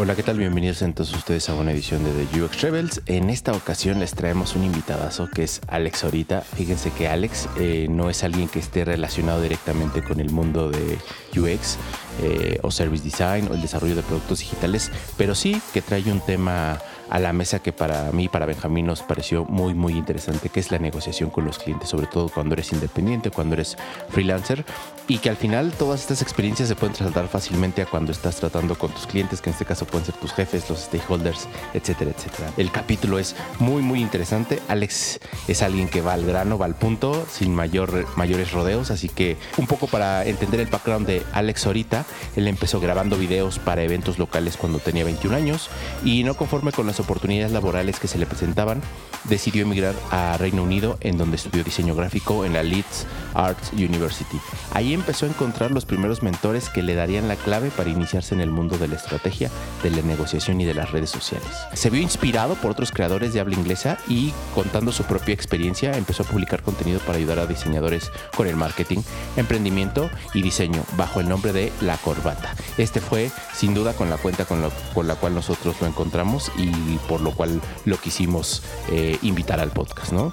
Hola, 0.00 0.14
¿qué 0.14 0.22
tal? 0.22 0.38
Bienvenidos 0.38 0.82
entonces 0.82 1.16
ustedes 1.16 1.48
a 1.48 1.54
una 1.54 1.72
edición 1.72 2.04
de 2.04 2.12
The 2.12 2.40
UX 2.44 2.60
Rebels. 2.60 3.02
En 3.06 3.30
esta 3.30 3.50
ocasión 3.50 3.98
les 3.98 4.14
traemos 4.14 4.54
un 4.54 4.62
invitadazo 4.62 5.28
que 5.28 5.42
es 5.42 5.60
Alex 5.66 6.04
Ahorita. 6.04 6.40
Fíjense 6.40 6.92
que 6.92 7.08
Alex 7.08 7.48
eh, 7.58 7.88
no 7.90 8.08
es 8.08 8.22
alguien 8.22 8.48
que 8.48 8.60
esté 8.60 8.84
relacionado 8.84 9.42
directamente 9.42 10.04
con 10.04 10.20
el 10.20 10.30
mundo 10.30 10.70
de 10.70 10.98
UX 11.36 11.78
eh, 12.22 12.58
o 12.62 12.70
Service 12.70 13.04
Design 13.04 13.48
o 13.50 13.54
el 13.54 13.62
desarrollo 13.62 13.94
de 13.94 14.02
productos 14.02 14.40
digitales, 14.40 14.90
pero 15.16 15.34
sí 15.34 15.60
que 15.72 15.82
trae 15.82 16.10
un 16.10 16.20
tema 16.20 16.78
a 17.10 17.18
la 17.18 17.32
mesa 17.32 17.58
que 17.60 17.72
para 17.72 18.12
mí, 18.12 18.28
para 18.28 18.46
Benjamín, 18.46 18.86
nos 18.86 19.02
pareció 19.02 19.44
muy, 19.44 19.74
muy 19.74 19.94
interesante, 19.94 20.48
que 20.48 20.60
es 20.60 20.70
la 20.70 20.78
negociación 20.78 21.30
con 21.30 21.44
los 21.44 21.58
clientes, 21.58 21.88
sobre 21.88 22.06
todo 22.06 22.28
cuando 22.28 22.54
eres 22.54 22.72
independiente, 22.72 23.30
cuando 23.30 23.54
eres 23.54 23.76
freelancer, 24.10 24.64
y 25.06 25.18
que 25.18 25.30
al 25.30 25.36
final 25.36 25.72
todas 25.72 26.00
estas 26.00 26.20
experiencias 26.20 26.68
se 26.68 26.76
pueden 26.76 26.94
trasladar 26.94 27.28
fácilmente 27.28 27.82
a 27.82 27.86
cuando 27.86 28.12
estás 28.12 28.36
tratando 28.36 28.76
con 28.76 28.90
tus 28.90 29.06
clientes, 29.06 29.40
que 29.40 29.50
en 29.50 29.54
este 29.54 29.64
caso 29.64 29.86
pueden 29.86 30.04
ser 30.04 30.16
tus 30.16 30.32
jefes, 30.32 30.68
los 30.68 30.80
stakeholders, 30.80 31.48
etcétera, 31.72 32.10
etcétera. 32.10 32.50
El 32.56 32.70
capítulo 32.70 33.18
es 33.18 33.34
muy, 33.58 33.82
muy 33.82 34.00
interesante. 34.00 34.60
Alex 34.68 35.20
es 35.48 35.62
alguien 35.62 35.88
que 35.88 36.02
va 36.02 36.12
al 36.12 36.26
grano, 36.26 36.58
va 36.58 36.66
al 36.66 36.74
punto, 36.74 37.26
sin 37.30 37.54
mayor, 37.54 38.06
mayores 38.16 38.52
rodeos, 38.52 38.90
así 38.90 39.08
que 39.08 39.38
un 39.56 39.66
poco 39.66 39.86
para 39.86 40.26
entender 40.26 40.60
el 40.60 40.66
background 40.66 41.06
de 41.06 41.22
Alex 41.32 41.66
ahorita, 41.66 42.04
él 42.36 42.48
empezó 42.48 42.80
grabando 42.80 43.16
videos 43.16 43.58
para 43.58 43.82
eventos 43.82 44.18
locales 44.18 44.56
cuando 44.56 44.78
tenía 44.78 45.04
21 45.04 45.36
años 45.36 45.70
y 46.04 46.24
no 46.24 46.34
conforme 46.34 46.72
con 46.72 46.86
las 46.86 47.00
oportunidades 47.00 47.52
laborales 47.52 47.98
que 47.98 48.08
se 48.08 48.18
le 48.18 48.26
presentaban, 48.26 48.80
decidió 49.24 49.62
emigrar 49.62 49.94
a 50.10 50.36
Reino 50.38 50.62
Unido, 50.62 50.98
en 51.00 51.18
donde 51.18 51.36
estudió 51.36 51.64
diseño 51.64 51.94
gráfico 51.94 52.44
en 52.44 52.52
la 52.52 52.62
Leeds 52.62 53.06
Arts 53.34 53.72
University. 53.72 54.38
Ahí 54.72 54.94
empezó 54.94 55.26
a 55.26 55.28
encontrar 55.28 55.70
los 55.70 55.84
primeros 55.84 56.22
mentores 56.22 56.68
que 56.68 56.82
le 56.82 56.94
darían 56.94 57.28
la 57.28 57.36
clave 57.36 57.70
para 57.70 57.90
iniciarse 57.90 58.34
en 58.34 58.40
el 58.40 58.50
mundo 58.50 58.78
de 58.78 58.88
la 58.88 58.96
estrategia, 58.96 59.50
de 59.82 59.90
la 59.90 60.02
negociación 60.02 60.60
y 60.60 60.64
de 60.64 60.74
las 60.74 60.90
redes 60.90 61.10
sociales. 61.10 61.48
Se 61.74 61.90
vio 61.90 62.00
inspirado 62.00 62.54
por 62.54 62.70
otros 62.70 62.92
creadores 62.92 63.32
de 63.32 63.40
habla 63.40 63.54
inglesa 63.54 63.98
y 64.08 64.32
contando 64.54 64.92
su 64.92 65.04
propia 65.04 65.34
experiencia 65.34 65.96
empezó 65.96 66.22
a 66.22 66.26
publicar 66.26 66.62
contenido 66.62 67.00
para 67.00 67.18
ayudar 67.18 67.38
a 67.38 67.46
diseñadores 67.46 68.10
con 68.36 68.46
el 68.46 68.56
marketing, 68.56 68.98
emprendimiento 69.36 70.10
y 70.34 70.42
diseño 70.42 70.82
bajo 70.96 71.20
el 71.20 71.28
nombre 71.28 71.52
de 71.52 71.72
La 71.80 71.96
Corbata. 71.98 72.54
Este 72.76 73.00
fue 73.00 73.30
sin 73.54 73.74
duda 73.74 73.92
con 73.92 74.10
la 74.10 74.16
cuenta 74.16 74.44
con, 74.44 74.70
con 74.94 75.06
la 75.06 75.16
cual 75.16 75.34
nosotros 75.34 75.76
lo 75.80 75.86
encontramos 75.86 76.50
y 76.56 76.70
por 77.08 77.20
lo 77.20 77.32
cual 77.32 77.60
lo 77.84 77.96
quisimos 77.98 78.62
eh, 78.90 79.18
invitar 79.22 79.60
al 79.60 79.70
podcast, 79.70 80.12
¿no? 80.12 80.30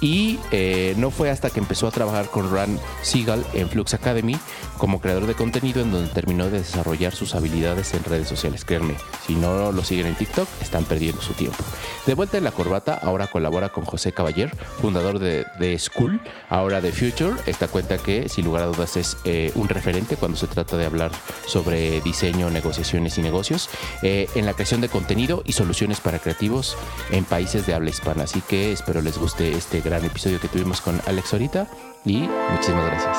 Y 0.00 0.38
eh, 0.52 0.94
no 0.96 1.10
fue 1.10 1.30
hasta 1.30 1.50
que 1.50 1.60
empezó 1.60 1.88
a 1.88 1.90
trabajar 1.90 2.30
con 2.30 2.52
Ran 2.52 2.78
Seagal 3.02 3.44
en 3.52 3.68
Flux 3.68 3.94
Academy 3.94 4.36
como 4.78 5.00
creador 5.00 5.26
de 5.26 5.34
contenido 5.34 5.82
en 5.82 5.90
donde 5.90 6.08
terminó 6.12 6.44
de 6.44 6.58
desarrollar 6.58 7.14
sus 7.14 7.34
habilidades 7.34 7.92
en 7.94 8.04
redes 8.04 8.28
sociales. 8.28 8.64
Créanme, 8.64 8.94
si 9.26 9.34
no 9.34 9.72
lo 9.72 9.84
siguen 9.84 10.06
en 10.06 10.14
TikTok, 10.14 10.48
están 10.60 10.84
perdiendo 10.84 11.20
su 11.20 11.32
tiempo. 11.34 11.58
De 12.06 12.14
vuelta 12.14 12.38
en 12.38 12.44
la 12.44 12.52
corbata, 12.52 12.94
ahora 12.94 13.26
colabora 13.26 13.70
con 13.70 13.84
José 13.84 14.12
Caballer, 14.12 14.54
fundador 14.80 15.18
de, 15.18 15.44
de 15.58 15.78
School, 15.78 16.20
ahora 16.48 16.80
de 16.80 16.92
Future, 16.92 17.34
esta 17.46 17.68
cuenta 17.68 17.98
que 17.98 18.28
sin 18.28 18.44
lugar 18.44 18.62
a 18.62 18.66
dudas 18.66 18.96
es 18.96 19.16
eh, 19.24 19.52
un 19.54 19.68
referente 19.68 20.16
cuando 20.16 20.38
se 20.38 20.46
trata 20.46 20.76
de 20.76 20.86
hablar 20.86 21.10
sobre 21.46 22.00
diseño, 22.00 22.50
negociaciones 22.50 23.18
y 23.18 23.22
negocios, 23.22 23.68
eh, 24.02 24.28
en 24.34 24.46
la 24.46 24.54
creación 24.54 24.80
de 24.80 24.88
contenido 24.88 25.42
y 25.44 25.52
soluciones 25.52 26.00
para 26.00 26.18
creativos 26.18 26.76
en 27.10 27.24
países 27.24 27.66
de 27.66 27.74
habla 27.74 27.90
hispana. 27.90 28.24
Así 28.24 28.40
que 28.40 28.72
espero 28.72 29.02
les 29.02 29.18
guste 29.18 29.52
este 29.52 29.80
gran 29.88 30.04
episodio 30.04 30.38
que 30.38 30.48
tuvimos 30.48 30.82
con 30.82 31.00
Alex 31.06 31.32
ahorita 31.32 31.66
y 32.04 32.28
muchísimas 32.50 32.84
gracias. 32.84 33.16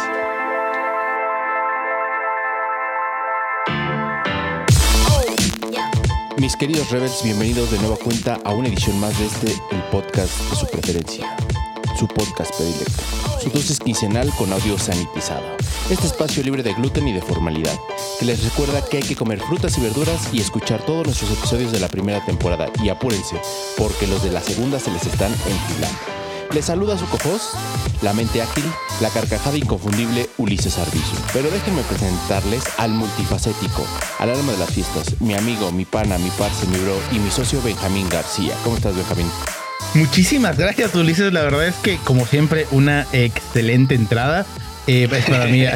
Mis 6.38 6.56
queridos 6.56 6.92
Rebels, 6.92 7.24
bienvenidos 7.24 7.72
de 7.72 7.80
nueva 7.80 7.98
cuenta 7.98 8.40
a 8.46 8.52
una 8.52 8.68
edición 8.68 9.00
más 9.00 9.18
de 9.18 9.26
este, 9.26 9.52
el 9.76 9.84
podcast 9.92 10.32
de 10.52 10.56
su 10.56 10.68
preferencia, 10.68 11.36
su 11.98 12.08
podcast 12.08 12.56
predilecto, 12.56 13.02
su 13.42 13.50
dosis 13.50 13.80
quincenal 13.80 14.30
con 14.38 14.54
audio 14.54 14.78
sanitizado. 14.78 15.58
Este 15.90 16.06
espacio 16.06 16.44
libre 16.44 16.62
de 16.62 16.74
gluten 16.76 17.08
y 17.08 17.14
de 17.14 17.22
formalidad, 17.22 17.78
que 18.20 18.26
les 18.26 18.44
recuerda 18.44 18.86
que 18.86 18.98
hay 18.98 19.04
que 19.04 19.16
comer 19.16 19.42
frutas 19.42 19.76
y 19.80 19.82
verduras 19.82 20.32
y 20.32 20.40
escuchar 20.40 20.86
todos 20.86 21.08
nuestros 21.08 21.32
episodios 21.32 21.72
de 21.72 21.80
la 21.80 21.88
primera 21.88 22.24
temporada. 22.24 22.70
Y 22.84 22.90
apúrense, 22.90 23.42
porque 23.76 24.06
los 24.06 24.24
de 24.24 24.32
la 24.32 24.42
segunda 24.42 24.80
se 24.80 24.92
les 24.92 25.06
están 25.08 25.32
enfilando. 25.32 26.19
Les 26.54 26.66
saluda 26.66 26.98
su 26.98 27.08
cofos, 27.08 27.52
la 28.02 28.12
mente 28.14 28.42
ágil, 28.42 28.64
la 29.02 29.10
carcajada 29.10 29.56
inconfundible 29.56 30.28
Ulises 30.38 30.80
Arbizu. 30.80 31.16
Pero 31.32 31.52
déjenme 31.52 31.84
presentarles 31.84 32.64
al 32.78 32.90
multifacético, 32.90 33.86
al 34.18 34.32
alma 34.32 34.54
de 34.54 34.58
las 34.58 34.72
fiestas, 34.72 35.22
mi 35.22 35.36
amigo, 35.36 35.72
mi 35.72 35.86
pana, 35.86 36.18
mi 36.18 36.32
parce, 36.40 36.66
mi 36.68 36.80
bro 36.80 37.00
y 37.12 37.20
mi 37.20 37.30
socio 37.30 37.62
Benjamín 37.62 38.10
García. 38.10 38.56
¿Cómo 38.64 38.78
estás, 38.78 38.96
Benjamín? 38.96 39.28
Muchísimas 39.94 40.58
gracias, 40.58 40.96
Ulises. 40.96 41.32
La 41.34 41.44
verdad 41.44 41.68
es 41.68 41.76
que, 41.76 41.98
como 41.98 42.26
siempre, 42.26 42.66
una 42.72 43.06
excelente 43.14 43.94
entrada. 43.94 44.48
Eh, 44.88 45.08
es 45.12 45.26
para 45.26 45.46
mí. 45.46 45.66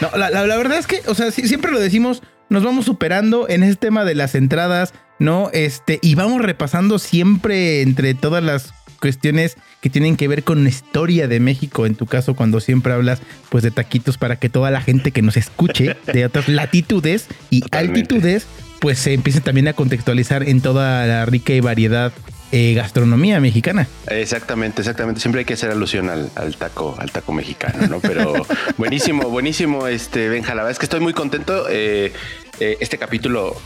No, 0.00 0.08
la, 0.16 0.30
la, 0.30 0.46
la, 0.46 0.56
verdad 0.56 0.78
es 0.78 0.86
que, 0.86 1.02
o 1.08 1.14
sea, 1.14 1.30
siempre 1.30 1.70
lo 1.70 1.78
decimos, 1.78 2.22
nos 2.48 2.64
vamos 2.64 2.86
superando 2.86 3.50
en 3.50 3.62
ese 3.62 3.76
tema 3.76 4.06
de 4.06 4.14
las 4.14 4.34
entradas, 4.34 4.94
¿no? 5.18 5.50
Este, 5.52 5.98
y 6.00 6.14
vamos 6.14 6.40
repasando 6.40 6.98
siempre 6.98 7.82
entre 7.82 8.14
todas 8.14 8.42
las 8.42 8.72
cuestiones 9.00 9.56
que 9.80 9.90
tienen 9.90 10.16
que 10.16 10.28
ver 10.28 10.44
con 10.44 10.62
la 10.62 10.68
historia 10.68 11.26
de 11.26 11.40
México, 11.40 11.86
en 11.86 11.94
tu 11.94 12.06
caso 12.06 12.34
cuando 12.34 12.60
siempre 12.60 12.92
hablas 12.92 13.20
pues 13.48 13.64
de 13.64 13.70
taquitos 13.70 14.18
para 14.18 14.36
que 14.36 14.48
toda 14.48 14.70
la 14.70 14.80
gente 14.80 15.10
que 15.10 15.22
nos 15.22 15.36
escuche 15.36 15.96
de 16.12 16.24
otras 16.24 16.48
latitudes 16.48 17.26
y 17.50 17.60
Totalmente. 17.62 18.00
altitudes 18.00 18.46
pues 18.80 18.98
se 18.98 19.12
empiece 19.12 19.40
también 19.40 19.68
a 19.68 19.72
contextualizar 19.74 20.48
en 20.48 20.60
toda 20.60 21.06
la 21.06 21.26
rica 21.26 21.52
y 21.52 21.60
variedad 21.60 22.12
eh, 22.52 22.74
gastronomía 22.74 23.38
mexicana. 23.38 23.86
Exactamente, 24.08 24.80
exactamente. 24.82 25.20
Siempre 25.20 25.40
hay 25.40 25.44
que 25.44 25.54
hacer 25.54 25.70
alusión 25.70 26.08
al, 26.08 26.30
al 26.34 26.56
taco, 26.56 26.96
al 26.98 27.12
taco 27.12 27.32
mexicano, 27.32 27.86
¿no? 27.86 28.00
Pero 28.00 28.32
buenísimo, 28.76 29.28
buenísimo, 29.28 29.86
este 29.86 30.28
Benja. 30.28 30.54
La 30.54 30.62
verdad 30.62 30.72
es 30.72 30.78
que 30.78 30.86
estoy 30.86 31.00
muy 31.00 31.12
contento. 31.12 31.66
Eh, 31.68 32.12
eh, 32.58 32.76
este 32.80 32.98
capítulo 32.98 33.56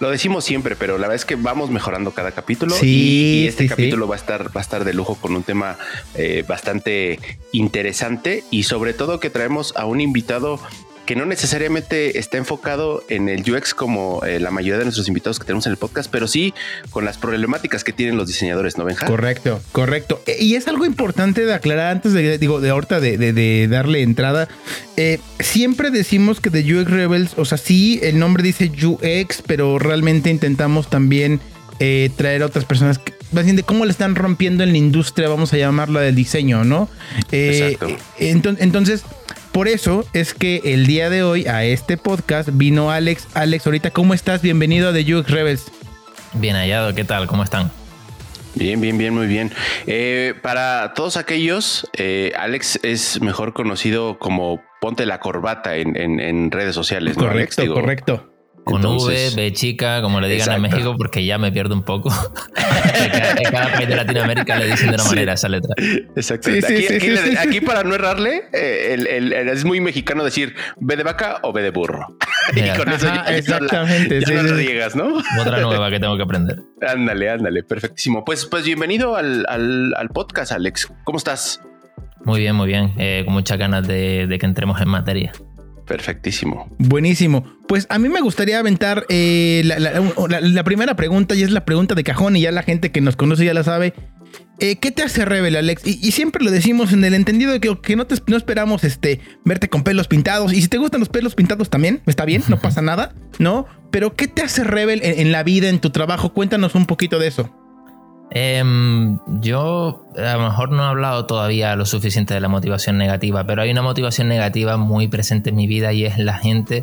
lo 0.00 0.10
decimos 0.10 0.44
siempre, 0.44 0.76
pero 0.76 0.94
la 0.98 1.02
verdad 1.08 1.16
es 1.16 1.24
que 1.24 1.36
vamos 1.36 1.70
mejorando 1.70 2.12
cada 2.12 2.32
capítulo 2.32 2.74
sí, 2.74 2.86
y, 2.86 3.44
y, 3.44 3.48
este 3.48 3.64
sí, 3.64 3.68
capítulo 3.68 4.06
sí. 4.06 4.10
va 4.10 4.16
a 4.16 4.18
estar 4.18 4.56
va 4.56 4.60
a 4.60 4.62
estar 4.62 4.84
de 4.84 4.94
lujo 4.94 5.16
con 5.16 5.34
un 5.34 5.42
tema 5.42 5.76
eh, 6.14 6.44
bastante 6.46 7.18
interesante 7.52 8.44
y 8.50 8.64
sobre 8.64 8.94
todo 8.94 9.20
que 9.20 9.30
traemos 9.30 9.74
a 9.76 9.84
un 9.84 10.00
invitado 10.00 10.60
que 11.12 11.16
no 11.16 11.26
necesariamente 11.26 12.18
está 12.18 12.38
enfocado 12.38 13.04
en 13.10 13.28
el 13.28 13.42
UX 13.42 13.74
como 13.74 14.24
eh, 14.24 14.40
la 14.40 14.50
mayoría 14.50 14.78
de 14.78 14.84
nuestros 14.84 15.08
invitados 15.08 15.38
que 15.38 15.44
tenemos 15.44 15.66
en 15.66 15.72
el 15.72 15.76
podcast, 15.76 16.10
pero 16.10 16.26
sí 16.26 16.54
con 16.88 17.04
las 17.04 17.18
problemáticas 17.18 17.84
que 17.84 17.92
tienen 17.92 18.16
los 18.16 18.28
diseñadores, 18.28 18.78
¿no, 18.78 18.86
Benja? 18.86 19.04
Correcto, 19.04 19.60
correcto. 19.72 20.22
Y 20.40 20.54
es 20.54 20.68
algo 20.68 20.86
importante 20.86 21.44
de 21.44 21.52
aclarar 21.52 21.88
antes 21.92 22.14
de, 22.14 22.38
digo, 22.38 22.62
de 22.62 22.70
ahorita 22.70 22.98
de, 22.98 23.18
de, 23.18 23.34
de 23.34 23.68
darle 23.68 24.00
entrada. 24.00 24.48
Eh, 24.96 25.18
siempre 25.38 25.90
decimos 25.90 26.40
que 26.40 26.48
de 26.48 26.60
UX 26.60 26.90
Rebels, 26.90 27.32
o 27.36 27.44
sea, 27.44 27.58
sí, 27.58 28.00
el 28.02 28.18
nombre 28.18 28.42
dice 28.42 28.72
UX, 28.82 29.42
pero 29.46 29.78
realmente 29.78 30.30
intentamos 30.30 30.88
también 30.88 31.40
eh, 31.78 32.10
traer 32.16 32.42
a 32.42 32.46
otras 32.46 32.64
personas 32.64 32.98
que, 32.98 33.12
más 33.32 33.44
bien 33.44 33.56
de 33.56 33.64
cómo 33.64 33.84
le 33.84 33.90
están 33.90 34.14
rompiendo 34.14 34.62
en 34.64 34.72
la 34.72 34.78
industria, 34.78 35.28
vamos 35.28 35.52
a 35.52 35.58
llamarla 35.58 36.00
del 36.00 36.14
diseño, 36.14 36.64
¿no? 36.64 36.88
Eh, 37.32 37.74
Exacto. 37.74 38.02
Ento 38.18 38.54
entonces, 38.58 39.04
por 39.52 39.68
eso 39.68 40.04
es 40.14 40.34
que 40.34 40.62
el 40.64 40.86
día 40.86 41.10
de 41.10 41.22
hoy 41.22 41.46
a 41.46 41.64
este 41.64 41.96
podcast 41.96 42.48
vino 42.52 42.90
Alex. 42.90 43.28
Alex, 43.34 43.66
ahorita, 43.66 43.90
¿cómo 43.90 44.14
estás? 44.14 44.42
Bienvenido 44.42 44.88
a 44.88 44.92
The 44.92 45.14
UX 45.14 45.30
Rebels. 45.30 45.70
Bien 46.34 46.56
hallado, 46.56 46.94
¿qué 46.94 47.04
tal? 47.04 47.26
¿Cómo 47.26 47.44
están? 47.44 47.70
Bien, 48.54 48.80
bien, 48.80 48.98
bien, 48.98 49.14
muy 49.14 49.26
bien. 49.26 49.52
Eh, 49.86 50.34
para 50.42 50.94
todos 50.94 51.16
aquellos, 51.16 51.88
eh, 51.96 52.32
Alex 52.36 52.80
es 52.82 53.20
mejor 53.20 53.52
conocido 53.52 54.18
como 54.18 54.62
Ponte 54.80 55.06
la 55.06 55.20
Corbata 55.20 55.76
en, 55.76 55.96
en, 55.96 56.18
en 56.20 56.50
redes 56.50 56.74
sociales. 56.74 57.16
¿no, 57.16 57.24
correcto, 57.24 57.38
Alex? 57.38 57.56
Digo, 57.56 57.74
correcto. 57.74 58.31
Con 58.64 58.84
V, 58.84 59.30
B 59.34 59.52
chica, 59.52 60.00
como 60.02 60.20
le 60.20 60.28
digan 60.28 60.54
en 60.54 60.62
México, 60.62 60.94
porque 60.96 61.24
ya 61.24 61.36
me 61.38 61.50
pierdo 61.50 61.74
un 61.74 61.82
poco. 61.82 62.10
en 63.36 63.50
cada 63.50 63.72
país 63.72 63.88
de 63.88 63.96
Latinoamérica 63.96 64.56
le 64.56 64.66
dicen 64.66 64.88
de 64.88 64.94
una 64.94 65.04
manera 65.04 65.32
esa 65.32 65.48
letra. 65.48 65.74
Exacto. 66.14 66.50
aquí, 67.38 67.60
para 67.60 67.82
no 67.82 67.94
errarle, 67.94 68.44
eh, 68.52 69.48
es 69.52 69.64
muy 69.64 69.80
mexicano 69.80 70.22
decir 70.22 70.54
B 70.78 70.96
de 70.96 71.02
vaca 71.02 71.40
o 71.42 71.52
B 71.52 71.62
de 71.62 71.70
burro. 71.70 72.16
y 72.54 72.78
con 72.78 72.88
eso 72.92 73.06
ya, 73.06 73.24
exactamente. 73.36 74.20
Ya, 74.20 74.42
no 74.42 74.54
riegas, 74.54 74.94
¿no? 74.94 75.20
Otra 75.40 75.60
nueva 75.60 75.90
que 75.90 75.98
tengo 75.98 76.16
que 76.16 76.22
aprender. 76.22 76.62
Ándale, 76.86 77.30
ándale, 77.30 77.62
perfectísimo. 77.62 78.24
Pues, 78.24 78.44
pues 78.46 78.64
bienvenido 78.64 79.14
al, 79.16 79.46
al, 79.48 80.08
podcast, 80.08 80.50
Alex. 80.50 80.92
¿Cómo 81.04 81.18
estás? 81.18 81.60
Muy 82.24 82.40
bien, 82.40 82.56
muy 82.56 82.66
bien. 82.66 82.92
Eh, 82.98 83.22
con 83.24 83.34
muchas 83.34 83.56
ganas 83.56 83.86
de, 83.86 84.26
de 84.26 84.38
que 84.38 84.46
entremos 84.46 84.80
en 84.80 84.88
materia. 84.88 85.32
Perfectísimo. 85.86 86.68
Buenísimo. 86.78 87.44
Pues 87.66 87.86
a 87.90 87.98
mí 87.98 88.08
me 88.08 88.20
gustaría 88.20 88.58
aventar 88.58 89.04
eh, 89.08 89.62
la, 89.64 90.64
primera 90.64 90.94
pregunta 90.96 91.34
y 91.34 91.42
es 91.42 91.50
la 91.50 91.64
pregunta 91.64 91.94
de 91.94 92.04
cajón 92.04 92.36
y 92.36 92.42
ya 92.42 92.52
la 92.52 92.62
gente 92.62 92.92
que 92.92 93.00
nos 93.00 93.16
conoce 93.16 93.44
ya 93.44 93.54
la 93.54 93.64
sabe. 93.64 93.94
Eh, 94.58 94.76
¿Qué 94.76 94.90
te 94.90 95.02
hace 95.02 95.24
rebel, 95.24 95.56
Alex? 95.56 95.82
Y, 95.84 96.12
siempre 96.12 96.44
lo 96.44 96.50
decimos 96.50 96.92
en 96.92 97.04
el 97.04 97.14
entendido 97.14 97.52
de 97.52 97.60
que, 97.60 97.96
no, 97.96 98.06
te, 98.06 98.14
no 98.26 98.36
esperamos 98.36 98.84
este, 98.84 99.20
verte 99.44 99.68
con 99.68 99.82
pelos 99.82 100.06
pintados. 100.06 100.52
Y 100.52 100.62
si 100.62 100.68
te 100.68 100.78
gustan 100.78 101.00
los 101.00 101.08
pelos 101.08 101.34
pintados 101.34 101.68
también, 101.68 102.02
está 102.06 102.24
bien, 102.24 102.44
no 102.48 102.58
pasa 102.60 102.80
nada, 102.82 103.14
¿no? 103.38 103.66
Pero 103.90 104.14
¿qué 104.14 104.28
te 104.28 104.42
hace 104.42 104.64
rebel 104.64 105.00
en 105.02 105.32
la 105.32 105.42
vida, 105.42 105.68
en 105.68 105.80
tu 105.80 105.90
trabajo? 105.90 106.32
Cuéntanos 106.32 106.74
un 106.74 106.86
poquito 106.86 107.18
de 107.18 107.28
eso. 107.28 107.61
Em, 108.34 109.18
yo 109.40 110.06
a 110.16 110.36
lo 110.36 110.42
mejor 110.44 110.70
no 110.70 110.84
he 110.84 110.86
hablado 110.86 111.26
todavía 111.26 111.76
lo 111.76 111.84
suficiente 111.84 112.32
de 112.32 112.40
la 112.40 112.48
motivación 112.48 112.96
negativa, 112.96 113.44
pero 113.44 113.62
hay 113.62 113.70
una 113.70 113.82
motivación 113.82 114.28
negativa 114.28 114.78
muy 114.78 115.06
presente 115.08 115.50
en 115.50 115.56
mi 115.56 115.66
vida 115.66 115.92
y 115.92 116.06
es 116.06 116.16
la 116.18 116.34
gente, 116.34 116.82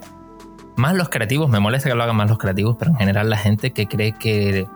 más 0.75 0.95
los 0.95 1.09
creativos, 1.09 1.49
me 1.49 1.59
molesta 1.59 1.89
que 1.89 1.95
lo 1.95 2.03
hagan 2.03 2.15
más 2.15 2.29
los 2.29 2.37
creativos, 2.37 2.75
pero 2.77 2.91
en 2.91 2.97
general 2.97 3.29
la 3.31 3.37
gente 3.37 3.71
que 3.71 3.87
cree 3.87 4.11
que 4.11 4.67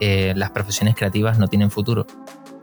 eh, 0.00 0.32
las 0.34 0.50
profesiones 0.50 0.94
creativas 0.94 1.38
no 1.38 1.48
tienen 1.48 1.70
futuro. 1.70 2.06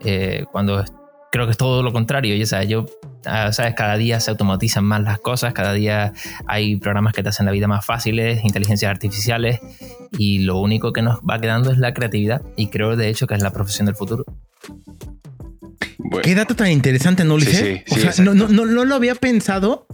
Eh, 0.00 0.44
cuando 0.50 0.84
creo 1.32 1.46
que 1.46 1.52
es 1.52 1.56
todo 1.56 1.82
lo 1.82 1.92
contrario. 1.92 2.36
Y, 2.36 2.46
sea, 2.46 2.62
yo, 2.62 2.84
sabes, 3.22 3.74
cada 3.74 3.96
día 3.96 4.20
se 4.20 4.30
automatizan 4.30 4.84
más 4.84 5.02
las 5.02 5.18
cosas, 5.18 5.52
cada 5.52 5.72
día 5.72 6.12
hay 6.46 6.76
programas 6.76 7.12
que 7.12 7.22
te 7.22 7.28
hacen 7.28 7.46
la 7.46 7.52
vida 7.52 7.68
más 7.68 7.84
fáciles, 7.84 8.44
inteligencias 8.44 8.90
artificiales, 8.90 9.60
y 10.18 10.40
lo 10.40 10.58
único 10.58 10.92
que 10.92 11.02
nos 11.02 11.20
va 11.20 11.40
quedando 11.40 11.70
es 11.70 11.78
la 11.78 11.94
creatividad. 11.94 12.42
Y 12.56 12.68
creo, 12.68 12.96
de 12.96 13.08
hecho, 13.08 13.26
que 13.26 13.34
es 13.34 13.42
la 13.42 13.52
profesión 13.52 13.86
del 13.86 13.94
futuro. 13.94 14.24
Qué 16.22 16.34
dato 16.34 16.54
tan 16.54 16.70
interesante, 16.70 17.24
¿no, 17.24 17.34
Ulises? 17.34 17.82
o 17.90 17.96
sea, 17.96 18.24
no, 18.24 18.34
no, 18.34 18.48
no, 18.48 18.66
no 18.66 18.84
lo 18.84 18.94
había 18.94 19.14
pensado. 19.14 19.86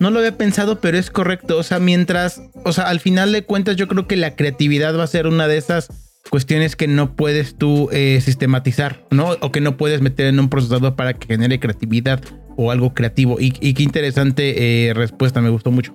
No 0.00 0.10
lo 0.10 0.18
había 0.18 0.36
pensado, 0.36 0.80
pero 0.80 0.98
es 0.98 1.10
correcto. 1.10 1.56
O 1.56 1.62
sea, 1.62 1.78
mientras, 1.78 2.42
o 2.64 2.72
sea, 2.72 2.88
al 2.88 3.00
final 3.00 3.32
de 3.32 3.44
cuentas, 3.44 3.76
yo 3.76 3.88
creo 3.88 4.06
que 4.06 4.16
la 4.16 4.34
creatividad 4.34 4.96
va 4.98 5.04
a 5.04 5.06
ser 5.06 5.26
una 5.26 5.46
de 5.46 5.56
esas 5.56 5.88
cuestiones 6.30 6.74
que 6.74 6.88
no 6.88 7.14
puedes 7.14 7.56
tú 7.56 7.88
eh, 7.92 8.20
sistematizar, 8.22 9.06
¿no? 9.10 9.36
O 9.40 9.52
que 9.52 9.60
no 9.60 9.76
puedes 9.76 10.00
meter 10.00 10.26
en 10.26 10.40
un 10.40 10.48
procesador 10.48 10.96
para 10.96 11.14
que 11.14 11.26
genere 11.26 11.60
creatividad 11.60 12.20
o 12.56 12.70
algo 12.70 12.94
creativo. 12.94 13.36
Y, 13.38 13.50
qué 13.50 13.82
interesante 13.82 14.88
eh, 14.88 14.94
respuesta, 14.94 15.40
me 15.40 15.50
gustó 15.50 15.70
mucho. 15.70 15.94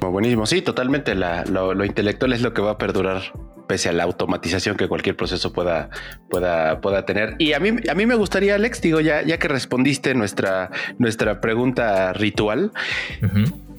buenísimo, 0.00 0.46
sí, 0.46 0.62
totalmente. 0.62 1.14
lo, 1.14 1.84
intelectual 1.84 2.32
es 2.32 2.42
lo 2.42 2.52
que 2.52 2.62
va 2.62 2.72
a 2.72 2.78
perdurar 2.78 3.22
pese 3.66 3.88
a 3.88 3.92
la 3.92 4.04
automatización 4.04 4.76
que 4.76 4.88
cualquier 4.88 5.16
proceso 5.16 5.52
pueda, 5.52 5.88
pueda, 6.28 6.82
pueda 6.82 7.06
tener. 7.06 7.34
Y 7.38 7.54
a 7.54 7.60
mí, 7.60 7.70
a 7.88 7.94
mí 7.94 8.04
me 8.04 8.14
gustaría, 8.14 8.56
Alex, 8.56 8.82
digo, 8.82 9.00
ya, 9.00 9.22
ya 9.22 9.38
que 9.38 9.48
respondiste 9.48 10.14
nuestra, 10.14 10.70
nuestra 10.98 11.40
pregunta 11.40 12.12
ritual, 12.12 12.72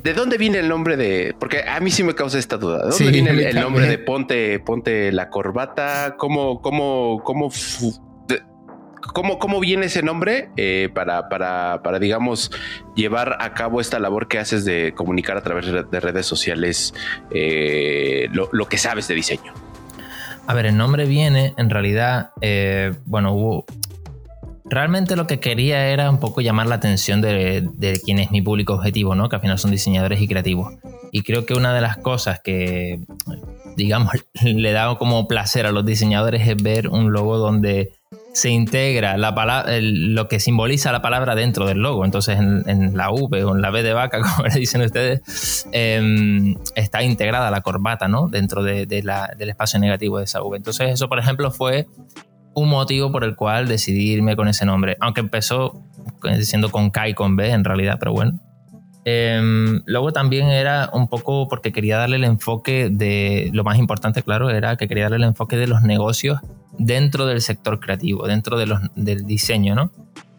¿De 0.06 0.13
dónde 0.13 0.38
viene 0.38 0.59
el 0.59 0.69
nombre 0.69 0.97
de.? 0.97 1.33
Porque 1.39 1.63
a 1.68 1.80
mí 1.80 1.89
sí 1.89 2.03
me 2.03 2.13
causa 2.13 2.38
esta 2.38 2.57
duda. 2.57 2.86
¿De 2.86 2.92
dónde 2.92 3.12
viene 3.12 3.50
el, 3.50 3.56
nombre 3.59 3.88
de 3.88 3.97
ponte, 3.97 4.59
ponte 4.59 5.12
la 5.12 5.31
corbata? 5.31 6.13
¿Cómo, 6.19 6.62
cómo, 6.62 7.24
cómo, 7.24 7.50
cómo, 9.15 9.39
cómo 9.39 9.62
viene 9.62 9.85
ese 9.85 10.03
nombre 10.03 10.50
eh, 10.57 10.89
para, 10.94 11.29
para, 11.29 11.79
para, 11.81 12.00
digamos, 12.00 12.51
llevar 12.95 13.38
a 13.39 13.53
cabo 13.53 13.79
esta 13.79 13.97
labor 13.97 14.27
que 14.27 14.39
haces 14.39 14.65
de 14.65 14.94
comunicar 14.94 15.38
a 15.38 15.41
través 15.41 15.71
de 15.71 16.00
redes 16.01 16.25
sociales 16.25 16.94
eh, 17.31 18.27
lo, 18.33 18.65
que 18.67 18.77
sabes 18.77 19.07
de 19.07 19.15
diseño? 19.15 19.53
A 20.47 20.53
ver, 20.53 20.65
el 20.65 20.75
nombre 20.75 21.06
viene, 21.06 21.53
en 21.57 21.69
realidad, 21.69 22.31
eh, 22.41 22.94
bueno, 23.06 23.33
hubo, 23.33 23.65
Realmente 24.67 25.15
lo 25.15 25.27
que 25.27 25.39
quería 25.39 25.89
era 25.89 26.09
un 26.09 26.19
poco 26.19 26.41
llamar 26.41 26.65
la 26.65 26.75
atención 26.75 27.21
de, 27.21 27.69
de 27.75 28.01
quién 28.03 28.18
es 28.18 28.31
mi 28.31 28.41
público 28.41 28.73
objetivo, 28.73 29.13
¿no? 29.13 29.29
Que 29.29 29.35
al 29.35 29.41
final 29.44 29.59
son 29.59 29.69
diseñadores 29.69 30.19
y 30.19 30.27
creativos. 30.27 30.73
Y 31.11 31.21
creo 31.21 31.45
que 31.45 31.53
una 31.53 31.71
de 31.71 31.81
las 31.81 31.97
cosas 31.97 32.39
que, 32.39 33.00
digamos, 33.77 34.11
le 34.44 34.71
da 34.71 34.97
como 34.97 35.27
placer 35.27 35.68
a 35.68 35.71
los 35.71 35.85
diseñadores 35.85 36.47
es 36.47 36.61
ver 36.61 36.89
un 36.89 37.13
logo 37.13 37.38
donde 37.38 37.94
se 38.35 38.49
integra 38.49 39.15
la 39.15 39.33
palabra, 39.33 39.71
lo 39.79 40.27
que 40.27 40.41
simboliza 40.41 40.91
la 40.91 41.01
palabra 41.01 41.35
dentro 41.35 41.65
del 41.65 41.77
logo. 41.77 42.03
Entonces, 42.03 42.37
en, 42.37 42.97
la 42.97 43.09
V 43.09 43.43
o 43.45 43.55
en 43.55 43.61
la 43.61 43.71
B 43.71 43.81
de 43.81 43.93
vaca, 43.93 44.19
como 44.35 44.47
le 44.47 44.59
dicen 44.59 44.81
ustedes, 44.81 45.67
em, 45.71 46.55
está 46.75 47.01
integrada 47.01 47.49
la 47.49 47.61
corbata, 47.61 48.09
¿no? 48.09 48.27
Dentro 48.27 48.61
de, 48.61 48.85
del 48.85 49.49
espacio 49.49 49.79
negativo 49.79 50.17
de 50.17 50.25
esa 50.25 50.43
V. 50.43 50.57
Entonces, 50.57 50.91
eso, 50.91 51.07
por 51.07 51.17
ejemplo, 51.17 51.49
fue 51.49 51.87
un 52.53 52.67
motivo 52.67 53.09
por 53.09 53.23
el 53.23 53.37
cual 53.37 53.69
decidí 53.69 54.11
irme 54.11 54.35
con 54.35 54.49
ese 54.49 54.65
nombre. 54.65 54.97
Aunque 54.99 55.21
empezó 55.21 55.81
diciendo 56.37 56.69
con 56.71 56.89
K 56.89 57.09
y 57.09 57.13
con 57.13 57.37
B 57.37 57.51
en 57.51 57.63
realidad, 57.63 57.97
pero 57.99 58.11
bueno. 58.11 58.39
Em, 59.06 59.81
luego 59.86 60.12
también 60.12 60.48
era 60.48 60.90
un 60.92 61.07
poco 61.07 61.48
porque 61.48 61.72
quería 61.72 61.98
darle 61.98 62.16
el 62.16 62.24
enfoque 62.24 62.90
de, 62.92 63.52
lo 63.54 63.63
más 63.63 63.78
importante 63.78 64.24
claro, 64.24 64.50
era 64.50 64.78
que 64.78 64.88
quería 64.88 65.04
darle 65.04 65.18
el 65.18 65.24
enfoque 65.24 65.57
de 65.57 65.68
los 65.68 65.84
negocios 65.84 66.40
dentro 66.78 67.28
del 67.28 67.42
sector 67.42 67.80
creativo, 67.80 68.28
dentro 68.28 68.57
de 68.57 68.66
los, 68.66 68.80
del 68.96 69.25
diseño, 69.25 69.75
¿no? 69.75 69.92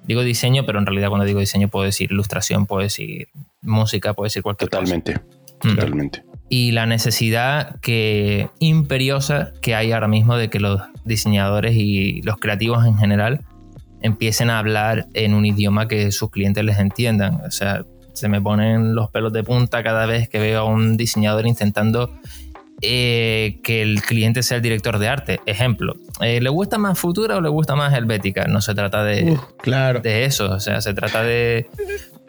Digo 0.05 0.23
diseño, 0.23 0.67
pero 0.67 0.79
en 0.79 0.87
realidad 0.87 1.09
cuando 1.09 1.25
digo 1.25 1.41
diseño 1.41 1.69
puedo 1.69 1.85
decir 1.85 2.11
ilustración, 2.11 2.67
puedo 2.67 2.83
decir 2.83 3.29
música, 3.63 4.15
puedo 4.15 4.27
decir 4.27 4.43
cualquier 4.43 4.71
totalmente, 4.71 5.15
cosa. 5.15 5.25
Totalmente, 5.61 6.21
totalmente 6.21 6.37
y 6.49 6.73
la 6.73 6.87
necesidad 6.87 7.81
que 7.81 8.51
imperiosa 8.59 9.53
que 9.61 9.75
hay 9.75 9.93
ahora 9.93 10.09
mismo 10.09 10.37
de 10.37 10.49
que 10.49 10.61
los 10.61 10.81
diseñadores 11.05 11.75
y 11.77 12.23
los 12.23 12.37
creativos 12.37 12.87
en 12.87 12.97
general 12.97 13.45
empiecen 14.01 14.51
a 14.51 14.59
hablar 14.59 15.07
en 15.15 15.35
un 15.35 15.45
idioma 15.45 15.89
que 15.89 16.13
sus 16.13 16.31
clientes 16.31 16.65
les 16.65 16.79
entiendan. 16.79 17.41
O 17.47 17.51
sea, 17.51 17.85
se 18.17 18.29
me 18.29 18.41
ponen 18.41 18.95
los 18.95 19.11
pelos 19.11 19.33
de 19.33 19.45
punta 19.45 19.83
cada 19.83 20.07
vez 20.07 20.29
que 20.29 20.39
veo 20.39 20.61
a 20.61 20.65
un 20.65 20.97
diseñador 20.97 21.47
intentando 21.47 22.11
eh, 22.83 23.61
que 23.63 23.83
el 23.83 24.03
cliente 24.03 24.43
sea 24.43 24.57
el 24.57 24.63
director 24.63 24.99
de 24.99 25.09
arte. 25.09 25.41
Ejemplo, 25.47 25.95
eh, 26.21 26.41
¿le 26.41 26.49
gusta 26.49 26.79
más 26.79 26.99
Futura 26.99 27.37
o 27.37 27.41
le 27.41 27.49
gusta 27.49 27.75
más 27.75 27.95
Helvética? 27.95 28.47
No 28.47 28.61
se 28.61 28.75
trata 28.75 29.05
de, 29.05 29.39
claro. 29.59 30.01
de 30.01 30.25
eso, 30.25 30.51
o 30.51 30.61
sea, 30.61 30.81
se 30.81 30.95
trata 30.95 31.23
de, 31.23 31.69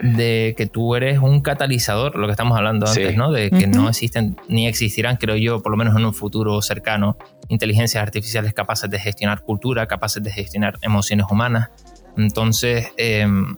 de 0.01 0.53
que 0.57 0.65
tú 0.65 0.95
eres 0.95 1.19
un 1.19 1.41
catalizador, 1.41 2.15
lo 2.17 2.27
que 2.27 2.31
estamos 2.31 2.57
hablando 2.57 2.85
antes, 2.85 3.15
¿no? 3.15 3.31
De 3.31 3.49
que 3.49 3.67
no 3.67 3.89
existen 3.89 4.37
ni 4.47 4.67
existirán, 4.67 5.17
creo 5.17 5.35
yo, 5.35 5.61
por 5.61 5.71
lo 5.71 5.77
menos 5.77 5.95
en 5.95 6.05
un 6.05 6.13
futuro 6.13 6.61
cercano, 6.61 7.17
inteligencias 7.47 8.01
artificiales 8.01 8.53
capaces 8.53 8.89
de 8.89 8.99
gestionar 8.99 9.41
cultura, 9.41 9.87
capaces 9.87 10.21
de 10.21 10.31
gestionar 10.31 10.77
emociones 10.81 11.25
humanas. 11.29 11.69
Entonces, 12.17 12.87
em, 12.97 13.55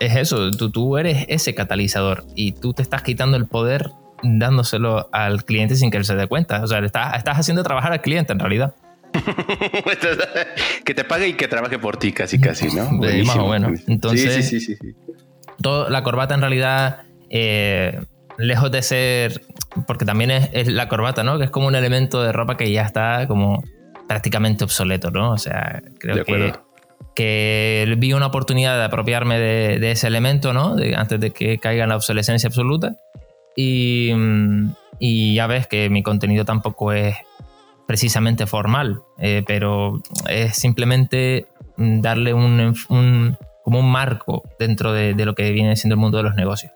es 0.00 0.16
eso, 0.16 0.50
tú, 0.50 0.70
tú 0.70 0.98
eres 0.98 1.24
ese 1.28 1.54
catalizador 1.54 2.24
y 2.34 2.52
tú 2.52 2.72
te 2.72 2.82
estás 2.82 3.02
quitando 3.02 3.36
el 3.36 3.46
poder 3.46 3.90
dándoselo 4.22 5.08
al 5.12 5.44
cliente 5.44 5.76
sin 5.76 5.90
que 5.90 5.98
él 5.98 6.04
se 6.04 6.14
dé 6.16 6.26
cuenta. 6.26 6.62
O 6.62 6.66
sea, 6.66 6.78
estás, 6.80 7.16
estás 7.16 7.38
haciendo 7.38 7.62
trabajar 7.62 7.92
al 7.92 8.00
cliente 8.00 8.32
en 8.32 8.38
realidad. 8.38 8.74
que 10.84 10.94
te 10.94 11.04
pague 11.04 11.28
y 11.28 11.34
que 11.34 11.48
trabaje 11.48 11.78
por 11.78 11.96
ti, 11.96 12.12
casi, 12.12 12.40
casi, 12.40 12.68
¿no? 12.74 12.90
más 12.90 13.36
o 13.36 13.48
menos. 13.48 13.80
Entonces, 13.86 14.44
sí, 14.44 14.60
sí, 14.60 14.60
sí, 14.60 14.76
sí 14.80 14.94
la 15.88 16.02
corbata 16.02 16.34
en 16.34 16.40
realidad, 16.40 17.02
eh, 17.30 18.00
lejos 18.38 18.70
de 18.70 18.82
ser, 18.82 19.42
porque 19.86 20.04
también 20.04 20.30
es, 20.30 20.68
la 20.68 20.88
corbata, 20.88 21.24
¿no? 21.24 21.38
Que 21.38 21.44
es 21.44 21.50
como 21.50 21.66
un 21.66 21.74
elemento 21.74 22.22
de 22.22 22.32
ropa 22.32 22.56
que 22.56 22.70
ya 22.70 22.82
está 22.82 23.26
como 23.26 23.64
prácticamente 24.08 24.64
obsoleto, 24.64 25.10
¿no? 25.10 25.32
O 25.32 25.38
sea, 25.38 25.82
creo 25.98 26.24
que, 26.24 26.52
que 27.14 27.94
vi 27.98 28.12
una 28.12 28.26
oportunidad 28.26 28.76
de 28.76 28.84
apropiarme 28.84 29.38
de, 29.38 29.90
ese 29.90 30.06
elemento, 30.06 30.52
¿no? 30.52 30.76
antes 30.96 31.18
de 31.18 31.30
que 31.30 31.58
caiga 31.58 31.84
en 31.84 31.88
la 31.88 31.96
obsolescencia 31.96 32.48
absoluta. 32.48 32.96
Y, 33.56 34.12
y, 34.98 35.34
ya 35.34 35.46
ves 35.46 35.66
que 35.66 35.88
mi 35.88 36.02
contenido 36.02 36.44
tampoco 36.44 36.92
es 36.92 37.16
precisamente 37.86 38.46
formal, 38.46 39.00
eh, 39.18 39.42
pero 39.46 40.02
es 40.28 40.56
simplemente 40.56 41.46
darle 41.76 42.34
un, 42.34 42.74
un, 42.88 43.36
como 43.64 43.80
un 43.80 43.90
marco 43.90 44.42
dentro 44.58 44.92
de, 44.92 45.14
lo 45.24 45.34
que 45.34 45.50
viene 45.52 45.76
siendo 45.76 45.94
el 45.94 46.00
mundo 46.00 46.18
de 46.18 46.24
los 46.24 46.34
negocios. 46.34 46.72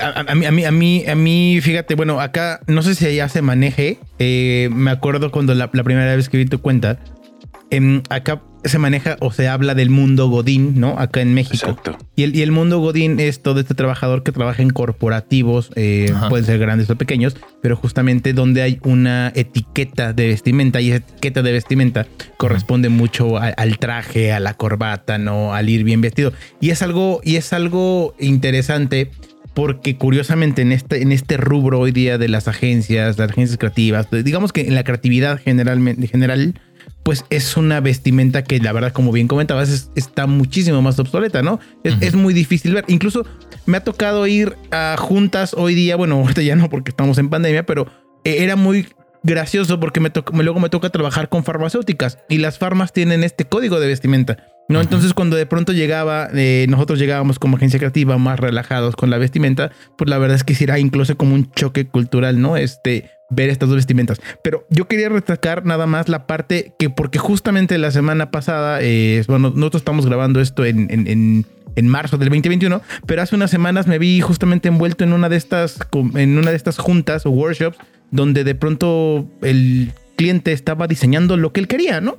A, 0.00 0.34
mí, 0.34 0.46
a, 0.46 0.52
mí, 0.52 0.64
a, 0.64 0.70
mí, 0.70 1.04
a 1.08 1.14
mí, 1.16 1.58
fíjate, 1.60 1.96
bueno, 1.96 2.20
acá 2.20 2.60
no 2.66 2.82
sé 2.82 2.94
si 2.94 3.16
ya 3.16 3.28
se 3.28 3.42
maneje. 3.42 3.98
Eh, 4.20 4.68
me 4.72 4.92
acuerdo 4.92 5.32
cuando 5.32 5.54
la, 5.54 5.70
primera 5.70 6.14
vez 6.14 6.28
que 6.28 6.36
vi 6.36 6.44
tu 6.44 6.60
cuenta, 6.60 6.98
em, 7.70 8.02
acá 8.08 8.42
se 8.64 8.78
maneja 8.78 9.16
o 9.20 9.32
se 9.32 9.48
habla 9.48 9.74
del 9.74 9.90
mundo 9.90 10.28
Godín, 10.28 10.80
¿no? 10.80 10.98
Acá 10.98 11.20
en 11.20 11.34
México. 11.34 11.70
Exacto. 11.70 11.96
Y 12.16 12.24
el, 12.24 12.34
y 12.34 12.42
el 12.42 12.50
mundo 12.50 12.78
Godín 12.80 13.20
es 13.20 13.42
todo 13.42 13.60
este 13.60 13.74
trabajador 13.74 14.22
que 14.22 14.32
trabaja 14.32 14.62
en 14.62 14.70
corporativos, 14.70 15.70
eh, 15.76 16.12
pueden 16.28 16.44
ser 16.44 16.58
grandes 16.58 16.90
o 16.90 16.96
pequeños, 16.96 17.36
pero 17.62 17.76
justamente 17.76 18.32
donde 18.32 18.62
hay 18.62 18.80
una 18.82 19.32
etiqueta 19.34 20.12
de 20.12 20.28
vestimenta 20.28 20.80
y 20.80 20.88
esa 20.90 20.96
etiqueta 20.98 21.42
de 21.42 21.52
vestimenta 21.52 22.06
corresponde 22.36 22.88
mucho 22.88 23.38
al 23.38 23.78
traje, 23.78 24.32
a 24.32 24.40
la 24.40 24.54
corbata, 24.54 25.18
¿no? 25.18 25.54
Al 25.54 25.68
ir 25.68 25.84
bien 25.84 26.00
vestido. 26.00 26.32
Y 26.60 26.70
es 26.70 26.82
algo, 26.82 27.20
y 27.22 27.36
es 27.36 27.52
algo 27.52 28.14
interesante 28.18 29.10
porque 29.58 29.96
curiosamente 29.96 30.62
en 30.62 30.70
este, 30.70 31.02
en 31.02 31.10
este 31.10 31.36
rubro 31.36 31.80
hoy 31.80 31.90
día 31.90 32.16
de 32.16 32.28
las 32.28 32.46
agencias, 32.46 33.18
las 33.18 33.30
agencias 33.30 33.58
creativas, 33.58 34.06
digamos 34.10 34.52
que 34.52 34.60
en 34.60 34.76
la 34.76 34.84
creatividad 34.84 35.40
generalmente, 35.42 36.06
general, 36.06 36.54
pues 37.08 37.24
es 37.30 37.56
una 37.56 37.80
vestimenta 37.80 38.44
que 38.44 38.58
la 38.58 38.70
verdad, 38.70 38.92
como 38.92 39.12
bien 39.12 39.28
comentabas, 39.28 39.90
está 39.94 40.26
muchísimo 40.26 40.82
más 40.82 40.98
obsoleta, 40.98 41.40
¿no? 41.40 41.58
Es, 41.82 42.14
muy 42.14 42.34
difícil 42.34 42.74
ver. 42.74 42.84
Incluso 42.86 43.24
me 43.64 43.78
ha 43.78 43.80
tocado 43.82 44.26
ir 44.26 44.56
a 44.72 44.94
juntas 44.98 45.54
hoy 45.56 45.74
día, 45.74 45.96
bueno, 45.96 46.16
ahorita 46.20 46.42
ya 46.42 46.54
no 46.54 46.68
porque 46.68 46.90
estamos 46.90 47.16
en 47.16 47.30
pandemia, 47.30 47.64
pero 47.64 47.86
eh, 48.24 48.36
era 48.40 48.56
muy 48.56 48.88
gracioso 49.22 49.80
porque 49.80 50.00
me, 50.00 50.12
luego 50.34 50.60
me 50.60 50.68
toca 50.68 50.90
trabajar 50.90 51.30
con 51.30 51.44
farmacéuticas 51.44 52.18
y 52.28 52.36
las 52.36 52.58
farmas 52.58 52.92
tienen 52.92 53.24
este 53.24 53.46
código 53.46 53.80
de 53.80 53.86
vestimenta. 53.86 54.36
¿no? 54.68 54.82
Entonces 54.82 55.14
cuando 55.14 55.36
de 55.36 55.46
pronto 55.46 55.72
llegaba, 55.72 56.28
eh, 56.34 56.66
nosotros 56.68 56.98
llegábamos 56.98 57.38
como 57.38 57.56
agencia 57.56 57.78
creativa 57.78 58.18
más 58.18 58.38
relajados 58.38 58.96
con 58.96 59.08
la 59.08 59.16
vestimenta, 59.16 59.72
pues 59.96 60.10
la 60.10 60.18
verdad 60.18 60.36
es 60.36 60.44
que 60.44 60.54
sí 60.54 60.64
era 60.64 60.78
incluso 60.78 61.16
como 61.16 61.34
un 61.34 61.50
choque 61.52 61.86
cultural, 61.86 62.38
¿no? 62.38 62.58
Este, 62.58 63.10
ver 63.30 63.50
estas 63.50 63.68
dos 63.68 63.76
vestimentas. 63.76 64.20
Pero 64.42 64.66
yo 64.70 64.88
quería 64.88 65.08
destacar 65.08 65.64
nada 65.64 65.86
más 65.86 66.08
la 66.08 66.26
parte 66.26 66.72
que, 66.78 66.90
porque 66.90 67.18
justamente 67.18 67.78
la 67.78 67.90
semana 67.90 68.30
pasada, 68.30 68.78
eh, 68.82 69.22
bueno, 69.28 69.52
nosotros 69.54 69.80
estamos 69.80 70.06
grabando 70.06 70.40
esto 70.40 70.64
en, 70.64 70.88
en, 70.90 71.46
en, 71.76 71.88
marzo 71.88 72.18
del 72.18 72.28
2021, 72.28 72.82
pero 73.06 73.22
hace 73.22 73.36
unas 73.36 73.50
semanas 73.50 73.86
me 73.86 73.98
vi 73.98 74.20
justamente 74.20 74.68
envuelto 74.68 75.04
en 75.04 75.12
una 75.12 75.28
de 75.28 75.36
estas, 75.36 75.78
en 76.14 76.38
una 76.38 76.50
de 76.50 76.56
estas 76.56 76.78
juntas 76.78 77.24
o 77.24 77.30
workshops 77.30 77.78
donde 78.10 78.44
de 78.44 78.54
pronto 78.54 79.28
el 79.42 79.92
cliente 80.16 80.52
estaba 80.52 80.88
diseñando 80.88 81.36
lo 81.36 81.52
que 81.52 81.60
él 81.60 81.68
quería, 81.68 82.00
¿no? 82.00 82.18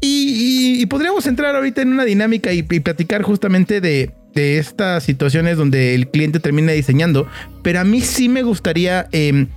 Y, 0.00 0.86
podríamos 0.86 1.26
entrar 1.26 1.56
ahorita 1.56 1.82
en 1.82 1.92
una 1.92 2.04
dinámica 2.04 2.52
y, 2.52 2.62
platicar 2.62 3.22
justamente 3.22 3.80
de, 3.80 4.12
estas 4.32 5.02
situaciones 5.02 5.56
donde 5.56 5.94
el 5.96 6.08
cliente 6.08 6.38
termina 6.38 6.70
diseñando, 6.70 7.26
pero 7.62 7.80
a 7.80 7.84
mí 7.84 8.00
sí 8.00 8.28
me 8.28 8.42
gustaría 8.44 9.08
em, 9.10 9.48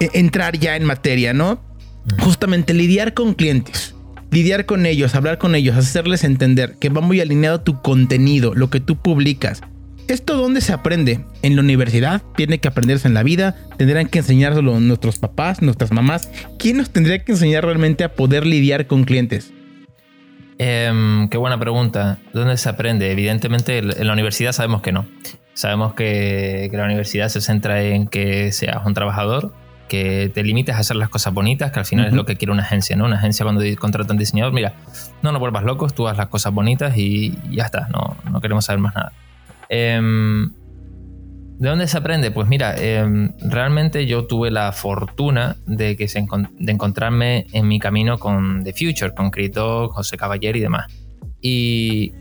entrar 0.00 0.58
ya 0.58 0.76
en 0.76 0.84
materia, 0.84 1.32
¿no? 1.32 1.60
Justamente 2.20 2.74
lidiar 2.74 3.14
con 3.14 3.34
clientes. 3.34 3.94
Lidiar 4.30 4.66
con 4.66 4.86
ellos, 4.86 5.14
hablar 5.14 5.38
con 5.38 5.54
ellos, 5.54 5.76
hacerles 5.76 6.24
entender 6.24 6.76
que 6.78 6.88
va 6.88 7.00
muy 7.00 7.20
alineado 7.20 7.60
tu 7.60 7.80
contenido, 7.80 8.54
lo 8.54 8.70
que 8.70 8.80
tú 8.80 8.96
publicas, 8.96 9.62
¿Esto 10.08 10.36
dónde 10.36 10.60
se 10.60 10.72
aprende? 10.72 11.24
¿En 11.42 11.56
la 11.56 11.62
universidad? 11.62 12.22
¿Tiene 12.36 12.60
que 12.60 12.68
aprenderse 12.68 13.08
en 13.08 13.14
la 13.14 13.24
vida? 13.24 13.56
¿Tendrán 13.76 14.06
que 14.06 14.20
enseñárselo 14.20 14.78
nuestros 14.78 15.18
papás, 15.18 15.62
nuestras 15.62 15.90
mamás? 15.90 16.30
¿Quién 16.60 16.76
nos 16.76 16.90
tendría 16.90 17.24
que 17.24 17.32
enseñar 17.32 17.64
realmente 17.64 18.04
a 18.04 18.12
poder 18.12 18.46
lidiar 18.46 18.86
con 18.86 19.02
clientes? 19.02 19.52
Em, 20.58 21.28
qué 21.28 21.38
buena 21.38 21.58
pregunta. 21.58 22.18
¿Dónde 22.32 22.56
se 22.56 22.68
aprende? 22.68 23.10
Evidentemente 23.10 23.78
en 23.78 24.06
la 24.06 24.12
universidad 24.12 24.52
sabemos 24.52 24.80
que 24.80 24.92
no. 24.92 25.08
Sabemos 25.54 25.94
que, 25.94 26.70
la 26.72 26.84
universidad 26.84 27.28
se 27.28 27.40
centra 27.40 27.82
en 27.82 28.06
que 28.06 28.52
seas 28.52 28.86
un 28.86 28.94
trabajador, 28.94 29.54
que 29.88 30.30
te 30.32 30.42
limites 30.42 30.74
a 30.74 30.78
hacer 30.78 30.96
las 30.96 31.08
cosas 31.08 31.32
bonitas, 31.32 31.70
que 31.72 31.78
al 31.78 31.86
final 31.86 32.06
es 32.06 32.12
lo 32.12 32.24
que 32.24 32.36
quiere 32.36 32.52
una 32.52 32.62
agencia, 32.62 32.96
¿no? 32.96 33.04
Una 33.04 33.16
agencia 33.16 33.44
cuando 33.44 33.62
contrata 33.78 34.10
a 34.10 34.14
un 34.14 34.18
diseñador, 34.18 34.52
mira, 34.52 34.74
no 35.22 35.32
nos 35.32 35.40
vuelvas 35.40 35.64
locos, 35.64 35.94
tú 35.94 36.08
haz 36.08 36.16
las 36.16 36.28
cosas 36.28 36.52
bonitas 36.52 36.96
y 36.96 37.38
ya 37.50 37.64
está, 37.64 37.88
no, 37.88 38.16
no 38.30 38.40
queremos 38.40 38.64
saber 38.64 38.80
más 38.80 38.94
nada. 38.94 39.12
Em, 39.68 40.50
¿De 41.58 41.70
dónde 41.70 41.88
se 41.88 41.96
aprende? 41.96 42.30
Pues 42.30 42.48
mira, 42.48 42.76
em, 42.76 43.32
realmente 43.40 44.06
yo 44.06 44.26
tuve 44.26 44.50
la 44.50 44.72
fortuna 44.72 45.56
de, 45.66 45.96
que 45.96 46.06
de 46.06 46.72
encontrarme 46.72 47.46
en 47.52 47.66
mi 47.66 47.78
camino 47.78 48.18
con 48.18 48.62
The 48.62 48.74
Future, 48.74 49.14
con 49.14 49.30
Crito, 49.30 49.88
José 49.88 50.18
Caballero 50.18 50.58
y 50.58 50.60
demás. 50.60 50.92
Y 51.40 52.12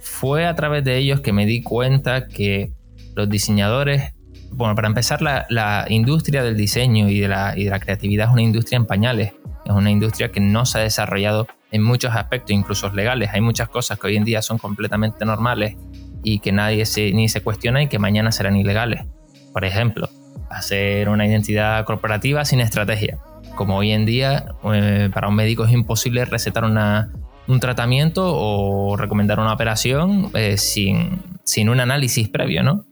fue 0.00 0.46
a 0.46 0.54
través 0.54 0.84
de 0.84 0.96
ellos 0.96 1.20
que 1.20 1.34
me 1.34 1.44
di 1.44 1.62
cuenta 1.62 2.28
que 2.28 2.72
los 3.14 3.28
diseñadores, 3.28 4.14
bueno, 4.58 4.74
para 4.74 4.88
empezar, 4.88 5.22
la, 5.22 5.86
industria 5.88 6.42
del 6.42 6.56
diseño 6.56 7.08
y 7.08 7.20
de, 7.20 7.28
la, 7.28 7.56
y 7.56 7.62
de 7.62 7.70
la 7.70 7.78
creatividad 7.78 8.26
es 8.26 8.32
una 8.32 8.42
industria 8.42 8.76
en 8.76 8.86
pañales. 8.86 9.32
Es 9.64 9.70
una 9.70 9.88
industria 9.88 10.32
que 10.32 10.40
no 10.40 10.66
se 10.66 10.78
ha 10.78 10.82
desarrollado 10.82 11.46
en 11.70 11.84
muchos 11.84 12.12
aspectos, 12.12 12.50
incluso 12.50 12.92
legales. 12.92 13.30
Hay 13.32 13.40
muchas 13.40 13.68
cosas 13.68 14.00
que 14.00 14.08
hoy 14.08 14.16
en 14.16 14.24
día 14.24 14.42
son 14.42 14.58
completamente 14.58 15.24
normales 15.24 15.76
y 16.24 16.40
que 16.40 16.50
nadie 16.50 16.86
se, 16.86 17.12
ni 17.12 17.28
se 17.28 17.40
cuestiona 17.40 17.84
y 17.84 17.86
que 17.86 18.00
mañana 18.00 18.32
serán 18.32 18.56
ilegales. 18.56 19.04
Por 19.52 19.64
ejemplo, 19.64 20.08
hacer 20.50 21.08
una 21.08 21.24
identidad 21.24 21.84
corporativa 21.84 22.44
sin 22.44 22.58
estrategia. 22.58 23.18
Como 23.54 23.76
hoy 23.76 23.92
en 23.92 24.06
día 24.06 24.56
eh, 24.74 25.08
para 25.14 25.28
un 25.28 25.36
médico 25.36 25.66
es 25.66 25.72
imposible 25.72 26.24
recetar 26.24 26.64
una, 26.64 27.12
un 27.46 27.60
tratamiento 27.60 28.24
o 28.26 28.96
recomendar 28.96 29.38
una 29.38 29.52
operación 29.52 30.32
eh, 30.34 30.56
sin, 30.56 31.22
sin, 31.44 31.68
un 31.68 31.78
análisis 31.78 32.28
previo, 32.28 32.64
¿no? 32.64 32.86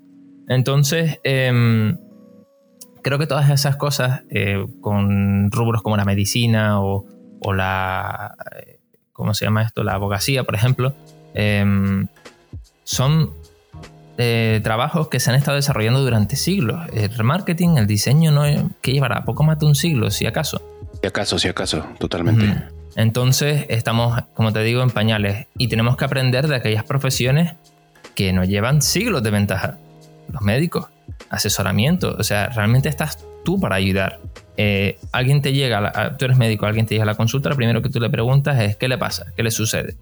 Entonces, 0.49 1.19
em, 1.25 1.99
creo 3.03 3.19
que 3.19 3.27
todas 3.27 3.51
esas 3.51 3.77
cosas 3.77 4.23
eh, 4.31 4.65
con 4.81 5.51
rubros 5.51 5.83
como 5.83 5.97
la 5.97 6.05
medicina 6.05 6.81
o, 6.81 7.07
o, 7.41 7.53
la, 7.53 8.37
¿cómo 9.13 9.35
se 9.35 9.45
llama 9.45 9.63
esto? 9.63 9.83
La 9.85 9.95
abogacía, 9.95 10.45
por 10.45 10.55
ejemplo, 10.55 10.95
em, 11.35 12.09
son 12.85 13.33
eh, 14.19 14.61
trabajos 14.63 15.09
que 15.09 15.21
se 15.21 15.31
han 15.31 15.37
estado 15.37 15.57
desarrollando 15.57 16.01
durante 16.03 16.37
siglos. 16.37 16.81
El 16.93 17.11
remarketing, 17.11 17.77
el 17.77 17.87
diseño, 17.87 18.31
no 18.31 18.45
que 18.81 18.93
llevará 18.93 19.25
poco 19.25 19.43
más 19.43 19.59
de 19.59 19.67
un 19.67 19.75
siglo, 19.75 20.11
si 20.11 20.27
acaso. 20.27 20.63
Si 21.01 21.07
acaso, 21.07 21.39
si 21.39 21.49
acaso, 21.49 21.87
totalmente. 21.99 22.65
Entonces 22.97 23.67
estamos, 23.69 24.23
como 24.33 24.53
te 24.53 24.63
digo, 24.63 24.83
en 24.83 24.91
pañales 24.91 25.47
y 25.59 25.69
tenemos 25.69 25.99
que 25.99 26.07
aprender 26.07 26.49
de 26.49 26.57
aquellas 26.57 26.85
profesiones 26.85 27.55
que 28.15 28.33
nos 28.33 28.49
llevan 28.49 28.81
siglos 28.81 29.23
de 29.23 29.31
ventaja. 29.31 29.79
Los 30.33 30.43
médicos, 30.43 30.87
asesoramiento, 31.31 32.17
o 32.19 32.23
sea, 32.23 32.49
realmente 32.49 32.89
estás 32.89 33.25
tú 33.45 33.61
para 33.61 33.77
ayudar. 33.77 34.21
Eh, 34.57 34.99
alguien 35.13 35.43
te 35.43 35.53
llega, 35.53 36.17
tú 36.17 36.25
eres 36.25 36.37
médico, 36.37 36.67
alguien 36.67 36.87
te 36.87 36.95
llega 36.95 37.05
a 37.05 37.07
la 37.07 37.15
consulta, 37.15 37.49
lo 37.49 37.57
primero 37.57 37.83
que 37.83 37.91
tú 37.91 38.01
le 38.01 38.11
preguntas 38.11 38.59
es 38.61 38.77
qué 38.77 38.89
le 38.89 38.99
pasa, 38.99 39.27
qué 39.37 39.43
le 39.43 39.51
sucede 39.51 39.97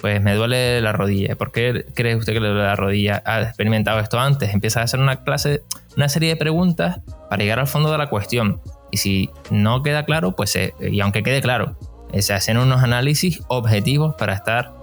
pues 0.00 0.22
me 0.22 0.34
duele 0.34 0.80
la 0.80 0.92
rodilla. 0.92 1.34
¿Por 1.36 1.52
qué 1.52 1.84
cree 1.94 2.16
usted 2.16 2.32
que 2.32 2.40
le 2.40 2.48
duele 2.48 2.64
la 2.64 2.76
rodilla? 2.76 3.22
¿Ha 3.24 3.42
experimentado 3.42 3.98
esto 3.98 4.20
antes? 4.20 4.52
Empieza 4.52 4.80
a 4.80 4.84
hacer 4.84 5.00
una 5.00 5.24
clase, 5.24 5.62
una 5.96 6.08
serie 6.08 6.30
de 6.30 6.36
preguntas 6.36 7.00
para 7.28 7.42
llegar 7.42 7.58
al 7.58 7.66
fondo 7.66 7.90
de 7.90 7.98
la 7.98 8.08
cuestión. 8.08 8.60
Y 8.90 8.98
si 8.98 9.30
no 9.50 9.82
queda 9.82 10.04
claro, 10.04 10.36
pues, 10.36 10.56
y 10.80 11.00
aunque 11.00 11.22
quede 11.22 11.40
claro, 11.40 11.76
eh, 12.12 12.22
se 12.22 12.34
hacen 12.34 12.58
unos 12.58 12.82
análisis 12.82 13.42
objetivos 13.48 14.14
para 14.16 14.34
estar 14.34 14.74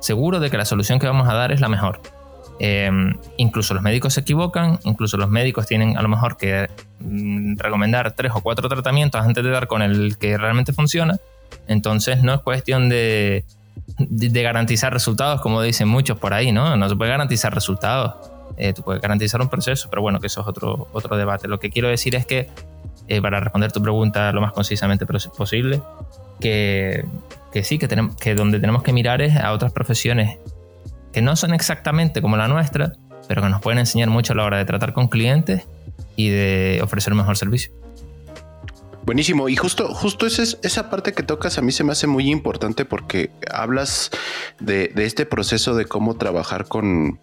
seguro 0.00 0.40
de 0.40 0.50
que 0.50 0.58
la 0.58 0.64
solución 0.64 0.98
que 0.98 1.06
vamos 1.06 1.28
a 1.28 1.34
dar 1.34 1.52
es 1.52 1.60
la 1.60 1.68
mejor. 1.68 2.00
Em, 2.58 3.14
incluso 3.36 3.74
los 3.74 3.82
médicos 3.82 4.14
se 4.14 4.20
equivocan, 4.20 4.78
incluso 4.84 5.16
los 5.16 5.28
médicos 5.28 5.66
tienen 5.66 5.98
a 5.98 6.02
lo 6.02 6.08
mejor 6.08 6.36
que 6.36 6.68
mm, 7.00 7.58
recomendar 7.58 8.12
tres 8.12 8.32
o 8.34 8.40
cuatro 8.40 8.68
tratamientos 8.68 9.20
antes 9.20 9.44
de 9.44 9.50
dar 9.50 9.66
con 9.66 9.82
el 9.82 10.16
que 10.18 10.38
realmente 10.38 10.72
funciona. 10.72 11.18
Entonces 11.68 12.22
no 12.22 12.32
es 12.34 12.40
cuestión 12.40 12.88
de, 12.88 13.44
de, 13.98 14.42
garantizar 14.42 14.92
resultados, 14.92 15.40
como 15.40 15.60
dicen 15.60 15.88
muchos 15.88 16.18
por 16.18 16.32
ahí, 16.32 16.50
¿no? 16.50 16.76
No 16.76 16.88
se 16.88 16.96
puede 16.96 17.10
garantizar 17.10 17.54
resultados. 17.54 18.14
Eh, 18.56 18.72
tú 18.72 18.82
puedes 18.82 19.02
garantizar 19.02 19.40
un 19.40 19.48
proceso, 19.48 19.88
pero 19.90 20.00
bueno, 20.00 20.18
que 20.18 20.28
eso 20.28 20.40
es 20.40 20.46
otro, 20.46 20.88
otro 20.92 21.16
debate. 21.16 21.48
Lo 21.48 21.60
que 21.60 21.70
quiero 21.70 21.88
decir 21.88 22.14
es 22.14 22.24
que, 22.24 22.48
eh, 23.08 23.20
para 23.20 23.40
responder 23.40 23.70
tu 23.70 23.82
pregunta 23.82 24.32
lo 24.32 24.40
más 24.40 24.52
concisamente 24.52 25.04
posible, 25.04 25.82
que, 26.40 27.04
que 27.52 27.64
sí, 27.64 27.78
que, 27.78 27.86
tenemos, 27.86 28.16
que 28.16 28.34
donde 28.34 28.60
tenemos 28.60 28.82
que 28.82 28.92
mirar 28.92 29.20
es 29.20 29.36
a 29.36 29.52
otras 29.52 29.72
profesiones 29.72 30.38
que 31.16 31.22
no 31.22 31.34
son 31.34 31.54
exactamente 31.54 32.20
como 32.20 32.36
la 32.36 32.46
nuestra, 32.46 32.92
pero 33.26 33.40
que 33.40 33.48
nos 33.48 33.62
pueden 33.62 33.78
enseñar 33.78 34.10
mucho 34.10 34.34
a 34.34 34.36
la 34.36 34.44
hora 34.44 34.58
de 34.58 34.66
tratar 34.66 34.92
con 34.92 35.08
clientes 35.08 35.66
y 36.14 36.28
de 36.28 36.80
ofrecer 36.82 37.14
un 37.14 37.20
mejor 37.20 37.38
servicio. 37.38 37.72
Buenísimo. 39.06 39.48
Y 39.48 39.56
justo, 39.56 39.94
justo 39.94 40.26
esa, 40.26 40.42
esa 40.62 40.90
parte 40.90 41.14
que 41.14 41.22
tocas 41.22 41.56
a 41.56 41.62
mí 41.62 41.72
se 41.72 41.84
me 41.84 41.92
hace 41.92 42.06
muy 42.06 42.30
importante 42.30 42.84
porque 42.84 43.30
hablas 43.50 44.10
de, 44.60 44.92
este 44.94 45.24
proceso 45.24 45.74
de 45.74 45.86
cómo 45.86 46.16
trabajar 46.16 46.66
con, 46.68 47.18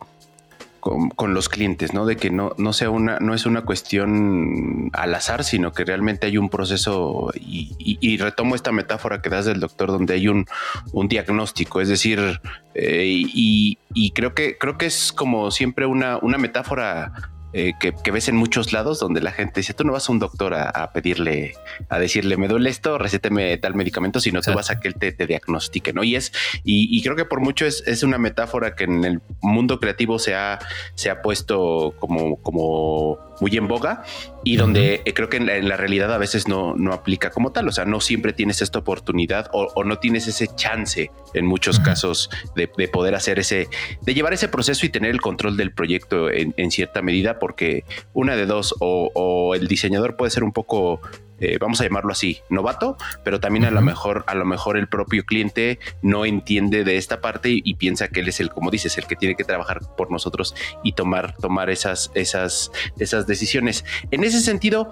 con, 0.83 1.33
los 1.33 1.47
clientes, 1.47 1.93
¿no? 1.93 2.05
De 2.05 2.17
que 2.17 2.29
no, 2.29 2.53
no 2.57 2.73
sea 2.73 2.89
una, 2.89 3.17
no 3.19 3.33
es 3.33 3.45
una 3.45 3.61
cuestión 3.61 4.89
al 4.91 5.15
azar, 5.15 5.45
sino 5.45 5.71
que 5.71 5.85
realmente 5.85 6.27
hay 6.27 6.37
un 6.37 6.49
proceso 6.49 7.31
y, 7.35 8.17
retomo 8.17 8.55
esta 8.55 8.71
metáfora 8.71 9.21
que 9.21 9.29
das 9.29 9.45
del 9.45 9.61
doctor 9.61 9.87
donde 9.87 10.13
hay 10.13 10.27
un, 10.27 10.45
un 10.91 11.07
diagnóstico, 11.07 11.79
es 11.79 11.87
decir, 11.87 12.41
eh, 12.75 13.05
y, 13.05 13.77
creo 14.13 14.33
que 14.33 14.57
creo 14.57 14.77
que 14.77 14.87
es 14.87 15.13
como 15.13 15.51
siempre 15.51 15.85
una, 15.85 16.17
una 16.17 16.37
metáfora 16.37 17.13
eh, 17.53 17.73
que, 17.79 18.11
ves 18.11 18.27
en 18.27 18.35
muchos 18.35 18.73
lados 18.73 18.99
donde 18.99 19.21
la 19.21 19.31
gente 19.31 19.59
dice, 19.59 19.73
tú 19.73 19.83
no 19.83 19.93
vas 19.93 20.09
a 20.09 20.11
un 20.11 20.19
doctor 20.19 20.53
a, 20.55 20.91
pedirle, 20.91 21.53
a 21.89 21.99
decirle, 21.99 22.37
me 22.37 22.47
duele 22.47 22.69
esto, 22.69 22.97
recéteme 22.97 23.57
tal 23.57 23.75
medicamento, 23.75 24.19
sino 24.19 24.41
tú 24.41 24.53
vas 24.53 24.71
a 24.71 24.79
que 24.79 24.87
él 24.87 24.95
te, 24.95 25.13
diagnostique, 25.13 25.93
¿no? 25.93 26.03
Y 26.03 26.15
es, 26.15 26.31
y, 26.63 27.01
creo 27.03 27.15
que 27.15 27.25
por 27.25 27.39
mucho 27.39 27.65
es, 27.65 27.83
es, 27.85 28.03
una 28.03 28.17
metáfora 28.17 28.75
que 28.75 28.85
en 28.85 29.03
el 29.05 29.21
mundo 29.41 29.79
creativo 29.79 30.19
se 30.19 30.35
ha, 30.35 30.59
se 30.95 31.09
ha 31.09 31.21
puesto 31.21 31.95
como, 31.99 32.37
como 32.37 33.19
muy 33.39 33.55
en 33.55 33.67
boga 33.67 34.03
y 34.43 34.57
donde 34.57 35.01
eh, 35.05 35.13
creo 35.13 35.29
que 35.29 35.37
en 35.37 35.69
la, 35.69 35.77
realidad 35.77 36.13
a 36.13 36.17
veces 36.17 36.47
no, 36.47 36.75
no 36.75 36.93
aplica 36.93 37.29
como 37.29 37.51
tal. 37.51 37.67
O 37.67 37.71
sea, 37.71 37.85
no 37.85 38.01
siempre 38.01 38.33
tienes 38.33 38.61
esta 38.61 38.79
oportunidad 38.79 39.49
o, 39.53 39.83
no 39.83 39.99
tienes 39.99 40.27
ese 40.27 40.47
chance 40.55 41.11
en 41.33 41.45
muchos 41.45 41.79
casos 41.79 42.29
de, 42.55 42.67
poder 42.87 43.15
hacer 43.15 43.39
ese, 43.39 43.69
de 44.01 44.13
llevar 44.13 44.33
ese 44.33 44.49
proceso 44.49 44.85
y 44.85 44.89
tener 44.89 45.11
el 45.11 45.21
control 45.21 45.57
del 45.57 45.71
proyecto 45.71 46.29
en, 46.29 46.71
cierta 46.71 47.01
medida, 47.01 47.39
porque 47.39 47.85
una 48.13 48.35
de 48.35 48.45
dos, 48.45 48.75
o, 48.79 49.53
el 49.55 49.67
diseñador 49.67 50.15
puede 50.15 50.31
ser 50.31 50.43
un 50.43 50.51
poco 50.51 51.01
eh, 51.39 51.57
vamos 51.59 51.81
a 51.81 51.83
llamarlo 51.83 52.11
así, 52.11 52.39
novato, 52.49 52.97
pero 53.23 53.39
también 53.39 53.65
a 53.65 53.71
lo 53.71 53.81
mejor, 53.81 54.23
a 54.27 54.35
lo 54.35 54.45
mejor 54.45 54.77
el 54.77 54.87
propio 54.87 55.25
cliente 55.25 55.79
no 56.01 56.25
entiende 56.25 56.83
de 56.83 56.97
esta 56.97 57.21
parte 57.21 57.49
y, 57.51 57.73
piensa 57.75 58.07
que 58.07 58.21
él 58.21 58.29
es 58.29 58.39
el, 58.39 58.49
como 58.49 58.71
dices, 58.71 58.97
el 58.97 59.07
que 59.07 59.15
tiene 59.15 59.35
que 59.35 59.43
trabajar 59.43 59.81
por 59.97 60.11
nosotros 60.11 60.55
y 60.83 60.93
tomar, 60.93 61.35
tomar 61.37 61.69
esas, 61.69 62.11
esas, 62.13 62.71
esas 62.97 63.27
decisiones. 63.27 63.83
En 64.11 64.23
ese 64.23 64.39
sentido, 64.39 64.89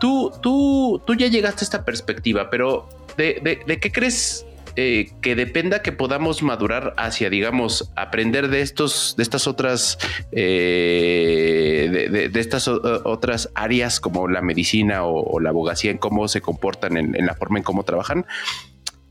tú, 0.00 0.32
tú, 0.42 1.00
tú 1.06 1.14
ya 1.14 1.28
llegaste 1.28 1.60
a 1.62 1.64
esta 1.64 1.84
perspectiva, 1.84 2.50
pero 2.50 2.88
¿de, 3.16 3.62
de 3.66 3.80
qué 3.80 3.92
crees 3.92 4.46
eh, 4.74 5.10
que 5.20 5.36
dependa 5.36 5.82
que 5.82 5.92
podamos 5.92 6.42
madurar 6.42 6.94
hacia, 6.96 7.28
digamos, 7.28 7.92
aprender 7.94 8.48
de 8.48 8.62
estos, 8.62 9.14
de 9.18 9.22
estas 9.22 9.46
otras, 9.46 9.98
eh, 10.32 12.28
de, 12.32 12.40
estas 12.40 12.68
otras 12.68 13.50
áreas 13.54 14.00
como 14.00 14.28
la 14.28 14.40
medicina 14.40 15.04
o, 15.04 15.40
la 15.40 15.50
abogacía 15.50 15.90
en 15.90 15.98
cómo 15.98 16.26
se 16.26 16.40
comportan, 16.40 16.96
en, 16.96 17.26
la 17.26 17.34
forma 17.34 17.58
en 17.58 17.64
cómo 17.64 17.84
trabajan. 17.84 18.24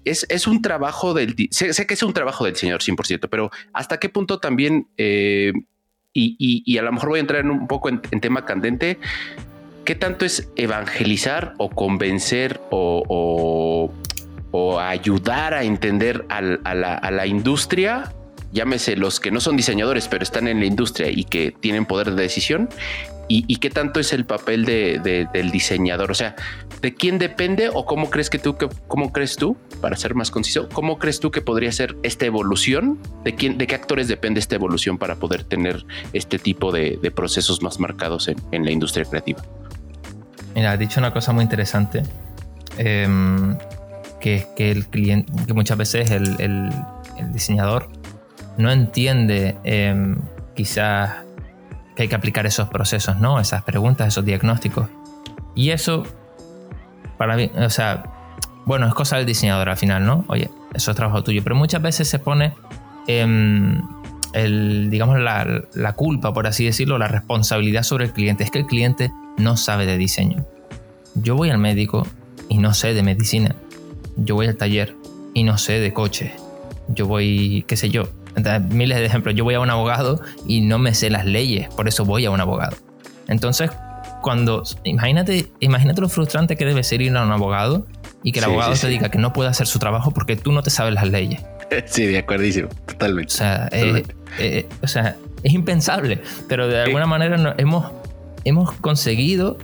Es, 0.04 0.26
es 0.30 0.48
un 0.48 0.64
trabajo 0.64 1.14
del, 1.14 1.36
sé, 1.52 1.86
que 1.86 1.94
es 1.94 2.02
un 2.02 2.14
trabajo 2.14 2.46
del 2.46 2.56
señor 2.56 2.82
100%, 2.82 3.28
pero 3.30 3.52
hasta 3.72 4.00
qué 4.00 4.10
punto 4.10 4.40
también, 4.40 4.88
eh, 4.98 5.54
y, 6.12 6.78
a 6.80 6.82
lo 6.82 6.92
mejor 6.92 7.10
voy 7.10 7.20
a 7.20 7.22
entrar 7.22 7.46
un 7.46 7.68
poco 7.68 7.90
en, 7.90 8.02
tema 8.02 8.46
candente, 8.46 8.98
¿qué 9.86 9.94
tanto 9.94 10.26
es 10.26 10.50
evangelizar 10.56 11.54
o 11.60 11.70
convencer 11.70 12.60
o, 12.72 13.04
o 13.08 13.94
ayudar 14.80 15.54
a 15.54 15.64
entender 15.64 16.26
a, 16.30 16.42
la, 16.42 17.26
industria, 17.26 18.12
llámese 18.52 18.96
los 18.96 19.20
que 19.20 19.32
no 19.32 19.40
son 19.40 19.56
diseñadores, 19.56 20.08
pero 20.08 20.24
están 20.24 20.48
en 20.48 20.60
la 20.60 20.66
industria 20.66 21.10
y 21.10 21.24
que 21.24 21.54
tienen 21.60 21.86
poder 21.86 22.12
de 22.12 22.22
decisión, 22.22 22.70
y, 23.34 23.56
qué 23.58 23.70
tanto 23.70 24.02
es 24.02 24.12
el 24.12 24.26
papel 24.26 24.66
del 24.66 25.52
diseñador. 25.52 26.12
O 26.12 26.14
sea, 26.14 26.36
¿de 26.82 26.94
quién 26.94 27.18
depende 27.18 27.70
o 27.74 27.86
cómo 27.86 28.10
crees 28.10 28.30
que 28.30 28.40
tú, 28.40 28.58
cómo 28.88 29.14
crees 29.14 29.38
tú, 29.38 29.56
para 29.80 29.96
ser 29.96 30.16
más 30.16 30.32
conciso, 30.32 30.68
cómo 30.68 31.00
crees 31.00 31.22
tú 31.22 31.32
que 31.32 31.42
podría 31.42 31.72
ser 31.72 31.96
esta 32.04 32.26
evolución? 32.26 33.00
¿De 33.24 33.36
quién, 33.36 33.58
de 33.58 33.68
qué 33.68 33.76
actores 33.76 34.10
depende 34.10 34.42
esta 34.42 34.56
evolución 34.56 34.98
para 34.98 35.16
poder 35.16 35.46
tener 35.46 35.86
este 36.12 36.40
tipo 36.40 36.74
de, 36.74 37.00
procesos 37.16 37.62
más 37.62 37.80
marcados 37.80 38.28
en, 38.28 38.66
la 38.66 38.72
industria 38.72 39.06
creativa? 39.06 39.42
Mira, 40.54 40.74
has 40.74 40.80
dicho 40.80 41.00
una 41.00 41.14
cosa 41.14 41.32
muy 41.32 41.44
interesante. 41.44 42.04
Em, 42.78 43.58
que, 44.22 44.48
el 44.58 44.88
cliente, 44.88 45.32
que 45.46 45.54
muchas 45.54 45.78
veces 45.78 46.12
el, 46.12 46.40
el, 46.40 46.72
diseñador 47.34 47.90
no 48.58 48.72
entiende 48.72 49.58
em, 49.64 50.18
quizás 50.56 51.24
que 51.96 52.04
hay 52.04 52.08
que 52.08 52.16
aplicar 52.16 52.46
esos 52.46 52.70
procesos, 52.70 53.18
¿no? 53.18 53.40
Esas 53.40 53.64
preguntas, 53.64 54.08
esos 54.08 54.24
diagnósticos. 54.24 54.88
Y 55.56 55.72
eso, 55.72 56.06
para 57.18 57.36
mí, 57.36 57.52
o 57.56 57.70
sea, 57.70 58.04
bueno, 58.66 58.88
es 58.88 58.94
cosa 58.94 59.18
del 59.18 59.26
diseñador 59.26 59.70
al 59.70 59.78
final, 59.78 60.06
¿no? 60.06 60.24
Oye, 60.30 60.50
eso 60.74 60.92
es 60.92 60.98
trabajo 60.98 61.24
tuyo, 61.24 61.44
pero 61.44 61.56
muchas 61.56 61.82
veces 61.82 62.08
se 62.08 62.20
pone 62.20 62.54
el, 63.08 64.90
digamos, 64.90 65.20
la, 65.20 65.64
la, 65.74 65.94
culpa, 65.94 66.34
por 66.34 66.48
así 66.48 66.64
decirlo, 66.66 66.98
la 66.98 67.10
responsabilidad 67.10 67.84
sobre 67.84 68.06
el 68.06 68.14
cliente. 68.14 68.44
Es 68.44 68.52
que 68.52 68.60
el 68.60 68.66
cliente 68.66 69.12
no 69.38 69.58
sabe 69.58 69.86
de 69.86 69.98
diseño. 69.98 70.46
Yo 71.16 71.36
voy 71.36 71.50
al 71.50 71.58
médico 71.58 72.08
y 72.48 72.58
no 72.58 72.74
sé 72.74 72.94
de 72.94 73.04
medicina 73.04 73.56
yo 74.18 74.36
voy 74.36 74.48
al 74.48 74.56
taller 74.56 74.96
y 75.34 75.44
no 75.44 75.58
sé 75.58 75.80
de 75.80 75.94
coches. 75.94 76.32
Yo 76.90 77.08
voy, 77.08 77.64
qué 77.68 77.78
sé 77.78 77.90
yo, 77.90 78.10
miles 78.70 78.98
de 78.98 79.06
ejemplos. 79.06 79.36
Yo 79.36 79.44
voy 79.44 79.56
a 79.56 79.60
un 79.60 79.70
abogado 79.70 80.22
y 80.48 80.62
no 80.62 80.80
me 80.80 80.94
sé 80.94 81.10
las 81.10 81.26
leyes, 81.26 81.70
por 81.70 81.88
eso 81.88 82.06
voy 82.06 82.26
a 82.26 82.32
un 82.32 82.42
abogado. 82.42 82.76
Entonces, 83.28 83.72
cuando 84.22 84.64
imagínate, 84.84 85.52
imagínate 85.60 86.02
lo 86.02 86.10
frustrante 86.10 86.56
que 86.56 86.66
debe 86.66 86.84
ser 86.84 87.02
ir 87.02 87.16
a 87.16 87.24
un 87.24 87.32
abogado 87.32 87.88
y 88.24 88.32
que 88.32 88.40
el 88.40 88.46
abogado 88.46 88.74
te 88.74 88.88
diga 88.88 89.10
que 89.10 89.18
no 89.18 89.34
puede 89.34 89.50
hacer 89.50 89.68
su 89.68 89.80
trabajo 89.80 90.12
porque 90.12 90.36
tú 90.36 90.52
no 90.52 90.64
te 90.64 90.70
sabes 90.70 90.94
las 90.94 91.08
leyes. 91.08 91.42
Sí, 91.86 92.06
de 92.06 92.18
acuerdísimo, 92.18 92.68
totalmente. 92.86 93.34
O 93.34 93.38
sea, 93.38 93.70
eh, 93.72 94.04
eh, 94.40 94.68
o 94.84 94.88
sea 94.88 95.16
es 95.44 95.54
impensable, 95.54 96.22
pero 96.48 96.68
de 96.68 96.82
alguna 96.82 97.06
manera 97.06 97.56
hemos, 97.58 97.92
hemos 98.44 98.72
conseguido 98.74 99.58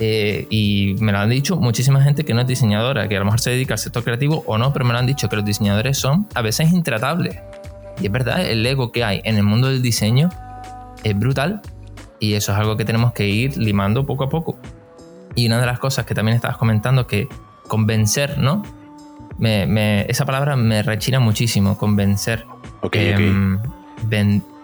eh, 0.00 0.46
y 0.50 0.96
me 0.98 1.12
lo 1.12 1.18
han 1.18 1.30
dicho 1.30 1.56
muchísima 1.56 2.02
gente 2.02 2.24
que 2.24 2.34
no 2.34 2.40
es 2.40 2.46
diseñadora, 2.46 3.08
que 3.08 3.16
a 3.16 3.20
lo 3.20 3.26
mejor 3.26 3.40
se 3.40 3.50
dedica 3.50 3.74
al 3.74 3.78
sector 3.78 4.02
creativo 4.02 4.42
o 4.46 4.58
no, 4.58 4.72
pero 4.72 4.84
me 4.84 4.92
lo 4.92 4.98
han 4.98 5.06
dicho 5.06 5.28
que 5.28 5.36
los 5.36 5.44
diseñadores 5.44 5.98
son 5.98 6.26
a 6.34 6.42
veces 6.42 6.72
intratables. 6.72 7.38
Y 8.00 8.06
es 8.06 8.12
verdad, 8.12 8.44
el 8.44 8.66
ego 8.66 8.90
que 8.90 9.04
hay 9.04 9.20
en 9.24 9.36
el 9.36 9.44
mundo 9.44 9.68
del 9.68 9.82
diseño 9.82 10.30
es 11.04 11.16
brutal 11.16 11.62
y 12.18 12.34
eso 12.34 12.52
es 12.52 12.58
algo 12.58 12.76
que 12.76 12.84
tenemos 12.84 13.12
que 13.12 13.28
ir 13.28 13.56
limando 13.56 14.04
poco 14.04 14.24
a 14.24 14.28
poco. 14.28 14.58
Y 15.36 15.46
una 15.46 15.60
de 15.60 15.66
las 15.66 15.78
cosas 15.78 16.06
que 16.06 16.14
también 16.14 16.36
estabas 16.36 16.56
comentando, 16.56 17.06
que 17.06 17.28
convencer, 17.68 18.38
¿no? 18.38 18.62
esa 19.40 20.24
palabra 20.24 20.54
me 20.54 20.82
rechina 20.84 21.18
muchísimo, 21.18 21.76
convencer. 21.76 22.44
Ok, 22.82 22.96
em, 22.96 23.60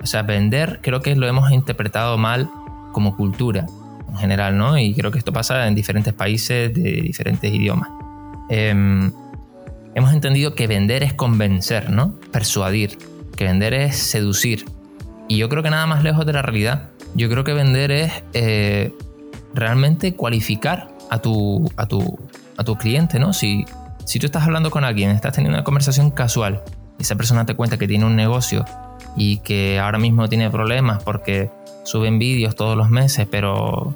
o 0.02 0.06
sea, 0.06 0.22
vender 0.22 0.80
creo 0.82 1.00
que 1.00 1.16
lo 1.16 1.26
hemos 1.26 1.50
interpretado 1.50 2.18
mal 2.18 2.48
como 2.92 3.16
cultura 3.16 3.66
en 4.10 4.16
general, 4.16 4.56
¿no? 4.56 4.78
Y 4.78 4.94
creo 4.94 5.10
que 5.10 5.18
esto 5.18 5.32
pasa 5.32 5.66
en 5.66 5.74
diferentes 5.74 6.12
países 6.12 6.72
de 6.74 7.00
diferentes 7.02 7.52
idiomas. 7.52 7.88
Em, 8.48 9.12
hemos 9.94 10.12
entendido 10.12 10.54
que 10.54 10.66
vender 10.66 11.02
es 11.02 11.14
convencer, 11.14 11.90
¿no? 11.90 12.14
Persuadir, 12.32 12.98
que 13.36 13.44
vender 13.44 13.74
es 13.74 13.96
seducir. 13.96 14.64
Y 15.28 15.38
yo 15.38 15.48
creo 15.48 15.62
que 15.62 15.70
nada 15.70 15.86
más 15.86 16.02
lejos 16.02 16.26
de 16.26 16.32
la 16.32 16.42
realidad. 16.42 16.90
Yo 17.14 17.28
creo 17.28 17.44
que 17.44 17.54
vender 17.54 17.90
es 17.90 18.12
eh, 18.34 18.92
realmente 19.54 20.14
cualificar 20.14 20.90
a 21.10 21.20
tu, 21.20 21.70
a 21.76 21.86
tu, 21.86 22.18
a 22.56 22.64
tu 22.64 22.76
cliente, 22.76 23.18
¿no? 23.18 23.32
Si, 23.32 23.64
si 24.04 24.18
tú 24.18 24.26
estás 24.26 24.44
hablando 24.44 24.70
con 24.70 24.84
alguien, 24.84 25.10
estás 25.10 25.34
teniendo 25.34 25.56
una 25.58 25.64
conversación 25.64 26.10
casual 26.10 26.62
esa 27.00 27.16
persona 27.16 27.46
te 27.46 27.54
cuenta 27.54 27.78
que 27.78 27.88
tiene 27.88 28.04
un 28.04 28.14
negocio 28.14 28.64
y 29.16 29.38
que 29.38 29.80
ahora 29.80 29.98
mismo 29.98 30.28
tiene 30.28 30.50
problemas 30.50 31.02
porque 31.02 31.50
suben 31.84 32.18
vídeos 32.18 32.54
todos 32.54 32.76
los 32.76 32.90
meses, 32.90 33.26
pero 33.30 33.94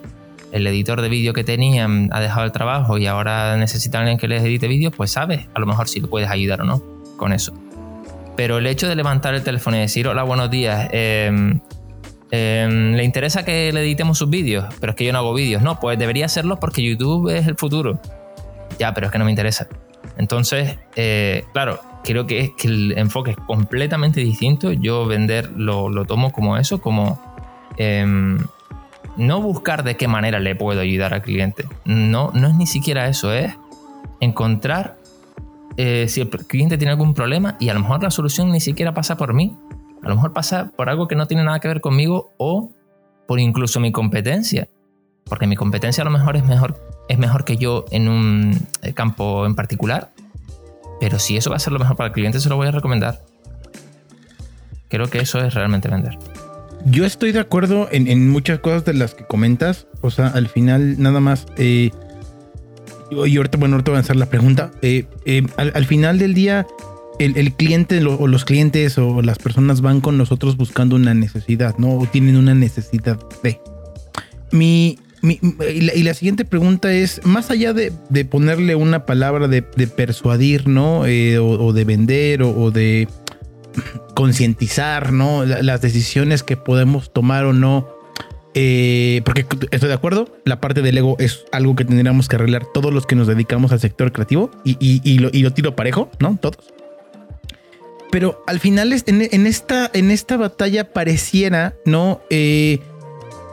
el 0.52 0.66
editor 0.66 1.02
de 1.02 1.08
vídeo 1.08 1.32
que 1.32 1.42
tenían 1.42 2.10
ha 2.12 2.20
dejado 2.20 2.46
el 2.46 2.52
trabajo 2.52 2.96
y 2.96 3.06
ahora 3.06 3.56
necesitan 3.56 4.02
alguien 4.02 4.18
que 4.18 4.28
les 4.28 4.42
edite 4.42 4.68
vídeos, 4.68 4.94
pues 4.96 5.10
sabes 5.10 5.48
a 5.52 5.60
lo 5.60 5.66
mejor 5.66 5.88
si 5.88 6.00
le 6.00 6.06
puedes 6.06 6.30
ayudar 6.30 6.60
o 6.62 6.64
no 6.64 6.82
con 7.16 7.32
eso. 7.32 7.52
Pero 8.36 8.58
el 8.58 8.66
hecho 8.66 8.88
de 8.88 8.96
levantar 8.96 9.34
el 9.34 9.42
teléfono 9.42 9.76
y 9.76 9.80
decir, 9.80 10.08
hola, 10.08 10.22
buenos 10.22 10.50
días, 10.50 10.88
em, 10.92 11.60
em, 12.30 12.94
¿le 12.94 13.04
interesa 13.04 13.44
que 13.44 13.72
le 13.72 13.80
editemos 13.80 14.18
sus 14.18 14.28
vídeos? 14.28 14.66
Pero 14.80 14.90
es 14.90 14.96
que 14.96 15.04
yo 15.04 15.12
no 15.12 15.18
hago 15.18 15.34
vídeos. 15.34 15.62
No, 15.62 15.78
pues 15.78 15.98
debería 15.98 16.26
hacerlo 16.26 16.58
porque 16.58 16.82
YouTube 16.82 17.28
es 17.28 17.46
el 17.46 17.56
futuro. 17.56 18.00
Ya, 18.78 18.92
pero 18.92 19.06
es 19.06 19.12
que 19.12 19.18
no 19.18 19.24
me 19.24 19.30
interesa. 19.30 19.68
Entonces, 20.18 20.78
eh, 20.96 21.44
claro, 21.52 21.80
creo 22.02 22.26
que, 22.26 22.52
que 22.56 22.68
el 22.68 22.98
enfoque 22.98 23.32
es 23.32 23.36
completamente 23.36 24.20
distinto. 24.20 24.72
Yo 24.72 25.06
vender 25.06 25.50
lo, 25.56 25.88
lo 25.88 26.04
tomo 26.04 26.32
como 26.32 26.56
eso, 26.56 26.80
como 26.80 27.33
Em, 27.76 28.38
no 29.16 29.40
buscar 29.40 29.84
de 29.84 29.96
qué 29.96 30.08
manera 30.08 30.40
le 30.40 30.56
puedo 30.56 30.80
ayudar 30.80 31.14
al 31.14 31.22
cliente. 31.22 31.66
No, 31.84 32.30
no 32.34 32.48
es 32.48 32.54
ni 32.54 32.66
siquiera 32.66 33.08
eso, 33.08 33.32
es 33.32 33.54
encontrar 34.20 34.96
eh, 35.76 36.06
si 36.08 36.20
el 36.20 36.30
cliente 36.30 36.78
tiene 36.78 36.92
algún 36.92 37.14
problema 37.14 37.56
y 37.58 37.68
a 37.68 37.74
lo 37.74 37.80
mejor 37.80 38.02
la 38.02 38.10
solución 38.10 38.50
ni 38.50 38.60
siquiera 38.60 38.94
pasa 38.94 39.16
por 39.16 39.34
mí. 39.34 39.56
A 40.02 40.08
lo 40.08 40.16
mejor 40.16 40.32
pasa 40.32 40.70
por 40.76 40.88
algo 40.88 41.08
que 41.08 41.16
no 41.16 41.26
tiene 41.26 41.44
nada 41.44 41.60
que 41.60 41.68
ver 41.68 41.80
conmigo 41.80 42.32
o 42.36 42.70
por 43.26 43.40
incluso 43.40 43.80
mi 43.80 43.90
competencia. 43.90 44.68
Porque 45.24 45.46
mi 45.46 45.56
competencia 45.56 46.02
a 46.02 46.04
lo 46.04 46.10
mejor 46.10 46.36
es 46.36 46.44
mejor, 46.44 46.78
es 47.08 47.18
mejor 47.18 47.44
que 47.44 47.56
yo 47.56 47.86
en 47.90 48.08
un 48.08 48.66
eh, 48.82 48.92
campo 48.92 49.46
en 49.46 49.54
particular. 49.54 50.10
Pero 51.00 51.18
si 51.18 51.36
eso 51.36 51.50
va 51.50 51.56
a 51.56 51.58
ser 51.58 51.72
lo 51.72 51.78
mejor 51.78 51.96
para 51.96 52.08
el 52.08 52.12
cliente, 52.12 52.40
se 52.40 52.48
lo 52.48 52.56
voy 52.56 52.68
a 52.68 52.70
recomendar. 52.70 53.22
Creo 54.88 55.08
que 55.08 55.18
eso 55.18 55.40
es 55.40 55.54
realmente 55.54 55.88
vender. 55.88 56.18
Yo 56.86 57.04
estoy 57.04 57.32
de 57.32 57.40
acuerdo 57.40 57.88
en, 57.90 58.28
muchas 58.28 58.58
cosas 58.58 58.84
de 58.84 58.94
las 58.94 59.14
que 59.14 59.24
comentas. 59.24 59.86
O 60.00 60.10
sea, 60.10 60.28
al 60.28 60.48
final, 60.48 61.00
nada 61.00 61.20
más. 61.20 61.46
Eh, 61.56 61.90
y 63.10 63.36
ahorita, 63.36 63.58
bueno, 63.58 63.76
ahorita 63.76 63.90
voy 63.92 63.98
a 63.98 64.00
hacer 64.00 64.16
la 64.16 64.26
pregunta. 64.26 64.70
Eh, 64.82 65.06
eh, 65.24 65.46
al, 65.56 65.86
final 65.86 66.18
del 66.18 66.34
día, 66.34 66.66
el, 67.18 67.52
cliente 67.54 68.04
o 68.04 68.26
los 68.26 68.44
clientes 68.44 68.98
o 68.98 69.22
las 69.22 69.38
personas 69.38 69.80
van 69.80 70.00
con 70.00 70.18
nosotros 70.18 70.56
buscando 70.56 70.96
una 70.96 71.14
necesidad, 71.14 71.76
¿no? 71.78 71.96
O 71.96 72.06
tienen 72.06 72.36
una 72.36 72.54
necesidad 72.54 73.18
de. 73.42 73.60
mi, 74.50 74.98
y, 75.30 76.02
la, 76.02 76.14
siguiente 76.14 76.44
pregunta 76.44 76.92
es, 76.92 77.24
más 77.24 77.50
allá 77.50 77.72
de, 77.72 77.92
ponerle 78.24 78.74
una 78.74 79.06
palabra 79.06 79.48
de, 79.48 79.62
persuadir, 79.62 80.68
¿no? 80.68 81.06
Eh, 81.06 81.38
o, 81.38 81.72
de 81.72 81.84
vender 81.84 82.42
o, 82.42 82.70
de 82.70 83.08
concientizar, 84.14 85.12
¿no? 85.12 85.44
Las 85.44 85.80
decisiones 85.80 86.42
que 86.42 86.56
podemos 86.56 87.12
tomar 87.12 87.44
o 87.44 87.52
no. 87.52 87.88
Eh, 88.56 89.22
porque 89.24 89.46
estoy 89.72 89.88
de 89.88 89.94
acuerdo, 89.94 90.28
la 90.44 90.60
parte 90.60 90.80
del 90.80 90.96
ego 90.96 91.16
es 91.18 91.44
algo 91.50 91.74
que 91.74 91.84
tendríamos 91.84 92.28
que 92.28 92.36
arreglar 92.36 92.64
todos 92.72 92.94
los 92.94 93.04
que 93.04 93.16
nos 93.16 93.26
dedicamos 93.26 93.72
al 93.72 93.80
sector 93.80 94.12
creativo 94.12 94.50
y, 94.64 95.18
lo, 95.18 95.30
lo, 95.32 95.52
tiro 95.52 95.74
parejo, 95.74 96.08
¿no? 96.20 96.38
Todos. 96.40 96.58
Pero 98.12 98.44
al 98.46 98.60
final 98.60 98.92
en, 98.92 99.46
esta, 99.48 99.90
en 99.92 100.12
esta 100.12 100.36
batalla 100.36 100.92
pareciera, 100.92 101.74
¿no? 101.84 102.20
Eh, 102.30 102.78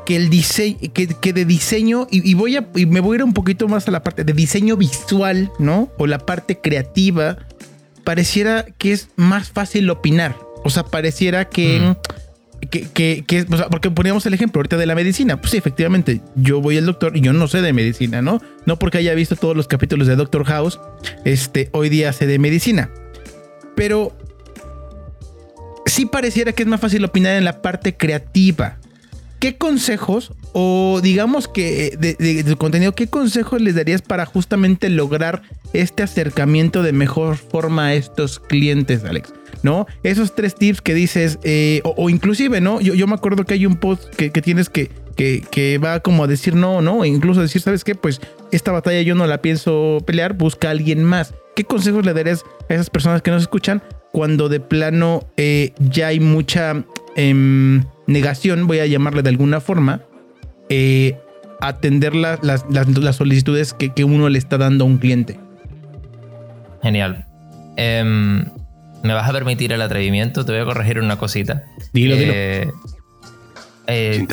que 0.06 0.16
el 0.16 0.30
diseño, 0.30 0.78
que, 0.94 1.34
de 1.34 1.46
diseño, 1.46 2.08
y, 2.12 2.34
voy 2.36 2.58
a, 2.58 2.70
y 2.76 2.86
me 2.86 3.00
voy 3.00 3.16
a 3.16 3.18
ir 3.18 3.24
un 3.24 3.34
poquito 3.34 3.68
más 3.68 3.88
a 3.88 3.92
la 3.92 4.04
parte 4.04 4.24
de 4.24 4.34
diseño 4.34 4.78
visual, 4.78 5.52
¿no? 5.58 5.92
O 5.98 6.06
la 6.06 6.20
parte 6.20 6.60
creativa, 6.60 7.40
pareciera 8.04 8.66
que 8.78 8.92
es 8.92 9.10
más 9.16 9.50
fácil 9.50 9.90
opinar. 9.90 10.36
O 10.64 10.70
sea, 10.70 10.84
pareciera 10.84 11.46
que... 11.46 11.80
Mm. 11.80 11.96
Que, 12.70 13.24
que, 13.26 13.46
porque 13.72 13.90
poníamos 13.90 14.24
el 14.28 14.36
ejemplo 14.36 14.60
ahorita 14.60 14.78
de 14.78 14.86
la 14.86 14.94
medicina. 14.94 15.42
Pues 15.42 15.50
sí, 15.50 15.58
efectivamente, 15.58 16.22
yo 16.36 16.62
voy 16.62 16.78
al 16.78 16.86
doctor 16.86 17.18
y 17.18 17.22
yo 17.22 17.34
no 17.34 17.48
sé 17.48 17.60
de 17.60 17.74
medicina, 17.74 18.22
¿no? 18.22 18.40
No 18.68 18.78
porque 18.78 19.00
haya 19.00 19.16
visto 19.16 19.36
todos 19.36 19.58
los 19.58 19.68
capítulos 19.68 20.08
de 20.08 20.16
Doctor 20.16 20.46
House, 20.46 20.80
este, 21.26 21.70
hoy 21.72 21.90
día 21.90 22.14
sé 22.14 22.28
de 22.28 22.38
medicina. 22.38 22.92
Pero 23.76 24.16
sí 25.88 26.06
pareciera 26.06 26.54
que 26.54 26.62
es 26.62 26.70
más 26.70 26.80
fácil 26.80 27.04
opinar 27.04 27.36
en 27.36 27.46
la 27.46 27.64
parte 27.64 27.98
creativa. 27.98 28.78
¿Qué 29.42 29.58
consejos 29.58 30.32
o 30.54 31.00
digamos 31.02 31.48
que 31.48 31.98
de, 32.00 32.44
tu 32.44 32.56
contenido, 32.58 32.94
qué 32.94 33.08
consejos 33.08 33.60
les 33.60 33.76
darías 33.76 34.02
para 34.02 34.26
justamente 34.26 34.88
lograr 34.90 35.42
este 35.74 36.04
acercamiento 36.04 36.84
de 36.84 36.94
mejor 36.94 37.38
forma 37.38 37.88
a 37.88 37.94
estos 37.96 38.40
clientes, 38.40 39.04
Alex? 39.04 39.34
¿No? 39.64 39.88
Esos 40.04 40.36
tres 40.36 40.56
tips 40.56 40.82
que 40.82 40.94
dices, 40.94 41.40
eh, 41.44 41.82
o, 41.84 42.10
inclusive, 42.10 42.62
¿no? 42.62 42.82
Yo, 42.82 43.06
me 43.08 43.14
acuerdo 43.14 43.44
que 43.46 43.56
hay 43.56 43.66
un 43.66 43.76
post 43.76 44.06
que, 44.16 44.30
tienes 44.30 44.70
que, 44.70 44.90
que, 45.16 45.44
que, 45.52 45.78
va 45.78 46.00
como 46.00 46.24
a 46.24 46.28
decir 46.28 46.56
no, 46.56 46.82
¿no? 46.82 47.04
E 47.04 47.08
incluso 47.08 47.42
decir, 47.42 47.62
¿sabes 47.62 47.84
qué? 47.84 47.96
Pues 47.96 48.22
esta 48.52 48.72
batalla 48.72 49.02
yo 49.02 49.16
no 49.16 49.28
la 49.28 49.42
pienso 49.42 49.98
pelear, 50.06 50.34
busca 50.34 50.70
a 50.70 50.72
alguien 50.72 51.04
más. 51.04 51.34
¿Qué 51.56 51.64
consejos 51.64 52.06
le 52.06 52.14
darías 52.14 52.44
a 52.70 52.74
esas 52.74 52.90
personas 52.90 53.22
que 53.22 53.32
nos 53.32 53.42
escuchan 53.42 53.84
cuando 54.12 54.50
de 54.50 54.60
plano 54.60 55.28
eh, 55.38 55.74
ya 55.80 56.08
hay 56.08 56.20
mucha... 56.20 56.84
Em, 57.16 57.84
negación, 58.12 58.68
voy 58.68 58.80
a 58.80 58.86
llamarle 58.86 59.22
de 59.22 59.30
alguna 59.30 59.60
forma, 59.60 60.02
eh, 60.70 61.18
atender 61.60 62.16
las, 62.16 62.42
solicitudes 63.16 63.74
que, 63.74 64.04
uno 64.04 64.30
le 64.30 64.38
está 64.38 64.58
dando 64.58 64.84
a 64.84 64.88
un 64.88 64.98
cliente. 64.98 65.40
Genial. 66.82 67.26
Em, 67.78 68.46
¿Me 69.04 69.14
vas 69.14 69.30
a 69.30 69.34
permitir 69.34 69.72
el 69.74 69.82
atrevimiento? 69.82 70.46
Te 70.46 70.52
voy 70.52 70.62
a 70.62 70.66
corregir 70.66 71.00
una 71.00 71.18
cosita. 71.18 71.64
Dilo, 71.94 72.16
dilo. 72.16 72.34
Eh, 72.34 72.72
eh, 73.88 74.28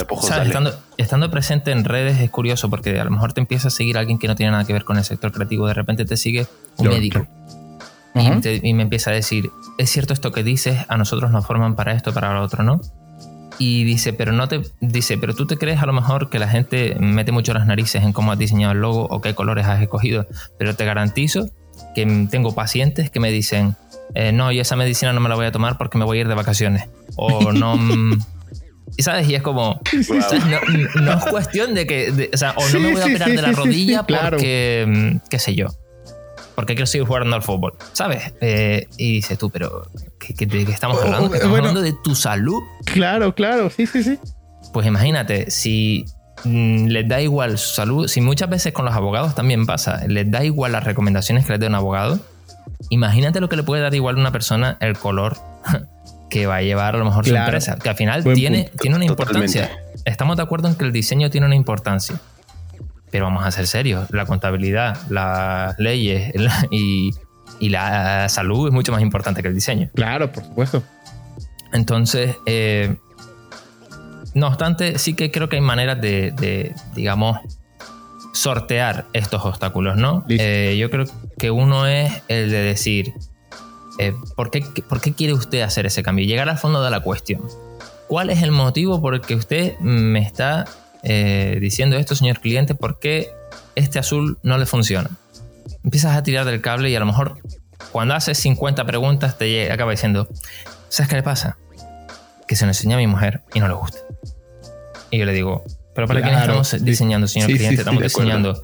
estando, 0.99 1.31
presente 1.31 1.73
en 1.73 1.85
redes 1.85 2.21
es 2.21 2.31
curioso 2.31 2.71
porque 2.71 3.01
a 3.01 3.05
lo 3.05 3.11
mejor 3.11 3.33
te 3.33 3.41
empieza 3.41 3.69
a 3.69 3.71
seguir 3.71 3.99
alguien 3.99 4.19
que 4.19 4.29
no 4.29 4.37
tiene 4.37 4.53
nada 4.53 4.65
que 4.65 4.73
ver 4.73 4.85
con 4.85 4.99
el 4.99 5.05
sector 5.05 5.33
creativo. 5.33 5.67
De 5.67 5.75
repente 5.75 6.05
te 6.05 6.17
sigue 6.17 6.47
un 6.77 6.89
médico. 6.89 7.27
Y, 8.15 8.69
y, 8.69 8.75
me 8.75 8.83
empieza 8.83 9.11
a 9.11 9.15
decir, 9.15 9.51
es 9.79 9.91
cierto 9.91 10.13
esto 10.13 10.33
que 10.33 10.43
dices, 10.43 10.79
a 10.89 10.97
nosotros 10.97 11.31
nos 11.31 11.47
forman 11.47 11.77
para 11.77 11.93
esto, 11.93 12.13
para 12.13 12.33
lo 12.35 12.43
otro, 12.43 12.65
¿no? 12.65 12.81
Y 13.59 13.85
dice, 13.85 14.13
pero 14.13 14.33
no 14.33 14.49
te 14.49 14.63
dice, 14.81 15.19
pero 15.19 15.35
tú 15.35 15.47
te 15.47 15.57
crees 15.57 15.83
a 15.83 15.87
lo 15.87 15.93
mejor 15.93 16.31
que 16.31 16.39
la 16.39 16.49
gente 16.49 16.97
mete 17.01 17.33
mucho 17.33 17.53
las 17.55 17.67
narices 17.67 18.03
en 18.03 18.13
cómo 18.13 18.33
has 18.33 18.39
diseñado 18.39 18.73
el 18.73 18.81
logo 18.81 19.07
o 19.11 19.21
qué 19.21 19.35
colores 19.35 19.67
has 19.67 19.83
escogido, 19.83 20.27
pero 20.59 20.75
te 20.75 20.85
garantizo 20.85 21.51
que 21.95 22.27
tengo 22.31 22.55
pacientes 22.55 23.11
que 23.11 23.21
me 23.21 23.31
dicen, 23.31 23.77
eh, 24.15 24.33
no, 24.33 24.53
yo 24.53 24.63
esa 24.63 24.77
medicina 24.77 25.13
no 25.13 25.21
me 25.21 25.29
la 25.29 25.35
voy 25.35 25.47
a 25.47 25.53
tomar 25.53 25.77
porque 25.79 25.99
me 25.99 26.05
voy 26.05 26.19
a 26.19 26.21
ir 26.23 26.29
de 26.29 26.35
vacaciones. 26.35 26.89
O 27.17 27.53
no 27.53 27.77
mm, 27.79 28.21
y 28.97 29.03
sabes, 29.03 29.29
y 29.29 29.35
es 29.35 29.43
como, 29.43 29.81
no, 31.01 31.13
es 31.13 31.25
cuestión 31.31 31.75
de 31.75 31.87
que, 31.87 32.31
o 32.33 32.37
sea, 32.37 32.55
o 32.57 32.69
no 32.69 32.81
me 32.81 32.93
voy 32.93 33.03
a 33.03 33.05
operar 33.05 33.31
de 33.31 33.43
la 33.43 33.53
rodilla 33.53 34.03
porque, 34.05 34.85
mm, 34.89 35.29
qué 35.29 35.39
sé 35.39 35.55
yo, 35.55 35.69
porque 36.59 36.75
quiero 36.75 36.89
seguir 36.89 37.07
jugando 37.07 37.37
al 37.37 37.43
fútbol, 37.43 37.75
¿sabes? 37.93 38.35
Eh, 38.41 38.89
y 38.97 39.13
dices 39.13 39.39
tú, 39.39 39.49
pero 39.49 39.89
¿qué, 40.19 40.35
qué, 40.35 40.63
estamos 40.63 41.01
hablando? 41.01 41.33
¿Estamos 41.33 41.57
hablando 41.57 41.81
de 41.81 41.93
tu 42.03 42.17
salud? 42.17 42.61
Claro, 42.85 43.33
claro, 43.33 43.71
sí, 43.71 43.87
sí, 43.87 44.03
sí. 44.03 44.19
Pues 44.73 44.85
imagínate, 44.85 45.53
si 45.53 46.05
mm, 46.43 46.87
les 46.87 47.07
da 47.07 47.23
igual 47.23 47.59
su 47.59 47.75
salud, 47.75 48.09
si 48.09 48.21
muchas 48.21 48.51
veces 48.51 48.73
con 48.73 48.87
los 48.87 48.95
abogados 48.97 49.37
también 49.37 49.67
pasa, 49.67 50.05
les 50.09 50.29
da 50.33 50.43
igual 50.43 50.73
las 50.73 50.83
recomendaciones 50.83 51.47
que 51.47 51.53
les 51.53 51.61
dé 51.61 51.69
un 51.69 51.77
abogado, 51.77 52.19
imagínate 52.89 53.39
lo 53.39 53.49
que 53.49 53.55
le 53.55 53.63
puede 53.63 53.81
dar 53.81 53.95
igual 53.95 54.17
a 54.17 54.19
una 54.19 54.33
persona 54.33 54.79
el 54.81 54.99
color 54.99 55.37
que 56.29 56.49
va 56.49 56.57
a 56.57 56.63
llevar 56.63 56.97
a 56.97 56.99
lo 56.99 57.05
mejor 57.05 57.25
su 57.25 57.37
empresa, 57.37 57.79
que 57.79 57.89
al 57.89 57.95
final 57.95 58.25
tiene, 58.35 58.69
tiene 58.81 58.97
una 58.97 59.05
importancia. 59.05 59.71
Estamos 60.05 60.37
de 60.37 60.43
acuerdo 60.43 60.67
en 60.67 60.75
que 60.75 60.85
el 60.85 60.91
diseño 60.91 61.31
tiene 61.31 61.47
una 61.47 61.55
importancia. 61.55 62.21
Pero 63.11 63.25
vamos 63.25 63.45
a 63.45 63.51
ser 63.51 63.67
serios, 63.67 64.11
la 64.11 64.27
contabilidad, 64.27 64.99
las 65.09 65.79
leyes 65.79 66.33
y, 66.71 67.13
la 67.61 68.29
salud 68.29 68.69
es 68.69 68.75
mucho 68.75 68.93
más 68.93 69.03
importante 69.03 69.43
que 69.43 69.49
el 69.49 69.55
diseño. 69.55 69.91
Claro, 69.95 70.31
por 70.31 70.45
supuesto. 70.45 70.83
Entonces, 71.73 72.37
eh, 72.47 72.97
no 74.35 74.47
obstante, 74.49 74.99
sí 74.99 75.15
que 75.15 75.31
creo 75.31 75.49
que 75.49 75.57
hay 75.57 75.63
maneras 75.63 76.01
de, 76.01 76.75
digamos, 76.95 77.39
sortear 78.33 79.07
estos 79.13 79.45
obstáculos, 79.45 79.97
¿no? 79.97 80.25
Eh, 80.29 80.77
yo 80.79 80.91
creo 80.91 81.07
que 81.39 81.51
uno 81.51 81.87
es 81.87 82.23
el 82.29 82.51
de 82.51 82.59
decir, 82.59 83.13
eh, 83.99 84.15
¿por, 84.37 84.51
qué, 84.51 84.65
¿por 84.89 85.01
qué 85.01 85.13
quiere 85.13 85.33
usted 85.33 85.63
hacer 85.63 85.87
ese 85.87 86.03
cambio? 86.03 86.25
Llegar 86.25 86.49
al 86.49 86.59
fondo 86.59 86.83
de 86.83 86.91
la 86.91 87.01
cuestión. 87.01 87.43
¿Cuál 88.07 88.31
es 88.31 88.43
el 88.43 88.53
motivo 88.53 89.03
por 89.03 89.15
el 89.15 89.21
que 89.21 89.35
usted 89.35 89.79
me 89.81 90.21
está 90.21 90.67
eh, 91.03 91.59
diciendo 91.61 91.97
esto, 91.97 92.15
señor 92.15 92.41
cliente, 92.41 92.75
¿por 92.75 92.99
qué 92.99 93.31
este 93.75 93.99
azul 93.99 94.39
no 94.43 94.59
le 94.59 94.67
funciona? 94.67 95.11
Empiezas 95.85 96.17
a 96.17 96.23
tirar 96.23 96.45
del 96.45 96.61
cable 96.61 96.91
y 96.91 96.97
a 96.97 97.01
lo 97.01 97.07
mejor 97.07 97.39
cuando 97.93 98.15
haces 98.15 98.39
50 98.39 98.85
preguntas 98.85 99.39
te 99.39 99.71
acaba 99.71 99.91
diciendo, 99.93 100.29
¿sabes 100.89 101.09
qué 101.09 101.17
le 101.17 101.23
pasa? 101.23 101.57
Que 102.47 102.57
se 102.57 102.65
lo 102.65 102.71
enseña 102.71 102.97
a 102.97 102.99
mi 102.99 103.07
mujer 103.07 103.43
y 103.55 103.61
no 103.61 103.69
le 103.69 103.75
gusta. 103.75 103.99
Y 105.11 105.19
yo 105.19 105.25
le 105.25 105.33
digo, 105.33 105.65
¿pero 105.95 106.07
para 106.07 106.23
quién 106.23 106.35
estamos 106.35 106.85
diseñando, 106.85 107.29
señor 107.29 107.49
cliente? 107.49 107.77
¿Estamos 107.77 108.03
diseñando 108.03 108.63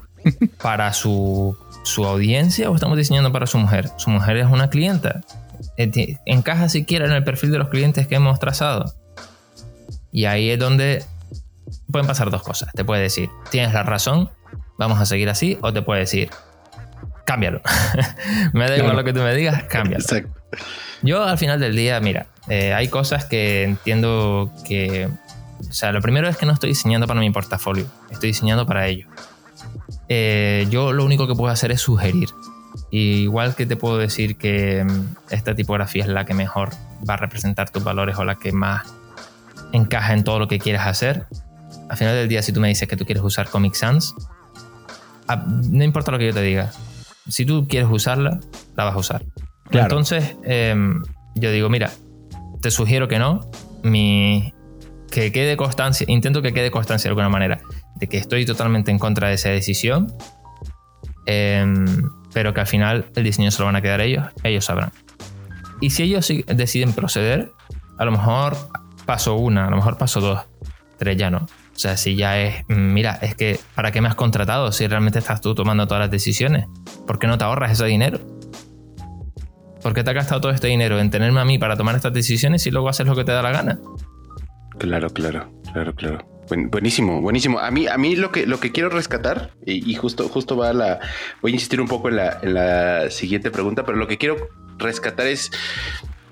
para 0.61 0.93
su, 0.93 1.57
su 1.83 2.05
audiencia 2.05 2.69
o 2.69 2.75
estamos 2.75 2.97
diseñando 2.97 3.31
para 3.31 3.47
su 3.47 3.57
mujer? 3.57 3.89
Su 3.97 4.09
mujer 4.09 4.37
es 4.37 4.47
una 4.47 4.69
clienta. 4.69 5.21
Eh, 5.77 6.17
encaja 6.25 6.69
siquiera 6.69 7.05
en 7.05 7.11
el 7.11 7.23
perfil 7.23 7.51
de 7.51 7.57
los 7.57 7.69
clientes 7.69 8.07
que 8.07 8.15
hemos 8.15 8.39
trazado. 8.39 8.93
Y 10.11 10.25
ahí 10.25 10.49
es 10.49 10.59
donde 10.59 11.03
pueden 11.91 12.07
pasar 12.07 12.29
dos 12.29 12.43
cosas. 12.43 12.69
Te 12.73 12.83
puede 12.83 13.01
decir, 13.01 13.29
tienes 13.51 13.73
la 13.73 13.83
razón, 13.83 14.29
vamos 14.77 14.99
a 14.99 15.05
seguir 15.05 15.29
así, 15.29 15.57
o 15.61 15.73
te 15.73 15.81
puede 15.81 16.01
decir, 16.01 16.29
cámbialo. 17.25 17.61
me 18.53 18.69
da 18.69 18.77
igual 18.77 18.95
lo 18.95 19.03
que 19.03 19.13
tú 19.13 19.21
me 19.21 19.33
digas, 19.35 19.63
cámbialo. 19.63 20.05
Yo 21.01 21.23
al 21.23 21.37
final 21.37 21.59
del 21.59 21.75
día, 21.75 21.99
mira, 21.99 22.27
eh, 22.47 22.73
hay 22.73 22.87
cosas 22.87 23.25
que 23.25 23.63
entiendo 23.63 24.51
que... 24.67 25.09
O 25.69 25.73
sea, 25.73 25.91
lo 25.91 26.01
primero 26.01 26.27
es 26.27 26.37
que 26.37 26.45
no 26.45 26.53
estoy 26.53 26.69
diseñando 26.69 27.07
para 27.07 27.19
mi 27.19 27.31
portafolio, 27.31 27.85
estoy 28.11 28.29
diseñando 28.29 28.65
para 28.65 28.87
ello. 28.87 29.07
Eh, 30.09 30.67
yo 30.69 30.91
lo 30.91 31.05
único 31.05 31.27
que 31.27 31.35
puedo 31.35 31.51
hacer 31.51 31.71
es 31.71 31.81
sugerir. 31.81 32.29
igual 32.91 33.55
que 33.55 33.65
te 33.65 33.75
puedo 33.75 33.97
decir 33.97 34.37
que 34.37 34.83
mm, 34.83 35.15
esta 35.31 35.55
tipografía 35.55 36.03
es 36.03 36.09
la 36.09 36.25
que 36.25 36.33
mejor 36.33 36.69
va 37.07 37.15
a 37.15 37.17
representar 37.17 37.69
tus 37.69 37.83
valores 37.83 38.17
o 38.17 38.25
la 38.25 38.35
que 38.35 38.51
más 38.51 38.85
encaja 39.71 40.13
en 40.13 40.23
todo 40.23 40.39
lo 40.39 40.47
que 40.47 40.59
quieras 40.59 40.87
hacer, 40.87 41.25
al 41.89 41.97
final 41.97 42.15
del 42.15 42.27
día, 42.27 42.41
si 42.41 42.51
tú 42.51 42.59
me 42.59 42.67
dices 42.67 42.87
que 42.87 42.97
tú 42.97 43.05
quieres 43.05 43.23
usar 43.23 43.49
Comic 43.49 43.73
Sans, 43.73 44.15
no 45.63 45.83
importa 45.83 46.11
lo 46.11 46.17
que 46.17 46.27
yo 46.27 46.33
te 46.33 46.41
diga. 46.41 46.71
Si 47.27 47.45
tú 47.45 47.67
quieres 47.67 47.89
usarla, 47.91 48.39
la 48.75 48.83
vas 48.83 48.95
a 48.95 48.97
usar. 48.97 49.25
Entonces, 49.71 50.35
em, 50.43 51.03
yo 51.35 51.51
digo, 51.51 51.69
mira, 51.69 51.91
te 52.61 52.71
sugiero 52.71 53.07
que 53.07 53.19
no. 53.19 53.49
Mi, 53.83 54.53
que 55.11 55.31
quede 55.31 55.57
constancia, 55.57 56.05
intento 56.09 56.41
que 56.41 56.53
quede 56.53 56.71
constancia 56.71 57.07
de 57.07 57.11
alguna 57.11 57.29
manera, 57.29 57.61
de 57.95 58.07
que 58.07 58.17
estoy 58.17 58.45
totalmente 58.45 58.91
en 58.91 58.99
contra 58.99 59.29
de 59.29 59.35
esa 59.35 59.49
decisión, 59.49 60.13
em, 61.25 61.85
pero 62.33 62.53
que 62.53 62.61
al 62.61 62.67
final 62.67 63.05
el 63.15 63.23
diseño 63.23 63.51
se 63.51 63.59
lo 63.59 63.65
van 63.65 63.75
a 63.75 63.81
quedar 63.81 64.01
ellos, 64.01 64.25
ellos 64.43 64.65
sabrán. 64.65 64.91
Y 65.81 65.91
si 65.91 66.03
ellos 66.03 66.31
deciden 66.47 66.93
proceder, 66.93 67.51
a 67.97 68.05
lo 68.05 68.11
mejor 68.11 68.57
paso 69.05 69.35
una, 69.35 69.67
a 69.67 69.69
lo 69.69 69.77
mejor 69.77 69.97
paso 69.97 70.19
dos, 70.19 70.41
tres 70.97 71.17
ya 71.17 71.29
no. 71.29 71.47
O 71.75 71.77
sea, 71.77 71.97
si 71.97 72.15
ya 72.15 72.39
es, 72.39 72.63
mm, 72.69 72.93
mira, 72.93 73.19
es 73.21 73.35
que 73.35 73.59
¿para 73.75 73.91
qué 73.91 73.99
me 73.99 74.07
has 74.07 74.15
contratado 74.15 74.71
si 74.71 74.87
realmente 74.87 75.19
estás 75.19 75.41
tú 75.41 75.53
tomando 75.53 75.87
todas 75.87 76.01
las 76.01 76.11
decisiones? 76.11 76.67
¿Por 77.05 77.19
qué 77.19 77.27
no 77.27 77.37
te 77.37 77.43
ahorras 77.43 77.73
ese 77.73 77.85
dinero? 77.85 78.21
¿Por 79.83 79.93
qué 79.93 80.03
te 80.03 80.09
has 80.11 80.15
gastado 80.15 80.39
todo 80.39 80.51
este 80.53 80.67
dinero 80.67 80.99
en 80.99 81.11
tenerme 81.11 81.41
a 81.41 81.45
mí 81.45 81.59
para 81.59 81.75
tomar 81.75 81.95
estas 81.95 82.13
decisiones 82.13 82.65
y 82.65 82.71
luego 82.71 82.87
haces 82.87 83.05
lo 83.05 83.15
que 83.15 83.25
te 83.25 83.33
da 83.33 83.41
la 83.41 83.51
gana? 83.51 83.79
Claro, 84.77 85.09
claro, 85.09 85.51
claro, 85.71 85.93
claro. 85.93 86.25
buenísimo, 86.47 87.21
buenísimo. 87.21 87.59
A 87.59 87.69
mí, 87.71 87.87
a 87.87 87.97
mí 87.97 88.15
lo 88.15 88.31
que, 88.31 88.47
lo 88.47 88.59
que 88.61 88.71
quiero 88.71 88.89
rescatar, 88.89 89.51
y, 89.65 89.93
justo, 89.95 90.29
justo 90.29 90.55
va 90.55 90.69
a 90.69 90.73
la. 90.73 90.99
Voy 91.41 91.51
a 91.51 91.55
insistir 91.55 91.81
un 91.81 91.87
poco 91.87 92.07
en 92.07 92.15
la, 92.15 92.39
en 92.41 92.53
la 92.53 93.09
siguiente 93.11 93.51
pregunta, 93.51 93.85
pero 93.85 93.97
lo 93.97 94.07
que 94.07 94.17
quiero 94.17 94.37
rescatar 94.77 95.27
es. 95.27 95.51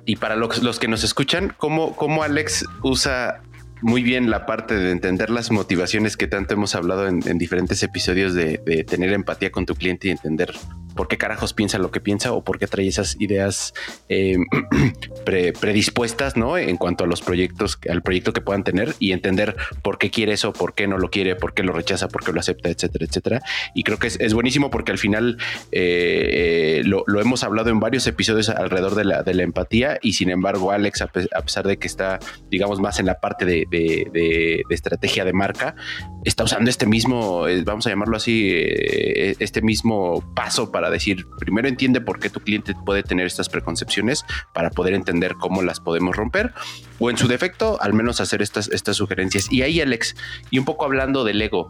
Y 0.06 0.16
para 0.16 0.36
los, 0.36 0.64
los 0.64 0.80
que 0.80 0.88
nos 0.88 1.04
escuchan, 1.04 1.54
cómo, 1.58 1.96
cómo 1.96 2.24
Alex 2.24 2.66
usa 2.82 3.42
muy 3.84 4.02
bien 4.02 4.30
la 4.30 4.46
parte 4.46 4.76
de 4.76 4.92
entender 4.92 5.30
las 5.30 5.52
motivaciones 5.52 6.18
que 6.18 6.28
tanto 6.28 6.54
hemos 6.54 6.74
hablado 6.74 7.08
en, 7.08 7.20
diferentes 7.38 7.84
episodios 7.84 8.34
de, 8.34 8.60
de, 8.66 8.84
tener 8.84 9.12
empatía 9.12 9.52
con 9.52 9.66
tu 9.66 9.76
cliente 9.76 10.08
y 10.08 10.12
entender 10.12 10.54
por 10.96 11.08
qué 11.08 11.18
carajos 11.18 11.54
piensa 11.54 11.78
lo 11.78 11.92
que 11.92 12.00
piensa 12.00 12.34
o 12.34 12.44
por 12.44 12.60
qué 12.60 12.68
trae 12.68 12.88
esas 12.88 13.16
ideas 13.20 13.74
eh, 14.10 14.38
predispuestas, 15.26 16.38
¿no? 16.38 16.58
En 16.58 16.78
cuanto 16.78 17.04
a 17.04 17.08
los 17.08 17.22
proyectos, 17.22 17.80
al 17.90 18.02
proyecto 18.02 18.34
que 18.34 18.42
puedan 18.42 18.64
tener 18.64 18.96
y 19.00 19.12
entender 19.12 19.56
por 19.82 19.98
qué 19.98 20.12
quiere 20.12 20.34
eso, 20.34 20.54
por 20.54 20.74
qué 20.74 20.88
no 20.88 20.98
lo 20.98 21.10
quiere, 21.10 21.36
por 21.36 21.54
qué 21.54 21.64
lo 21.64 21.74
rechaza, 21.74 22.08
por 22.08 22.24
qué 22.24 22.32
lo 22.32 22.40
acepta, 22.40 22.70
etcétera, 22.70 23.06
etcétera. 23.06 23.42
Y 23.74 23.84
creo 23.84 23.98
que 24.00 24.08
es, 24.08 24.34
buenísimo 24.34 24.70
porque 24.72 24.92
al 24.92 24.98
final 24.98 25.38
eh, 25.72 26.82
lo, 26.86 27.06
hemos 27.20 27.44
hablado 27.44 27.70
en 27.70 27.80
varios 27.80 28.08
episodios 28.08 28.50
alrededor 28.50 28.96
de 28.96 29.06
la, 29.06 29.24
de 29.24 29.44
empatía 29.44 30.00
y 30.02 30.14
sin 30.14 30.30
embargo 30.30 30.72
Alex, 30.72 31.02
a, 31.02 31.08
pesar 31.08 31.68
de 31.68 31.78
que 31.78 31.88
está, 31.88 32.20
digamos, 32.50 32.80
más 32.80 33.00
en 33.00 33.06
la 33.06 33.20
parte 33.20 33.46
de, 33.46 33.66
de 33.70 34.64
estrategia 34.70 35.26
de 35.26 35.34
marca, 35.34 35.76
está 36.24 36.44
usando 36.44 36.70
este 36.70 36.86
mismo, 36.86 37.48
eh, 37.48 37.64
vamos 37.64 37.86
a 37.88 37.90
llamarlo 37.90 38.18
así, 38.18 38.52
este 38.54 39.62
mismo 39.62 40.24
paso 40.36 40.72
decir, 40.90 41.28
primero 41.40 41.68
entiende 41.68 42.02
por 42.02 42.20
qué 42.20 42.30
tu 42.30 42.40
cliente 42.40 42.74
puede 42.86 43.04
tener 43.04 43.26
estas 43.26 43.50
preconcepciones 43.50 44.26
para 44.54 44.70
poder 44.70 44.94
entender 44.94 45.36
cómo 45.36 45.62
las 45.62 45.80
podemos 45.80 46.16
romper 46.16 46.54
o 47.00 47.10
en 47.10 47.18
su 47.18 47.28
defecto, 47.28 47.78
al 47.82 47.94
menos 47.94 48.22
hacer 48.22 48.42
estas, 48.42 48.70
estas 48.70 48.98
sugerencias. 48.98 49.52
Y 49.52 49.62
ahí, 49.62 49.82
Alex, 49.82 50.16
y 50.50 50.60
un 50.60 50.66
poco 50.66 50.86
hablando 50.86 51.24
del 51.24 51.42
ego, 51.42 51.70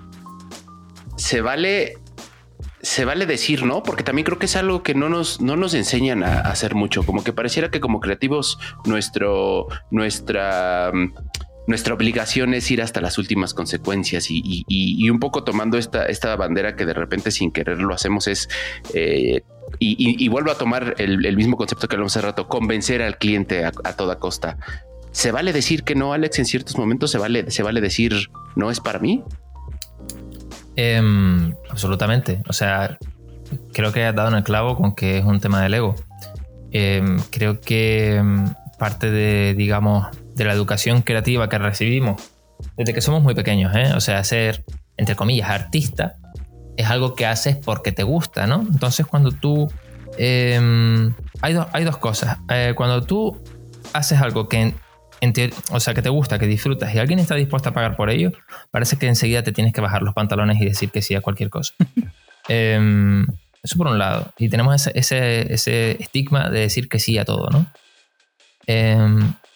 se 1.17 1.41
vale 1.41 1.97
se 2.83 3.05
vale 3.05 3.25
decir 3.25 3.63
no, 3.63 3.81
porque 3.81 4.03
también 4.03 4.25
creo 4.25 4.37
que 4.37 4.45
es 4.45 4.57
algo 4.57 4.83
que 4.83 4.93
no 4.93 5.07
nos, 5.07 5.39
no 5.39 5.55
nos 5.55 5.73
enseñan 5.73 6.21
a, 6.21 6.41
hacer 6.41 6.75
mucho. 6.75 7.03
Como 7.03 7.23
que 7.23 7.31
pareciera 7.31 7.71
que 7.71 7.79
como 7.79 8.01
creativos, 8.01 8.59
nuestro, 8.85 9.67
nuestra 9.89 10.91
nuestra 11.67 11.93
obligación 11.93 12.53
es 12.53 12.69
ir 12.71 12.81
hasta 12.81 13.01
las 13.01 13.17
últimas 13.17 13.53
consecuencias 13.53 14.27
y, 14.29 15.09
un 15.09 15.19
poco 15.19 15.43
tomando 15.43 15.77
esta, 15.77 16.05
esta 16.05 16.35
bandera 16.35 16.75
que 16.75 16.85
de 16.85 16.93
repente 16.93 17.31
sin 17.31 17.51
querer 17.51 17.79
lo 17.79 17.93
hacemos 17.93 18.27
es 18.27 18.49
eh, 18.93 19.43
y, 19.79 20.27
vuelvo 20.27 20.51
a 20.51 20.55
tomar 20.55 20.95
el, 20.97 21.35
mismo 21.35 21.57
concepto 21.57 21.87
que 21.87 21.95
hablamos 21.95 22.15
hace 22.15 22.25
rato, 22.25 22.47
convencer 22.47 23.01
al 23.01 23.17
cliente 23.17 23.65
a, 23.65 23.71
toda 23.71 24.19
costa. 24.19 24.57
¿Se 25.11 25.31
vale 25.31 25.53
decir 25.53 25.83
que 25.83 25.95
no, 25.95 26.13
Alex, 26.13 26.39
en 26.39 26.45
ciertos 26.45 26.77
momentos? 26.77 27.11
¿Se 27.11 27.17
vale, 27.17 27.49
se 27.51 27.63
vale 27.63 27.81
decir 27.81 28.29
no 28.55 28.71
es 28.71 28.79
para 28.79 28.99
mí? 28.99 29.23
Em, 30.75 31.53
absolutamente. 31.69 32.41
O 32.47 32.53
sea, 32.53 32.97
creo 33.73 33.91
que 33.91 34.05
has 34.05 34.15
dado 34.15 34.29
en 34.29 34.35
el 34.35 34.43
clavo 34.43 34.75
con 34.75 34.95
que 34.95 35.19
es 35.19 35.25
un 35.25 35.39
tema 35.39 35.61
del 35.61 35.73
ego. 35.73 35.95
Em, 36.71 37.19
creo 37.29 37.59
que 37.59 38.15
em, 38.15 38.53
parte 38.79 39.11
de, 39.11 39.53
digamos, 39.55 40.07
de 40.35 40.45
la 40.45 40.53
educación 40.53 41.01
creativa 41.01 41.49
que 41.49 41.57
recibimos 41.57 42.33
desde 42.77 42.93
que 42.93 43.01
somos 43.01 43.23
muy 43.23 43.35
pequeños, 43.35 43.75
¿eh? 43.75 43.93
o 43.95 44.01
sea, 44.01 44.23
ser, 44.23 44.63
entre 44.97 45.15
comillas, 45.15 45.49
artista, 45.49 46.15
es 46.77 46.87
algo 46.87 47.15
que 47.15 47.25
haces 47.25 47.57
porque 47.57 47.91
te 47.91 48.03
gusta, 48.03 48.47
¿no? 48.47 48.61
Entonces 48.61 49.05
cuando 49.05 49.31
tú... 49.31 49.71
Em, 50.17 51.13
hay, 51.41 51.57
hay, 51.71 51.83
dos 51.83 51.97
cosas. 51.97 52.37
Eh, 52.49 52.73
cuando 52.75 53.01
tú 53.01 53.43
haces 53.93 54.21
algo 54.21 54.47
que, 54.47 54.73
o 55.71 55.79
sea, 55.79 55.93
que 55.93 56.01
te 56.01 56.09
gusta, 56.09 56.37
que 56.37 56.45
disfrutas 56.45 56.93
y 56.93 56.99
alguien 56.99 57.19
está 57.19 57.35
dispuesto 57.35 57.69
a 57.69 57.73
pagar 57.73 57.95
por 57.95 58.09
ello, 58.09 58.31
parece 58.69 58.97
que 58.97 59.07
enseguida 59.07 59.41
te 59.43 59.51
tienes 59.51 59.73
que 59.73 59.81
bajar 59.81 60.03
los 60.03 60.13
pantalones 60.13 60.61
y 60.61 60.65
decir 60.65 60.91
que 60.91 61.01
sí 61.01 61.15
a 61.15 61.21
cualquier 61.21 61.49
cosa. 61.49 61.73
Em, 62.49 63.25
eso 63.63 63.77
por 63.77 63.87
un 63.87 63.97
lado. 63.97 64.33
Y 64.37 64.49
tenemos 64.49 64.75
ese, 64.75 64.91
ese, 64.99 65.53
ese, 65.53 65.91
estigma 65.91 66.49
de 66.49 66.59
decir 66.59 66.89
que 66.89 66.99
sí 66.99 67.17
a 67.17 67.23
todo, 67.23 67.49
¿no? 67.49 67.65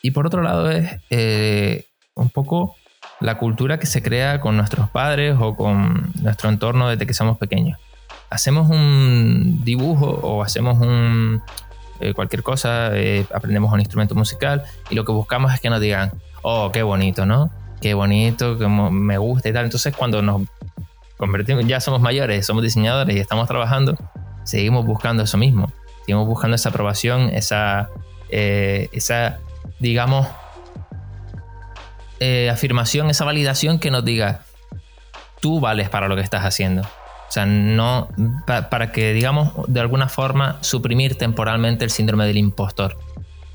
Y 0.01 0.11
por 0.11 0.27
otro 0.27 0.41
lado 0.41 0.69
es 0.69 0.89
eh, 1.09 1.85
un 2.15 2.29
poco 2.29 2.75
la 3.19 3.37
cultura 3.37 3.79
que 3.79 3.85
se 3.85 4.03
crea 4.03 4.39
con 4.39 4.57
nuestros 4.57 4.89
padres 4.89 5.35
o 5.39 5.55
con 5.55 6.13
nuestro 6.21 6.49
entorno 6.49 6.89
desde 6.89 7.07
que 7.07 7.13
somos 7.13 7.37
pequeños. 7.37 7.79
Hacemos 8.29 8.69
un 8.69 9.61
dibujo 9.63 10.07
o 10.07 10.43
hacemos 10.43 10.79
un, 10.79 11.41
eh, 11.99 12.13
cualquier 12.13 12.43
cosa, 12.43 12.91
eh, 12.93 13.25
aprendemos 13.33 13.71
un 13.73 13.79
instrumento 13.79 14.15
musical 14.15 14.63
y 14.89 14.95
lo 14.95 15.05
que 15.05 15.11
buscamos 15.11 15.53
es 15.53 15.59
que 15.59 15.69
nos 15.69 15.81
digan, 15.81 16.11
oh, 16.41 16.71
qué 16.71 16.83
bonito, 16.83 17.25
¿no? 17.25 17.51
Qué 17.81 17.93
bonito, 17.93 18.57
que 18.57 18.67
me 18.67 19.17
gusta 19.17 19.49
y 19.49 19.53
tal. 19.53 19.65
Entonces 19.65 19.95
cuando 19.95 20.21
nos 20.21 20.43
convertimos, 21.17 21.65
ya 21.65 21.79
somos 21.79 22.01
mayores, 22.01 22.45
somos 22.45 22.63
diseñadores 22.63 23.15
y 23.15 23.19
estamos 23.19 23.47
trabajando, 23.47 23.95
seguimos 24.43 24.85
buscando 24.85 25.23
eso 25.23 25.37
mismo. 25.37 25.71
Seguimos 26.01 26.27
buscando 26.27 26.55
esa 26.55 26.69
aprobación, 26.69 27.29
esa, 27.33 27.89
esa 28.29 29.39
digamos, 29.79 30.27
eh, 32.19 32.49
afirmación, 32.49 33.09
esa 33.09 33.25
validación 33.25 33.79
que 33.79 33.91
nos 33.91 34.03
diga, 34.03 34.41
tú 35.39 35.59
vales 35.59 35.89
para 35.89 36.07
lo 36.07 36.15
que 36.15 36.21
estás 36.21 36.43
haciendo. 36.43 36.81
O 36.81 37.31
sea, 37.31 37.45
no, 37.45 38.09
para 38.45 38.91
que, 38.91 39.13
digamos, 39.13 39.51
de 39.67 39.81
alguna 39.81 40.07
forma 40.07 40.57
suprimir 40.61 41.15
temporalmente 41.15 41.83
el 41.83 41.91
síndrome 41.91 42.25
del 42.25 42.37
impostor. 42.37 42.97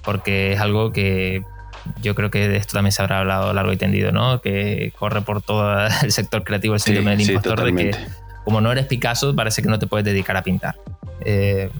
Porque 0.02 0.52
es 0.52 0.60
algo 0.60 0.92
que 0.92 1.42
yo 2.00 2.14
creo 2.14 2.30
que 2.30 2.48
de 2.48 2.56
esto 2.56 2.74
también 2.74 2.92
se 2.92 3.02
habrá 3.02 3.20
hablado 3.20 3.52
largo 3.52 3.72
y 3.72 3.76
tendido, 3.76 4.12
¿no? 4.12 4.40
Que 4.40 4.92
corre 4.98 5.22
por 5.22 5.42
todo 5.42 5.86
el 6.02 6.12
sector 6.12 6.44
creativo 6.44 6.74
el 6.74 6.80
síndrome 6.80 7.12
del 7.12 7.22
impostor 7.22 7.64
de 7.64 7.74
que 7.74 7.96
como 8.44 8.60
no 8.60 8.72
eres 8.72 8.86
Picasso 8.86 9.34
parece 9.34 9.62
que 9.62 9.68
no 9.68 9.78
te 9.78 9.86
puedes 9.86 10.04
dedicar 10.04 10.36
a 10.36 10.42
pintar. 10.42 10.76
Eh, 11.24 11.70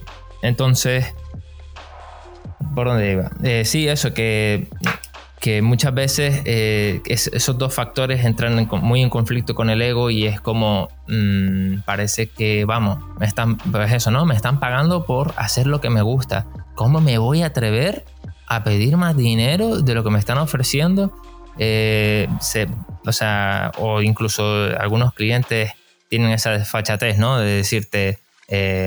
entonces, 0.42 1.14
¿Por 2.74 2.88
dónde 2.88 3.12
iba? 3.12 3.30
Eh, 3.42 3.64
sí, 3.64 3.88
eso, 3.88 4.14
que, 4.14 4.68
que 5.40 5.62
muchas 5.62 5.94
veces 5.94 6.42
eh, 6.44 7.00
esos 7.06 7.58
dos 7.58 7.74
factores 7.74 8.24
entran 8.24 8.68
muy 8.82 9.02
en 9.02 9.10
conflicto 9.10 9.54
con 9.54 9.70
el 9.70 9.82
ego 9.82 10.10
y 10.10 10.26
es 10.26 10.40
como, 10.40 10.88
mm, 11.08 11.80
parece 11.84 12.28
que, 12.28 12.64
vamos, 12.64 12.98
me 13.18 13.26
están, 13.26 13.56
pues 13.56 13.92
eso, 13.92 14.10
¿no? 14.10 14.24
Me 14.24 14.34
están 14.34 14.60
pagando 14.60 15.04
por 15.04 15.34
hacer 15.36 15.66
lo 15.66 15.80
que 15.80 15.90
me 15.90 16.02
gusta. 16.02 16.46
¿Cómo 16.74 17.00
me 17.00 17.18
voy 17.18 17.42
a 17.42 17.46
atrever 17.46 18.04
a 18.46 18.64
pedir 18.64 18.96
más 18.96 19.16
dinero 19.16 19.80
de 19.80 19.94
lo 19.94 20.04
que 20.04 20.10
me 20.10 20.18
están 20.18 20.38
ofreciendo? 20.38 21.12
Eh, 21.58 22.28
o 23.04 23.12
sea, 23.12 23.72
o 23.78 24.00
incluso 24.00 24.44
algunos 24.78 25.12
clientes 25.12 25.72
tienen 26.08 26.30
esa 26.30 26.50
desfachatez, 26.50 27.18
¿no? 27.18 27.38
De 27.38 27.50
decirte, 27.50 28.18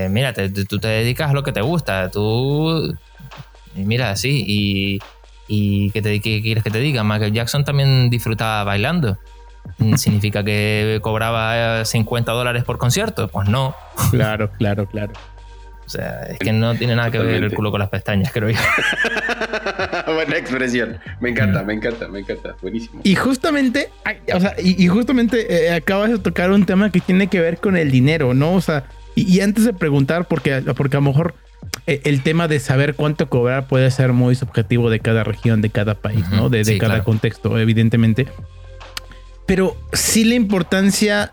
mira, 0.10 0.34
tú 0.34 0.80
te 0.80 0.88
dedicas 0.88 1.32
a 1.32 1.34
lo 1.34 1.44
que 1.44 1.52
te 1.52 1.62
gusta, 1.62 2.10
tú 2.12 2.96
mira, 3.84 4.12
así 4.12 4.44
y, 4.48 5.00
y 5.48 5.92
¿qué, 5.92 6.02
te, 6.02 6.22
quieres 6.22 6.64
que 6.64 6.72
te 6.72 6.80
diga? 6.80 7.04
Michael 7.04 7.34
Jackson 7.34 7.64
también 7.64 8.10
disfrutaba 8.10 8.64
bailando. 8.64 9.18
¿Significa 9.98 10.44
que 10.44 11.00
cobraba 11.02 11.84
50 11.84 12.32
dólares 12.32 12.64
por 12.64 12.78
concierto? 12.78 13.28
Pues 13.28 13.50
no. 13.50 13.76
Claro, 14.12 14.52
claro, 14.52 14.86
claro. 14.86 15.14
O 15.86 15.90
sea, 15.90 16.24
es 16.24 16.40
que 16.40 16.52
no 16.52 16.74
tiene 16.76 16.96
nada 16.96 17.12
que 17.12 17.20
ver 17.20 17.44
el 17.44 17.54
culo 17.54 17.70
con 17.70 17.80
las 17.80 17.90
pestañas, 17.90 18.32
creo 18.32 18.50
yo. 18.50 18.58
Buena 20.14 20.38
expresión. 20.38 20.98
Me 21.20 21.30
encanta, 21.30 21.64
me 21.64 21.74
encanta, 21.74 22.08
me 22.08 22.20
encanta. 22.20 22.56
Buenísimo. 22.62 23.02
Y 23.04 23.14
justamente, 23.14 23.90
o 24.34 24.40
sea, 24.40 24.56
y, 24.58 24.88
justamente 24.88 25.68
eh, 25.68 25.74
acabas 25.74 26.10
de 26.10 26.18
tocar 26.18 26.50
un 26.52 26.66
tema 26.66 26.92
que 26.92 27.02
tiene 27.02 27.28
que 27.28 27.40
ver 27.40 27.60
con 27.60 27.78
el 27.78 27.92
dinero, 27.92 28.34
¿no? 28.34 28.54
O 28.54 28.62
sea, 28.62 28.86
y, 29.14 29.32
y 29.32 29.42
antes 29.42 29.64
de 29.64 29.74
preguntar, 29.74 30.26
porque, 30.28 30.64
porque 30.76 30.98
a 30.98 31.02
lo 31.02 31.08
mejor 31.08 31.36
eh, 31.36 31.45
el 31.88 32.24
tema 32.24 32.48
de 32.48 32.60
saber 32.60 32.96
cuánto 32.96 33.30
cobrar 33.30 33.68
puede 33.68 33.92
ser 33.92 34.14
muy 34.14 34.36
subjetivo 34.36 34.90
de 34.90 35.00
cada 35.00 35.24
región, 35.24 35.62
de 35.62 35.70
cada 35.70 35.96
país, 35.96 36.28
¿no? 36.32 36.50
De, 36.50 36.78
cada 36.78 37.04
contexto, 37.04 37.58
evidentemente. 37.60 38.28
Pero 39.46 39.78
sí 39.94 40.24
la 40.24 40.36
importancia, 40.36 41.32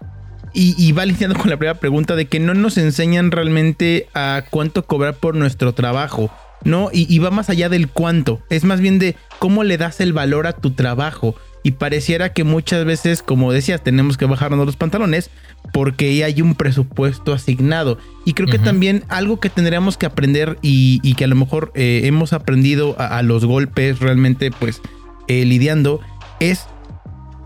y, 0.53 0.93
va 0.93 1.07
lidiando 1.07 1.39
con 1.39 1.49
la 1.49 1.57
primera 1.57 1.81
pregunta, 1.81 2.17
de 2.17 2.27
que 2.27 2.39
no 2.39 2.53
nos 2.53 2.77
enseñan 2.77 3.31
realmente 3.31 4.09
a 4.13 4.45
cuánto 4.51 4.85
cobrar 4.85 5.15
por 5.15 5.35
nuestro 5.35 5.73
trabajo, 5.73 6.31
¿no? 6.65 6.91
Y, 6.93 7.13
y 7.13 7.19
va 7.19 7.31
más 7.31 7.49
allá 7.49 7.71
del 7.71 7.89
cuánto, 7.89 8.43
es 8.51 8.65
más 8.65 8.81
bien 8.81 8.99
de 8.99 9.17
cómo 9.39 9.65
le 9.65 9.79
das 9.79 10.01
el 10.01 10.13
valor 10.13 10.47
a 10.47 10.53
tu 10.53 10.73
trabajo. 10.73 11.35
Y 11.63 11.73
pareciera 11.73 12.33
que 12.33 12.45
muchas 12.45 12.85
veces, 12.85 13.23
como 13.23 13.53
decías, 13.53 13.83
tenemos 13.83 14.17
que 14.17 14.25
bajarnos 14.25 14.67
los 14.67 14.77
pantalones 14.77 15.31
porque 15.73 16.15
ya 16.17 16.27
hay 16.27 16.43
un 16.43 16.55
presupuesto 16.55 17.33
asignado. 17.33 17.99
Y 18.25 18.35
creo 18.35 18.49
que 18.49 18.59
también 18.59 19.05
algo 19.09 19.39
que 19.41 19.49
tendríamos 19.49 19.97
que 19.97 20.07
aprender 20.07 20.59
y, 20.61 21.15
que 21.15 21.25
a 21.25 21.29
lo 21.29 21.37
mejor 21.37 21.73
eh, 21.75 22.03
hemos 22.05 22.33
aprendido 22.33 22.97
a, 22.99 23.23
los 23.23 23.45
golpes 23.45 24.01
realmente 24.01 24.51
pues 24.51 24.81
eh, 25.29 25.45
lidiando 25.45 26.01
es 26.41 26.67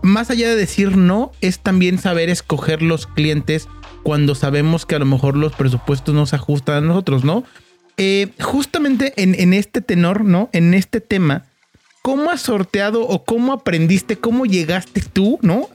más 0.01 0.31
allá 0.31 0.49
de 0.49 0.55
decir 0.55 0.97
no, 0.97 1.31
es 1.41 1.59
también 1.59 1.99
saber 1.99 2.29
escoger 2.29 2.81
los 2.81 3.07
clientes 3.07 3.67
cuando 4.03 4.35
sabemos 4.35 4.85
que 4.85 4.95
a 4.95 4.99
lo 4.99 5.05
mejor 5.05 5.35
los 5.35 5.53
presupuestos 5.53 6.15
no 6.15 6.25
se 6.25 6.37
ajustan 6.37 6.77
a 6.77 6.87
nosotros, 6.87 7.23
¿no? 7.23 7.43
Eh, 7.97 8.31
justamente 8.39 9.13
en, 9.17 9.35
en, 9.39 9.53
este 9.53 9.81
tenor, 9.81 10.23
¿no? 10.23 10.49
En 10.53 10.73
este 10.73 11.01
tema, 11.01 11.45
¿cómo 12.07 12.31
has 12.31 12.39
sorteado 12.39 13.05
o 13.05 13.25
cómo 13.25 13.51
aprendiste, 13.51 14.15
cómo 14.15 14.45
llegaste 14.45 15.01
tú, 15.11 15.39
¿no? 15.41 15.67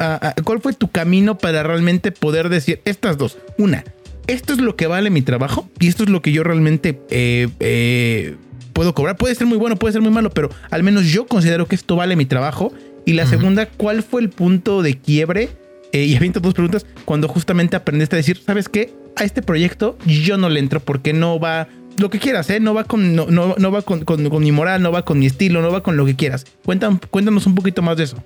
¿Cuál 0.45 0.63
fue 0.63 0.73
tu 0.73 0.91
camino 0.91 1.37
para 1.37 1.63
realmente 1.63 2.11
poder 2.11 2.49
decir 2.49 2.81
estas 2.87 3.19
dos? 3.19 3.37
Una, 3.59 3.85
esto 4.27 4.55
es 4.55 4.59
lo 4.59 4.75
que 4.75 4.87
vale 4.87 5.11
mi 5.11 5.21
trabajo 5.21 5.69
y 5.79 5.89
esto 5.89 6.05
es 6.05 6.09
lo 6.09 6.23
que 6.23 6.33
yo 6.33 6.43
realmente 6.43 6.99
eh, 7.11 7.51
eh, 7.61 8.37
puedo 8.73 8.95
cobrar. 8.95 9.19
Puede 9.19 9.35
ser 9.35 9.47
muy 9.47 9.59
bueno, 9.59 9.77
puede 9.77 9.93
ser 9.93 10.01
muy 10.01 10.11
malo, 10.11 10.31
pero 10.31 10.49
al 10.71 10.83
menos 10.83 11.05
yo 11.05 11.27
considero 11.27 11.67
que 11.67 11.75
esto 11.75 11.97
vale 11.97 12.17
mi 12.17 12.25
trabajo. 12.25 12.73
Y 13.05 13.13
la 13.13 13.27
segunda, 13.27 13.67
¿cuál 13.67 14.03
fue 14.03 14.23
el 14.23 14.31
punto 14.31 14.81
de 14.81 14.97
quiebre? 14.97 15.51
Eh, 15.93 16.07
y 16.07 16.17
aviento 16.17 16.41
dos 16.41 16.55
preguntas. 16.55 16.87
Cuando 17.05 17.29
justamente 17.29 17.77
aprendiste 17.77 18.17
a 18.17 18.21
decir, 18.21 18.39
¿sabes 18.39 18.71
qué? 18.71 18.95
A 19.17 19.25
este 19.25 19.43
proyecto 19.43 19.99
yo 20.07 20.39
no 20.39 20.49
le 20.49 20.61
entro 20.61 20.81
porque 20.81 21.13
no 21.13 21.39
va 21.39 21.69
lo 21.99 22.11
que 22.11 22.19
quieras, 22.19 22.49
¿eh? 22.51 22.61
No 22.61 22.75
va 22.75 22.85
con, 22.85 23.15
no, 23.15 23.27
no, 23.27 23.71
va 23.71 23.83
con, 23.83 24.05
mi 24.43 24.53
moral, 24.53 24.83
no 24.83 24.93
va 24.93 25.05
con 25.05 25.19
mi 25.19 25.27
estilo, 25.27 25.63
no 25.63 25.71
va 25.71 25.83
con 25.83 25.97
lo 25.97 26.05
que 26.07 26.17
quieras. 26.17 26.45
cuéntanos 26.65 27.47
un 27.47 27.55
poquito 27.55 27.83
más 27.83 27.97
de 27.97 28.05
eso. 28.05 28.23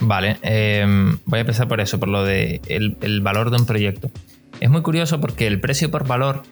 Vale, 0.00 0.38
em, 0.42 1.18
voy 1.24 1.38
a 1.38 1.40
empezar 1.40 1.66
por 1.66 1.80
eso, 1.80 1.98
por 1.98 2.08
lo 2.08 2.24
de 2.24 2.60
el, 2.68 3.20
valor 3.20 3.50
de 3.50 3.56
un 3.56 3.66
proyecto. 3.66 4.10
Es 4.60 4.70
muy 4.70 4.82
curioso 4.82 5.20
porque 5.20 5.46
el 5.46 5.60
precio 5.60 5.90
por 5.90 6.06
valor 6.06 6.42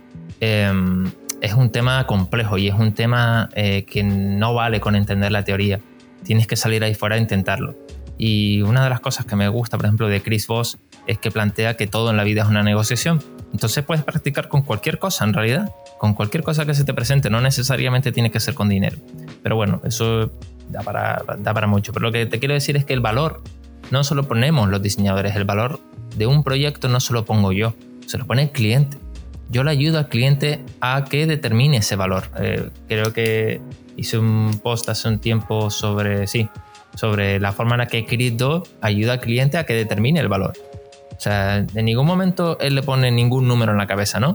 em, 0.41 1.11
es 1.41 1.55
un 1.55 1.71
tema 1.71 2.07
complejo 2.07 2.59
y 2.59 2.69
es 2.69 2.75
un 2.75 2.93
tema 2.93 3.49
eh, 3.55 3.85
que 3.85 4.03
no 4.03 4.55
vale 4.55 4.81
con 4.81 4.97
entender 4.97 5.31
la 5.33 5.45
teoría. 5.45 5.81
Tienes 6.25 6.47
que 6.47 6.57
salir 6.57 6.83
ahí 6.83 6.95
fuera 6.95 7.17
a 7.17 7.19
intentarlo. 7.19 7.77
Y 8.19 8.63
una 8.63 8.83
de 8.83 8.91
las 8.91 9.01
cosas 9.01 9.27
que 9.27 9.37
me 9.37 9.49
gusta, 9.49 9.77
por 9.77 9.87
ejemplo, 9.87 10.09
de 10.09 10.23
Chris 10.23 10.47
Voss 10.47 10.79
es 11.07 11.19
que 11.19 11.31
plantea 11.31 11.77
que 11.77 11.87
todo 11.87 12.11
en 12.11 12.17
la 12.17 12.25
vida 12.25 12.43
es 12.43 12.49
una 12.49 12.63
negociación. 12.63 13.23
Entonces 13.53 13.85
puedes 13.85 14.05
practicar 14.05 14.49
con 14.49 14.63
cualquier 14.63 14.99
cosa 14.99 15.25
en 15.25 15.33
realidad 15.33 15.71
con 15.99 16.15
cualquier 16.15 16.43
cosa 16.43 16.67
que 16.67 16.75
se 16.75 16.85
te 16.85 16.95
presente, 16.95 17.31
no 17.31 17.41
necesariamente 17.41 18.13
tiene 18.13 18.31
que 18.31 18.41
ser 18.41 18.55
con 18.55 18.69
dinero. 18.69 18.97
Pero 19.43 19.57
bueno, 19.57 19.81
eso 19.85 20.31
da 20.69 20.83
para, 20.83 21.23
da 21.39 21.55
para 21.55 21.67
mucho. 21.67 21.93
Pero 21.93 22.07
lo 22.07 22.13
que 22.13 22.27
te 22.27 22.39
quiero 22.39 22.55
decir 22.55 22.77
es 22.77 22.85
que 22.85 22.93
el 22.93 23.01
valor 23.01 23.43
no 23.91 24.05
solo 24.05 24.25
ponemos 24.25 24.69
los 24.69 24.83
diseñadores, 24.83 25.37
el 25.37 25.45
valor 25.45 25.81
de 26.17 26.27
un 26.27 26.43
proyecto 26.43 26.89
no 26.89 27.01
solo 27.01 27.25
pongo 27.25 27.53
yo, 27.53 27.75
se 28.07 28.19
lo 28.19 28.27
pone 28.27 28.43
el 28.43 28.51
cliente. 28.51 28.99
Yo 29.49 29.63
le 29.63 29.71
ayudo 29.71 29.99
al 29.99 30.09
cliente 30.09 30.61
a 30.81 31.05
que 31.05 31.27
determine 31.27 31.77
ese 31.79 31.95
valor. 31.95 32.25
Eh, 32.39 32.69
creo 32.89 33.13
que 33.13 33.61
hice 33.97 34.19
un 34.19 34.61
post 34.63 34.89
hace 34.89 35.09
un 35.09 35.21
tiempo 35.21 35.71
sobre, 35.71 36.27
sí, 36.27 36.49
sobre 36.97 37.39
la 37.39 37.53
forma 37.53 37.77
en 37.77 37.79
la 37.79 37.87
que 37.87 38.05
Crypto 38.05 38.65
ayuda 38.81 39.15
al 39.15 39.21
cliente 39.21 39.57
a 39.57 39.65
que 39.65 39.75
determine 39.75 40.19
el 40.19 40.29
valor. 40.29 40.55
O 41.17 41.21
sea, 41.21 41.59
en 41.59 41.85
ningún 41.85 42.07
momento 42.07 42.59
él 42.61 42.75
le 42.75 42.83
pone 42.83 43.11
ningún 43.11 43.49
número 43.49 43.73
en 43.73 43.79
la 43.79 43.87
cabeza, 43.87 44.21
¿no? 44.21 44.35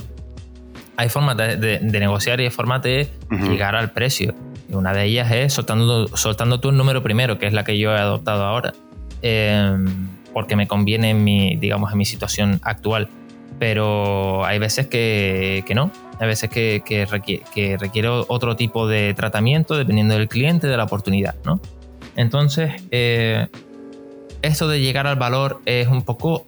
hay 1.01 1.09
formas 1.09 1.35
de, 1.35 1.79
negociar 1.81 2.39
y 2.41 2.43
hay 2.43 2.49
formas 2.51 2.83
de 2.83 3.09
llegar 3.29 3.75
al 3.75 3.91
precio. 3.91 4.35
Y 4.69 4.75
una 4.75 4.93
de 4.93 5.05
ellas 5.05 5.31
es 5.31 5.51
soltando, 5.51 6.07
soltando 6.15 6.59
tú 6.59 6.69
el 6.69 6.77
número 6.77 7.01
primero, 7.01 7.39
que 7.39 7.47
es 7.47 7.53
la 7.53 7.63
que 7.63 7.79
yo 7.79 7.91
he 7.91 7.97
adoptado 7.97 8.43
ahora. 8.45 8.73
Em, 9.23 10.09
porque 10.31 10.55
me 10.55 10.67
conviene 10.67 11.09
en 11.09 11.23
mi, 11.23 11.55
digamos, 11.55 11.91
en 11.91 11.97
mi 11.97 12.05
situación 12.05 12.59
actual. 12.63 13.09
Pero 13.57 14.45
hay 14.45 14.59
veces 14.59 14.87
que, 14.87 15.63
no. 15.73 15.91
Hay 16.19 16.27
veces 16.27 16.51
que, 16.51 16.83
que, 16.85 17.07
requiere, 17.07 18.07
otro 18.07 18.55
tipo 18.55 18.87
de 18.87 19.15
tratamiento 19.15 19.77
dependiendo 19.77 20.13
del 20.13 20.27
cliente, 20.27 20.67
de 20.67 20.77
la 20.77 20.83
oportunidad, 20.83 21.33
¿no? 21.45 21.59
Entonces, 22.15 22.73
eh, 22.91 23.47
esto 24.43 24.67
de 24.67 24.79
llegar 24.79 25.07
al 25.07 25.15
valor 25.15 25.61
es 25.65 25.87
un 25.87 26.03
poco 26.03 26.45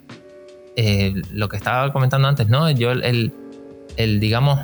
eh, 0.75 1.13
lo 1.31 1.49
que 1.49 1.57
estaba 1.57 1.91
comentando 1.91 2.27
antes, 2.27 2.47
¿no? 2.49 2.69
Yo 2.71 2.91
el 2.91 3.33
el, 3.97 4.19
digamos, 4.19 4.59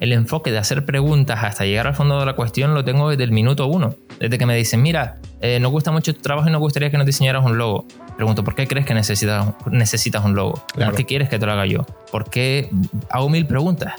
el 0.00 0.12
enfoque 0.12 0.50
de 0.50 0.58
hacer 0.58 0.84
preguntas 0.84 1.42
hasta 1.42 1.64
llegar 1.64 1.86
al 1.86 1.94
fondo 1.94 2.18
de 2.18 2.26
la 2.26 2.34
cuestión 2.34 2.74
lo 2.74 2.84
tengo 2.84 3.10
desde 3.10 3.24
el 3.24 3.32
minuto 3.32 3.66
uno. 3.66 3.94
Desde 4.18 4.38
que 4.38 4.46
me 4.46 4.56
dicen, 4.56 4.82
mira, 4.82 5.18
eh, 5.40 5.60
nos 5.60 5.70
gusta 5.70 5.90
mucho 5.90 6.14
tu 6.14 6.20
trabajo 6.20 6.48
y 6.48 6.52
nos 6.52 6.60
gustaría 6.60 6.90
que 6.90 6.98
nos 6.98 7.06
diseñaras 7.06 7.44
un 7.44 7.58
logo. 7.58 7.86
Pregunto, 8.16 8.44
¿por 8.44 8.54
qué 8.54 8.66
crees 8.66 8.86
que 8.86 8.94
necesitas, 8.94 9.46
necesitas 9.70 10.24
un 10.24 10.34
logo? 10.34 10.64
¿Por 10.74 10.94
qué 10.94 11.04
quieres 11.04 11.28
que 11.28 11.38
te 11.38 11.46
lo 11.46 11.52
haga 11.52 11.66
yo? 11.66 11.86
¿Por 12.10 12.28
qué 12.30 12.68
hago 13.10 13.28
mil 13.28 13.46
preguntas? 13.46 13.94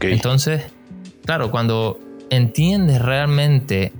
Entonces, 0.00 0.64
claro, 1.24 1.50
cuando 1.50 1.98
entiendes 2.30 3.00
realmente 3.00 3.92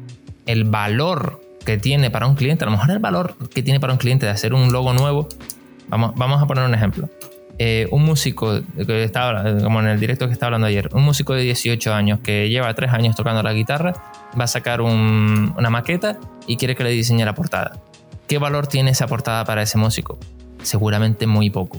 el 0.46 0.64
valor 0.64 1.40
que 1.64 1.76
tiene 1.76 2.10
para 2.10 2.26
un 2.26 2.34
cliente, 2.34 2.64
a 2.64 2.66
lo 2.66 2.72
mejor 2.72 2.90
el 2.90 2.98
valor 2.98 3.34
que 3.48 3.62
tiene 3.62 3.80
para 3.80 3.92
un 3.92 3.98
cliente 3.98 4.26
de 4.26 4.32
hacer 4.32 4.54
un 4.54 4.72
logo 4.72 4.92
nuevo, 4.92 5.28
vamos, 5.88 6.12
vamos 6.16 6.42
a 6.42 6.46
poner 6.46 6.64
un 6.64 6.74
ejemplo. 6.74 7.08
Eh, 7.60 7.88
un 7.90 8.04
músico, 8.04 8.60
que 8.86 9.02
estaba, 9.02 9.42
como 9.60 9.80
en 9.80 9.88
el 9.88 9.98
directo 9.98 10.28
que 10.28 10.32
estaba 10.32 10.48
hablando 10.48 10.68
ayer, 10.68 10.88
un 10.92 11.02
músico 11.02 11.34
de 11.34 11.42
18 11.42 11.92
años 11.92 12.20
que 12.20 12.48
lleva 12.48 12.72
3 12.72 12.92
años 12.92 13.16
tocando 13.16 13.42
la 13.42 13.52
guitarra, 13.52 13.94
va 14.38 14.44
a 14.44 14.46
sacar 14.46 14.80
una 14.80 15.70
maqueta 15.70 16.18
y 16.46 16.56
quiere 16.56 16.76
que 16.76 16.84
le 16.84 16.90
diseñe 16.90 17.24
la 17.24 17.34
portada. 17.34 17.80
¿Qué 18.28 18.38
valor 18.38 18.68
tiene 18.68 18.92
esa 18.92 19.08
portada 19.08 19.44
para 19.44 19.62
ese 19.62 19.76
músico? 19.76 20.18
Seguramente 20.62 21.26
muy 21.26 21.50
poco. 21.50 21.78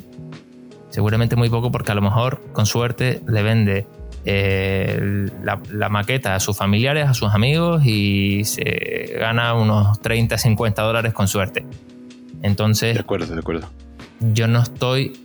Seguramente 0.90 1.38
muy 1.38 1.50
poco 1.50 1.72
porque 1.72 1.94
a 1.94 1.96
lo 1.96 2.02
mejor, 2.02 2.42
con 2.52 2.66
suerte, 2.66 3.22
le 3.26 3.42
vende 3.42 3.88
eh, 4.26 5.30
la, 5.44 5.90
maqueta 5.90 6.36
a 6.36 6.42
sus 6.42 6.58
familiares, 6.58 7.08
a 7.08 7.14
sus 7.14 7.34
amigos 7.34 7.86
y 7.86 8.44
se 8.44 9.16
gana 9.18 9.54
unos 9.54 10.02
30, 10.02 10.38
50 10.38 10.82
dólares 10.82 11.14
con 11.14 11.30
suerte. 11.30 11.66
Entonces... 12.42 12.96
De 12.96 13.00
acuerdo, 13.00 13.34
de 13.34 13.40
acuerdo. 13.40 13.70
Yo 14.20 14.48
no 14.48 14.62
estoy 14.62 15.20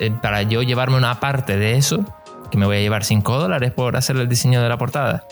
eh, 0.00 0.10
para 0.22 0.42
yo 0.42 0.62
llevarme 0.62 0.96
una 0.96 1.18
parte 1.20 1.56
de 1.56 1.76
eso, 1.76 2.04
que 2.50 2.58
me 2.58 2.66
voy 2.66 2.76
a 2.76 2.80
llevar 2.80 3.04
5 3.04 3.38
dólares 3.38 3.72
por 3.72 3.96
hacer 3.96 4.16
el 4.16 4.28
diseño 4.28 4.62
de 4.62 4.68
la 4.68 4.78
portada. 4.78 5.24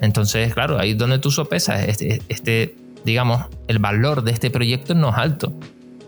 Entonces, 0.00 0.52
claro, 0.54 0.78
ahí 0.78 0.92
es 0.92 0.98
donde 0.98 1.18
tú 1.18 1.30
sopesas 1.30 1.84
este, 1.84 2.22
este, 2.28 2.76
digamos, 3.04 3.46
el 3.68 3.78
valor 3.78 4.22
de 4.22 4.32
este 4.32 4.50
proyecto 4.50 4.94
no 4.94 5.10
es 5.10 5.16
alto. 5.16 5.52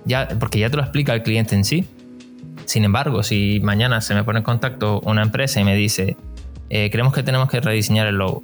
Ya, 0.05 0.29
porque 0.39 0.59
ya 0.59 0.71
te 0.71 0.77
lo 0.77 0.83
explica 0.83 1.15
el 1.15 1.23
cliente 1.23 1.55
en 1.55 1.65
sí. 1.65 1.87
Sin 2.65 2.85
embargo, 2.85 3.23
si 3.23 3.61
mañana 3.61 4.01
se 4.01 4.15
me 4.15 4.25
pone 4.25 4.39
en 4.39 4.45
contacto 4.45 5.01
una 5.01 5.23
empresa 5.23 5.61
y 5.61 5.65
me 5.65 5.77
dice, 5.77 6.17
eh, 6.71 6.91
creemos 6.91 7.13
que 7.13 7.23
tenemos 7.23 7.49
que 7.49 7.61
rediseñar 7.61 8.07
el 8.07 8.17
logo, 8.17 8.43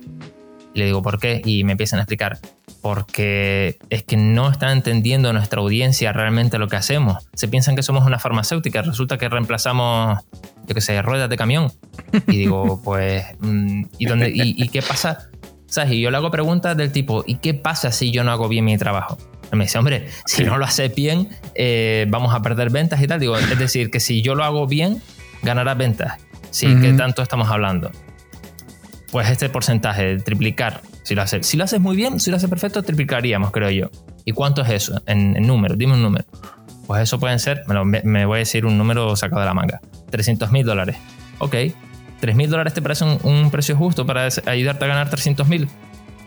y 0.74 0.78
le 0.78 0.86
digo, 0.86 1.02
¿por 1.02 1.18
qué? 1.18 1.42
Y 1.44 1.64
me 1.64 1.72
empiezan 1.72 1.98
a 1.98 2.02
explicar, 2.02 2.38
porque 2.82 3.78
es 3.90 4.02
que 4.02 4.16
no 4.16 4.50
están 4.50 4.70
entendiendo 4.70 5.32
nuestra 5.32 5.60
audiencia 5.60 6.12
realmente 6.12 6.58
lo 6.58 6.68
que 6.68 6.76
hacemos. 6.76 7.28
Se 7.32 7.46
piensan 7.46 7.76
que 7.76 7.82
somos 7.84 8.04
una 8.04 8.18
farmacéutica, 8.18 8.82
resulta 8.82 9.18
que 9.18 9.28
reemplazamos, 9.28 10.20
yo 10.66 10.74
qué 10.74 10.80
sé, 10.80 11.00
ruedas 11.00 11.30
de 11.30 11.36
camión. 11.36 11.72
Y 12.26 12.38
digo, 12.38 12.82
pues, 12.84 13.24
mm, 13.38 13.84
¿y, 13.98 14.06
dónde, 14.06 14.32
y, 14.34 14.68
qué 14.68 14.82
pasa? 14.82 15.30
¿Sabes? 15.66 15.92
Y 15.92 16.00
yo 16.00 16.10
le 16.10 16.16
hago 16.16 16.32
preguntas 16.32 16.76
del 16.76 16.90
tipo, 16.90 17.22
¿y 17.24 17.36
qué 17.36 17.54
pasa 17.54 17.92
si 17.92 18.10
yo 18.10 18.24
no 18.24 18.32
hago 18.32 18.48
bien 18.48 18.64
mi 18.64 18.76
trabajo? 18.76 19.16
Y 19.52 19.56
me 19.56 19.64
dice, 19.64 19.78
hombre, 19.78 20.08
si 20.26 20.42
no 20.42 20.58
lo 20.58 20.64
haces 20.64 20.92
bien, 20.92 21.28
eh, 21.54 22.06
vamos 22.08 22.34
a 22.34 22.42
perder 22.42 22.70
ventas 22.70 23.00
y 23.00 23.06
tal. 23.06 23.20
Digo, 23.20 23.38
es 23.38 23.58
decir, 23.58 23.90
que 23.90 24.00
si 24.00 24.22
yo 24.22 24.34
lo 24.34 24.42
hago 24.42 24.66
bien, 24.66 25.00
ganarás 25.42 25.78
ventas. 25.78 26.20
Sí, 26.50 26.66
¿qué 26.82 26.92
tanto 26.92 27.22
estamos 27.22 27.48
hablando? 27.48 27.92
Pues 29.12 29.28
este 29.28 29.50
porcentaje, 29.50 30.16
triplicar, 30.20 30.80
si 31.02 31.14
lo 31.14 31.20
haces, 31.20 31.46
si 31.46 31.58
lo 31.58 31.64
haces 31.64 31.78
muy 31.78 31.94
bien, 31.94 32.18
si 32.18 32.30
lo 32.30 32.38
haces 32.38 32.48
perfecto, 32.48 32.82
triplicaríamos, 32.82 33.50
creo 33.50 33.70
yo. 33.70 33.90
¿Y 34.24 34.32
cuánto 34.32 34.62
es 34.62 34.70
eso 34.70 35.02
en, 35.06 35.34
número? 35.46 35.76
Dime 35.76 35.92
un 35.92 36.02
número. 36.02 36.24
Pues 36.86 37.02
eso 37.02 37.20
pueden 37.20 37.38
ser, 37.38 37.62
me, 38.04 38.24
voy 38.24 38.36
a 38.36 38.38
decir 38.38 38.64
un 38.64 38.78
número 38.78 39.14
sacado 39.14 39.42
de 39.42 39.46
la 39.46 39.54
manga, 39.54 39.82
300 40.10 40.50
mil 40.50 40.64
dólares. 40.64 40.96
Ok, 41.38 41.54
3 42.20 42.34
mil 42.34 42.48
dólares 42.48 42.72
te 42.72 42.80
parece 42.80 43.04
un, 43.04 43.50
precio 43.50 43.76
justo 43.76 44.06
para 44.06 44.28
ayudarte 44.46 44.86
a 44.86 44.88
ganar 44.88 45.10
300 45.10 45.46
mil. 45.46 45.68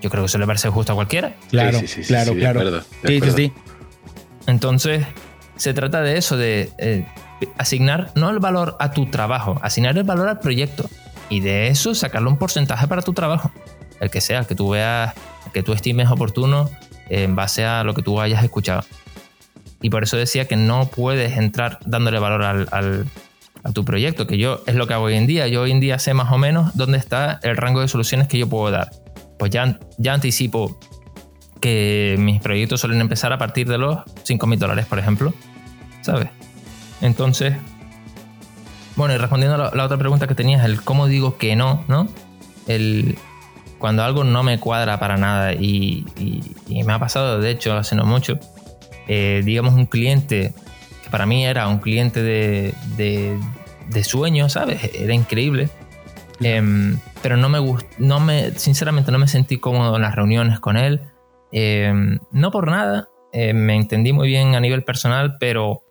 Yo 0.03 0.11
creo 0.11 0.21
que 0.21 0.27
eso 0.27 0.37
le 0.37 0.45
parece 0.45 0.69
justo 0.69 0.91
a 0.91 0.95
cualquiera. 0.95 1.33
Claro, 1.49 1.79
sí, 1.79 1.87
sí, 1.87 2.03
sí, 2.03 2.07
claro, 2.07 2.35
claro. 2.35 2.81
Sí, 3.03 3.19
sí, 3.35 3.51
Entonces, 4.45 5.03
se 5.55 5.73
trata 5.73 6.01
de 6.01 6.17
eso, 6.19 6.37
de 6.37 6.69
eh, 6.77 7.07
asignar 7.57 8.11
no 8.13 8.29
el 8.29 8.37
valor 8.37 8.77
a 8.79 8.91
tu 8.91 9.07
trabajo, 9.07 9.57
asignar 9.63 9.97
el 9.97 10.03
valor 10.03 10.29
al 10.29 10.37
proyecto 10.37 10.87
y 11.29 11.39
de 11.39 11.67
eso 11.67 11.95
sacarle 11.95 12.29
un 12.29 12.37
porcentaje 12.37 12.87
para 12.87 13.01
tu 13.01 13.13
trabajo, 13.13 13.51
el 13.99 14.09
que 14.09 14.21
sea, 14.21 14.43
que 14.43 14.55
tú 14.55 14.69
veas, 14.69 15.13
que 15.53 15.63
tú 15.63 15.73
estimes 15.73 16.09
oportuno 16.09 16.69
en 17.09 17.35
base 17.35 17.65
a 17.65 17.83
lo 17.83 17.93
que 17.93 18.01
tú 18.01 18.19
hayas 18.19 18.43
escuchado. 18.43 18.83
Y 19.81 19.89
por 19.89 20.03
eso 20.03 20.17
decía 20.17 20.45
que 20.45 20.55
no 20.55 20.87
puedes 20.87 21.37
entrar 21.37 21.79
dándole 21.85 22.19
valor 22.19 22.43
al, 22.43 23.07
a 23.63 23.71
tu 23.71 23.85
proyecto, 23.85 24.27
que 24.27 24.37
yo 24.37 24.63
es 24.65 24.75
lo 24.75 24.87
que 24.87 24.93
hago 24.93 25.05
hoy 25.05 25.15
en 25.15 25.27
día. 25.27 25.47
Yo 25.47 25.61
hoy 25.61 25.71
en 25.71 25.79
día 25.79 25.99
sé 25.99 26.13
más 26.13 26.31
o 26.31 26.37
menos 26.37 26.75
dónde 26.75 26.97
está 26.97 27.39
el 27.43 27.57
rango 27.57 27.81
de 27.81 27.87
soluciones 27.87 28.27
que 28.27 28.37
yo 28.37 28.47
puedo 28.47 28.71
dar. 28.71 28.89
Pues 29.37 29.51
ya, 29.51 29.79
ya 29.97 30.13
anticipo 30.13 30.79
que 31.61 32.15
mis 32.19 32.41
proyectos 32.41 32.81
suelen 32.81 33.01
empezar 33.01 33.33
a 33.33 33.37
partir 33.37 33.67
de 33.67 33.77
los 33.77 33.99
5 34.23 34.47
mil 34.47 34.59
dólares, 34.59 34.85
por 34.85 34.99
ejemplo. 34.99 35.33
¿Sabes? 36.01 36.29
Entonces, 37.01 37.55
bueno, 38.95 39.13
y 39.13 39.17
respondiendo 39.17 39.55
a 39.55 39.75
la, 39.75 39.83
otra 39.85 39.97
pregunta 39.97 40.27
que 40.27 40.35
tenías, 40.35 40.63
el 40.65 40.81
cómo 40.81 41.07
digo 41.07 41.37
que 41.37 41.55
no, 41.55 41.83
¿no? 41.87 42.07
El, 42.67 43.17
cuando 43.77 44.03
algo 44.03 44.23
no 44.23 44.43
me 44.43 44.59
cuadra 44.59 44.99
para 44.99 45.17
nada 45.17 45.53
y, 45.53 46.05
me 46.67 46.93
ha 46.93 46.99
pasado, 46.99 47.39
de 47.39 47.51
hecho, 47.51 47.73
hace 47.73 47.95
no 47.95 48.05
mucho, 48.05 48.39
eh, 49.07 49.41
digamos 49.43 49.73
un 49.73 49.85
cliente 49.85 50.53
que 51.03 51.09
para 51.09 51.25
mí 51.25 51.45
era 51.45 51.67
un 51.67 51.79
cliente 51.79 52.23
de, 52.23 52.73
de, 52.97 54.03
sueño, 54.03 54.49
¿sabes? 54.49 54.91
Era 54.95 55.13
increíble. 55.13 55.69
Em, 56.41 56.97
pero 57.21 57.37
no 57.37 57.47
me 57.47 57.59
gustó, 57.59 57.87
no 57.97 58.19
me, 58.19 58.51
sinceramente 58.51 59.11
no 59.11 59.17
me 59.19 59.27
sentí 59.27 59.57
cómodo 59.57 59.95
en 59.95 60.01
las 60.01 60.15
reuniones 60.15 60.59
con 60.59 60.77
él. 60.77 61.01
Em, 61.51 62.19
no 62.31 62.51
por 62.51 62.69
nada, 62.69 63.09
eh, 63.31 63.53
me 63.53 63.75
entendí 63.75 64.13
muy 64.13 64.27
bien 64.27 64.55
a 64.55 64.59
nivel 64.59 64.83
personal, 64.83 65.37
pero 65.39 65.84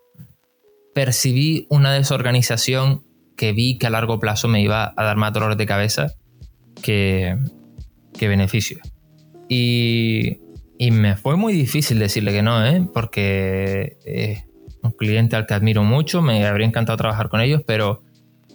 percibí 0.95 1.67
una 1.69 1.91
desorganización 1.91 3.03
que 3.35 3.51
vi 3.51 3.77
que 3.77 3.87
a 3.87 3.89
largo 3.89 4.17
plazo 4.17 4.47
me 4.47 4.61
iba 4.61 4.93
a 4.95 5.03
dar 5.03 5.17
más 5.17 5.33
dolores 5.33 5.57
de 5.57 5.65
cabeza 5.65 6.13
que, 6.81 7.37
que 8.17 8.29
beneficio. 8.29 8.79
Y, 9.49 10.39
y, 10.77 10.91
me 10.91 11.17
fue 11.17 11.35
muy 11.35 11.51
difícil 11.51 11.99
decirle 11.99 12.31
que 12.31 12.41
no, 12.41 12.65
¿eh? 12.65 12.87
porque 12.93 13.97
es 14.05 14.45
un 14.83 14.91
cliente 14.91 15.35
al 15.35 15.45
que 15.45 15.53
admiro 15.53 15.83
mucho, 15.83 16.21
me 16.21 16.45
habría 16.47 16.65
encantado 16.65 16.97
trabajar 16.97 17.27
con 17.27 17.41
ellos, 17.41 17.61
pero 17.67 18.01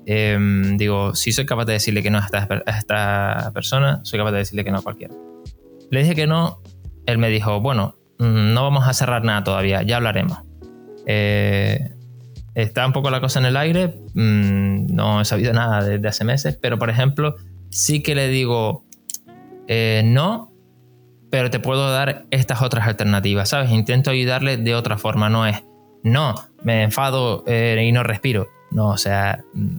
em, 0.06 0.78
digo, 0.78 1.14
si 1.14 1.32
soy 1.32 1.44
capaz 1.44 1.66
de 1.66 1.74
decirle 1.74 2.02
que 2.02 2.10
no 2.10 2.16
a 2.16 2.24
esta, 2.24 2.48
a 2.64 2.78
esta 2.78 3.50
persona, 3.52 4.00
soy 4.02 4.18
capaz 4.18 4.32
de 4.32 4.38
decirle 4.38 4.64
que 4.64 4.70
no 4.70 4.78
a 4.78 4.82
cualquiera. 4.82 5.14
Le 5.90 6.00
dije 6.00 6.14
que 6.14 6.26
no, 6.26 6.62
él 7.04 7.18
me 7.18 7.28
dijo, 7.28 7.60
bueno, 7.60 7.96
mm, 8.18 8.54
no 8.54 8.62
vamos 8.62 8.88
a 8.88 8.94
cerrar 8.94 9.24
nada 9.24 9.44
todavía, 9.44 9.82
ya 9.82 9.98
hablaremos. 9.98 10.38
Eh, 11.06 11.99
está 12.54 12.86
un 12.86 12.92
poco 12.92 13.10
la 13.10 13.20
cosa 13.20 13.38
en 13.40 13.46
el 13.46 13.56
aire, 13.56 13.88
mm, 14.14 14.94
no 14.94 15.20
he 15.20 15.24
sabido 15.24 15.52
nada 15.52 15.82
desde 15.82 16.08
hace 16.08 16.24
meses, 16.24 16.58
pero 16.60 16.78
por 16.78 16.90
ejemplo, 16.90 17.36
sí 17.70 18.02
que 18.02 18.14
le 18.14 18.28
digo, 18.28 18.84
eh, 19.68 20.02
no, 20.04 20.52
pero 21.30 21.50
te 21.50 21.60
puedo 21.60 21.90
dar 21.90 22.26
estas 22.30 22.62
otras 22.62 22.86
alternativas, 22.86 23.50
¿sabes? 23.50 23.70
Intento 23.70 24.10
ayudarle 24.10 24.56
de 24.56 24.74
otra 24.74 24.98
forma, 24.98 25.30
no 25.30 25.46
es, 25.46 25.62
no, 26.02 26.34
me 26.62 26.82
enfado 26.82 27.44
eh, 27.46 27.82
y 27.86 27.92
no 27.92 28.02
respiro. 28.02 28.48
No, 28.72 28.88
o 28.88 28.96
sea, 28.96 29.42
mm, 29.54 29.76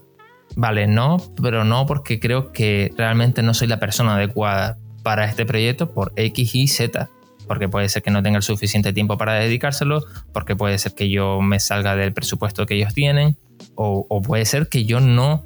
vale, 0.56 0.88
no, 0.88 1.18
pero 1.42 1.64
no 1.64 1.86
porque 1.86 2.20
creo 2.20 2.52
que 2.52 2.94
realmente 2.98 3.44
no 3.44 3.54
soy 3.54 3.68
la 3.68 3.80
persona 3.80 4.16
adecuada 4.16 4.78
para 5.04 5.26
este 5.26 5.46
proyecto 5.46 5.94
por 5.94 6.14
X 6.16 6.56
y 6.56 6.68
Z 6.68 7.10
porque 7.52 7.68
puede 7.68 7.90
ser 7.90 8.02
que 8.02 8.12
no 8.12 8.24
tenga 8.24 8.38
el 8.38 8.44
suficiente 8.44 8.94
tiempo 8.94 9.18
para 9.18 9.34
dedicárselo, 9.34 10.06
porque 10.32 10.56
puede 10.56 10.78
ser 10.78 10.94
que 10.94 11.10
yo 11.10 11.42
me 11.42 11.60
salga 11.60 11.98
del 11.98 12.14
presupuesto 12.14 12.66
que 12.66 12.76
ellos 12.76 12.94
tienen, 12.94 13.36
o, 13.76 14.22
puede 14.22 14.46
ser 14.46 14.70
que 14.70 14.86
yo 14.86 15.02
no, 15.02 15.44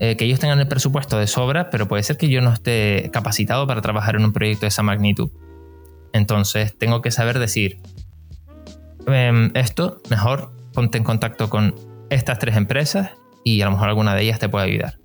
eh, 0.00 0.16
que 0.16 0.24
ellos 0.24 0.40
tengan 0.40 0.58
el 0.58 0.66
presupuesto 0.66 1.16
de 1.16 1.28
sobra, 1.28 1.70
pero 1.70 1.86
puede 1.86 2.02
ser 2.02 2.16
que 2.16 2.28
yo 2.28 2.40
no 2.40 2.52
esté 2.52 3.08
capacitado 3.12 3.68
para 3.68 3.82
trabajar 3.82 4.16
en 4.16 4.24
un 4.24 4.32
proyecto 4.32 4.62
de 4.62 4.70
esa 4.70 4.82
magnitud. 4.82 5.30
Entonces 6.12 6.76
tengo 6.76 7.02
que 7.02 7.12
saber 7.12 7.38
decir, 7.38 7.78
em, 9.06 9.52
esto, 9.54 10.02
mejor 10.10 10.50
ponte 10.72 10.98
en 10.98 11.04
contacto 11.04 11.50
con 11.50 11.76
estas 12.10 12.40
tres 12.40 12.56
empresas 12.56 13.12
y 13.44 13.60
a 13.60 13.66
lo 13.66 13.70
mejor 13.70 13.90
alguna 13.90 14.16
de 14.16 14.22
ellas 14.22 14.40
te 14.40 14.48
puede 14.48 14.64
ayudar. 14.64 15.03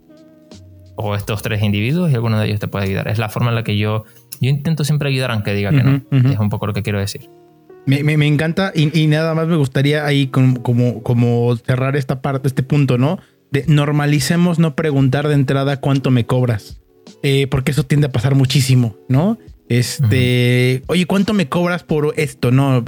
O 1.02 1.16
estos 1.16 1.42
tres 1.42 1.64
individuos 1.64 2.12
y 2.12 2.16
alguno 2.16 2.40
de 2.40 2.48
ellos 2.48 2.60
te 2.60 2.68
puede 2.68 2.86
ayudar. 2.86 3.08
Es 3.08 3.18
la 3.18 3.30
forma 3.30 3.50
en 3.50 3.56
la 3.56 3.64
que 3.64 3.78
yo 3.78 4.04
yo 4.42 4.50
intento 4.50 4.84
siempre 4.84 5.10
ayudar 5.10 5.32
aunque 5.32 5.54
diga 5.54 5.72
que 5.72 5.84
no. 5.84 6.02
Es 6.12 6.40
un 6.40 6.50
poco 6.50 6.68
lo 6.68 6.74
que 6.74 6.84
quiero 6.84 7.00
decir. 7.00 7.30
Me, 7.86 8.04
me, 8.04 8.28
encanta 8.28 8.72
y, 8.76 9.08
nada 9.08 9.34
más 9.34 9.48
me 9.48 9.56
gustaría 9.56 10.06
ahí 10.06 10.28
como, 10.28 10.62
como, 11.02 11.56
cerrar 11.56 11.96
esta 11.96 12.22
parte, 12.22 12.48
este 12.48 12.62
punto, 12.62 12.98
¿no? 12.98 13.18
De 13.52 13.64
normalicemos 13.68 14.60
no 14.60 14.76
preguntar 14.76 15.28
de 15.28 15.34
entrada 15.34 15.78
cuánto 15.78 16.12
me 16.12 16.26
cobras. 16.26 16.82
Eh, 17.24 17.48
porque 17.48 17.72
eso 17.72 17.84
tiende 17.84 18.08
a 18.08 18.12
pasar 18.12 18.36
muchísimo, 18.36 18.96
¿no? 19.08 19.40
Este, 19.70 20.84
oye, 20.88 21.06
¿cuánto 21.06 21.34
me 21.34 21.50
cobras 21.50 21.84
por 21.84 22.14
esto? 22.18 22.52
No, 22.52 22.84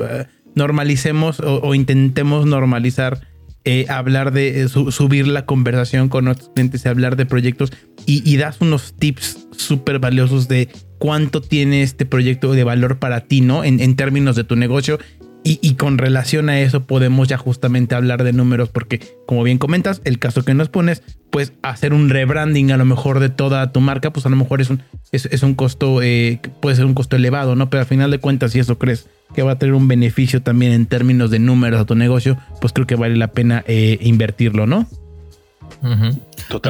normalicemos 0.56 1.40
o, 1.40 1.74
intentemos 1.74 2.46
normalizar 2.46 3.22
eh, 3.64 3.86
hablar 3.90 4.32
de 4.32 4.64
eh, 4.64 4.70
subir 4.70 5.28
la 5.28 5.46
conversación 5.46 6.10
con 6.10 6.26
nuestros 6.26 6.50
clientes, 6.50 6.86
hablar 6.88 7.16
de 7.16 7.28
proyectos 7.28 7.72
y, 8.08 8.36
das 8.38 8.60
unos 8.60 8.94
tips 8.94 9.48
súper 9.56 10.00
valiosos 10.00 10.48
de 10.48 10.70
cuánto 10.98 11.42
tiene 11.42 11.84
este 11.84 12.06
proyecto 12.08 12.54
de 12.54 12.64
valor 12.64 12.98
para 12.98 13.22
ti, 13.22 13.42
¿no? 13.42 13.64
En, 13.64 13.96
términos 13.96 14.36
de 14.36 14.44
tu 14.44 14.56
negocio. 14.56 15.00
Y, 15.44 15.74
con 15.74 15.98
relación 15.98 16.50
a 16.50 16.60
eso 16.60 16.84
podemos 16.84 17.28
ya 17.28 17.38
justamente 17.38 17.96
hablar 17.96 18.24
de 18.24 18.32
números 18.32 18.70
porque 18.70 19.00
como 19.26 19.42
bien 19.42 19.58
comentas, 19.58 20.00
el 20.04 20.20
caso 20.20 20.44
que 20.44 20.54
nos 20.54 20.70
pones, 20.70 21.02
pues 21.32 21.54
hacer 21.64 21.96
un 21.96 22.10
rebranding 22.10 22.72
a 22.72 22.78
lo 22.78 22.86
mejor 22.86 23.20
de 23.20 23.30
toda 23.30 23.72
tu 23.72 23.82
marca, 23.82 24.14
pues 24.14 24.28
a 24.28 24.30
lo 24.30 24.36
mejor 24.36 24.62
es 24.62 24.70
un, 24.70 24.84
es, 25.12 25.42
un 25.42 25.56
costo, 25.56 26.04
eh, 26.04 26.40
puede 26.62 26.76
ser 26.76 26.86
un 26.86 26.94
costo 26.94 27.16
elevado, 27.16 27.56
¿no? 27.56 27.72
Pero 27.72 27.82
al 27.82 27.88
final 27.88 28.12
de 28.12 28.20
cuentas, 28.20 28.52
si 28.52 28.60
eso 28.60 28.78
crees 28.78 29.08
que 29.34 29.42
va 29.42 29.54
a 29.54 29.58
tener 29.58 29.74
un 29.74 29.88
beneficio 29.88 30.44
también 30.44 30.74
en 30.74 30.86
términos 30.86 31.32
de 31.32 31.40
números 31.40 31.82
a 31.82 31.86
tu 31.86 31.96
negocio, 31.96 32.38
pues 32.60 32.72
creo 32.72 32.86
que 32.86 32.96
vale 32.96 33.16
la 33.16 33.30
pena 33.30 33.64
eh, 33.68 33.98
invertirlo, 34.02 34.68
¿no? 34.68 34.88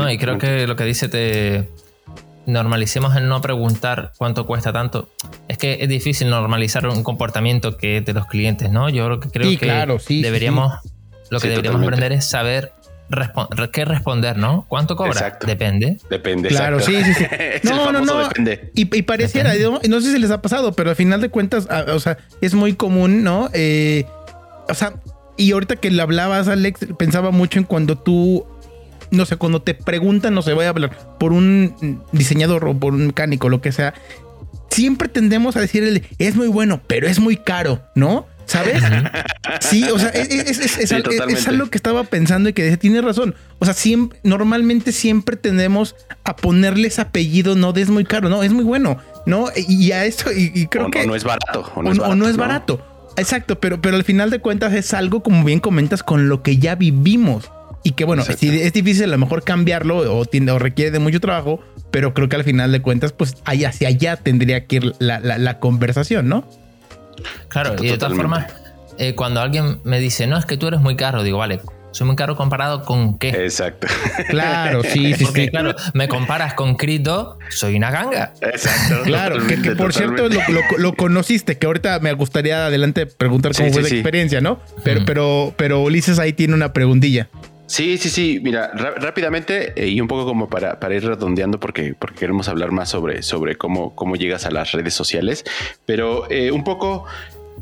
y 0.09 0.17
creo 0.17 0.37
que 0.37 0.65
lo 0.67 0.75
que 0.77 0.85
dice 0.85 1.09
te, 1.09 1.67
normalicemos 2.45 3.15
el 3.15 3.27
no 3.27 3.41
preguntar 3.41 4.11
cuánto 4.17 4.45
cuesta 4.45 4.73
tanto. 4.73 5.09
Es 5.47 5.57
que 5.57 5.77
es 5.81 5.89
difícil 5.89 6.29
normalizar 6.29 6.87
un 6.87 7.03
comportamiento 7.03 7.77
que 7.77 7.97
es 7.97 8.05
de 8.05 8.13
los 8.13 8.25
clientes, 8.27 8.71
¿no? 8.71 8.89
Yo 8.89 9.09
lo 9.09 9.19
que 9.19 9.29
creo 9.29 9.49
que 9.51 9.57
claro, 9.57 9.97
deberíamos, 10.07 10.73
lo 11.29 11.39
que 11.39 11.49
deberíamos 11.49 11.81
aprender 11.81 12.11
es 12.11 12.25
saber 12.25 12.73
qué 13.71 13.85
responder, 13.85 14.37
¿no? 14.37 14.65
¿Cuánto 14.67 14.95
cobra? 14.95 15.37
Depende. 15.45 15.97
Depende. 16.09 16.49
Claro, 16.49 16.79
sí, 16.79 17.03
sí, 17.03 17.13
sí. 17.13 17.25
no, 17.63 17.91
no, 17.91 18.01
no. 18.01 18.29
Y, 18.73 18.85
pareciera, 19.03 19.53
no 19.87 20.01
sé 20.01 20.11
si 20.13 20.19
les 20.19 20.31
ha 20.31 20.41
pasado, 20.41 20.73
pero 20.73 20.89
al 20.89 20.95
final 20.95 21.21
de 21.21 21.29
cuentas, 21.29 21.67
o 21.87 21.99
sea, 21.99 22.17
es 22.41 22.53
muy 22.53 22.73
común, 22.73 23.23
¿no? 23.23 23.49
Eh, 23.53 24.05
o 24.67 24.73
sea, 24.73 24.93
y 25.37 25.51
ahorita 25.51 25.75
que 25.75 25.91
le 25.91 26.01
hablabas, 26.01 26.47
Alex, 26.47 26.87
pensaba 26.97 27.31
mucho 27.31 27.59
en 27.59 27.65
cuando 27.65 27.97
tú 27.97 28.45
no 29.11 29.25
sé, 29.25 29.37
cuando 29.37 29.61
te 29.61 29.73
preguntan, 29.73 30.33
no 30.33 30.41
sé, 30.41 30.53
voy 30.53 30.65
a 30.65 30.69
hablar 30.69 31.17
por 31.19 31.33
un 31.33 32.01
diseñador 32.11 32.65
o 32.65 32.73
por 32.73 32.93
un 32.93 33.07
mecánico, 33.07 33.49
lo 33.49 33.61
que 33.61 33.71
sea, 33.71 33.93
siempre 34.69 35.09
tendemos 35.09 35.55
a 35.55 35.61
decirle, 35.61 36.03
es 36.17 36.35
muy 36.35 36.47
bueno, 36.47 36.81
pero 36.87 37.07
es 37.07 37.19
muy 37.19 37.37
caro, 37.37 37.81
¿no? 37.95 38.27
¿Sabes? 38.45 38.81
Sí, 39.59 39.83
o 39.83 39.99
sea, 39.99 40.09
es, 40.09 41.47
algo 41.47 41.69
que 41.69 41.77
estaba 41.77 42.03
pensando 42.03 42.49
y 42.49 42.53
que 42.53 42.77
tiene 42.77 43.01
razón. 43.01 43.35
O 43.59 43.65
sea, 43.65 43.73
siempre, 43.73 44.17
normalmente 44.23 44.91
siempre 44.91 45.35
tendemos 45.35 45.95
a 46.23 46.35
ponerles 46.35 46.99
apellido, 46.99 47.55
no 47.55 47.73
de 47.73 47.81
es 47.81 47.89
muy 47.89 48.05
caro, 48.05 48.29
no, 48.29 48.43
es 48.43 48.51
muy 48.51 48.63
bueno, 48.63 48.97
¿no? 49.25 49.47
Y 49.55 49.91
a 49.91 50.05
esto, 50.05 50.31
y, 50.31 50.67
creo 50.67 50.89
que. 50.89 51.01
O 51.01 51.07
no 51.07 51.15
es 51.15 51.23
barato. 51.23 51.71
O 51.75 52.15
no 52.15 52.29
es 52.29 52.37
barato. 52.37 52.85
Exacto, 53.17 53.59
pero, 53.59 53.81
pero 53.81 53.97
al 53.97 54.03
final 54.03 54.29
de 54.29 54.39
cuentas 54.39 54.73
es 54.73 54.93
algo, 54.93 55.21
como 55.21 55.43
bien 55.43 55.59
comentas, 55.59 56.01
con 56.01 56.29
lo 56.29 56.41
que 56.43 56.57
ya 56.57 56.75
vivimos. 56.75 57.51
Y 57.83 57.91
que 57.91 58.05
bueno, 58.05 58.23
si 58.23 58.61
es 58.61 58.73
difícil 58.73 59.05
a 59.05 59.07
lo 59.07 59.17
mejor 59.17 59.43
cambiarlo 59.43 60.17
o, 60.17 60.25
tiende, 60.25 60.51
o 60.51 60.59
requiere 60.59 60.91
de 60.91 60.99
mucho 60.99 61.19
trabajo, 61.19 61.59
pero 61.89 62.13
creo 62.13 62.29
que 62.29 62.35
al 62.35 62.43
final 62.43 62.71
de 62.71 62.81
cuentas, 62.81 63.11
pues 63.11 63.37
ahí 63.45 63.65
hacia 63.65 63.87
allá 63.87 64.17
tendría 64.17 64.65
que 64.65 64.75
ir 64.77 64.95
la, 64.99 65.59
conversación, 65.59 66.29
¿no? 66.29 66.47
Claro, 67.49 67.75
y 67.83 67.87
de 67.87 67.97
todas 67.97 68.15
formas, 68.15 68.45
eh, 68.97 69.15
cuando 69.15 69.41
alguien 69.41 69.79
me 69.83 69.99
dice, 69.99 70.27
no, 70.27 70.37
es 70.37 70.45
que 70.45 70.57
tú 70.57 70.67
eres 70.67 70.79
muy 70.79 70.95
caro, 70.95 71.23
digo, 71.23 71.39
vale, 71.39 71.59
soy 71.91 72.07
muy 72.07 72.15
caro 72.15 72.35
comparado 72.35 72.83
con 72.83 73.17
qué. 73.17 73.29
Exacto. 73.29 73.87
Claro, 74.29 74.81
sí, 74.83 75.13
sí, 75.13 75.25
sí. 75.25 75.49
Claro, 75.49 75.75
me 75.93 76.07
comparas 76.07 76.53
con 76.53 76.75
Crito, 76.75 77.37
soy 77.49 77.75
una 77.75 77.91
ganga. 77.91 78.33
Exacto. 78.41 79.03
Claro, 79.03 79.45
que, 79.45 79.57
por 79.75 79.93
cierto 79.93 80.29
lo, 80.77 80.93
conociste, 80.95 81.57
que 81.57 81.65
ahorita 81.65 81.99
me 81.99 82.13
gustaría 82.13 82.67
adelante 82.67 83.05
preguntar 83.05 83.53
cómo 83.55 83.71
fue 83.71 83.81
la 83.81 83.89
experiencia, 83.89 84.39
¿no? 84.39 84.59
Pero, 84.83 85.01
pero, 85.05 85.53
pero 85.57 85.81
Ulises 85.81 86.19
ahí 86.19 86.33
tiene 86.33 86.53
una 86.53 86.71
preguntilla. 86.73 87.29
Sí, 87.71 87.97
sí, 87.97 88.09
sí. 88.09 88.41
Mira, 88.43 88.69
rápidamente 88.73 89.71
eh, 89.81 89.87
y 89.87 90.01
un 90.01 90.09
poco 90.09 90.25
como 90.25 90.49
para, 90.49 90.77
para, 90.77 90.93
ir 90.93 91.05
redondeando 91.05 91.57
porque, 91.57 91.95
porque 91.97 92.19
queremos 92.19 92.49
hablar 92.49 92.71
más 92.71 92.89
sobre, 92.89 93.23
sobre 93.23 93.55
cómo, 93.55 93.95
cómo 93.95 94.17
llegas 94.17 94.45
a 94.45 94.51
las 94.51 94.73
redes 94.73 94.93
sociales, 94.93 95.45
pero 95.85 96.29
eh, 96.29 96.51
un 96.51 96.65
poco 96.65 97.05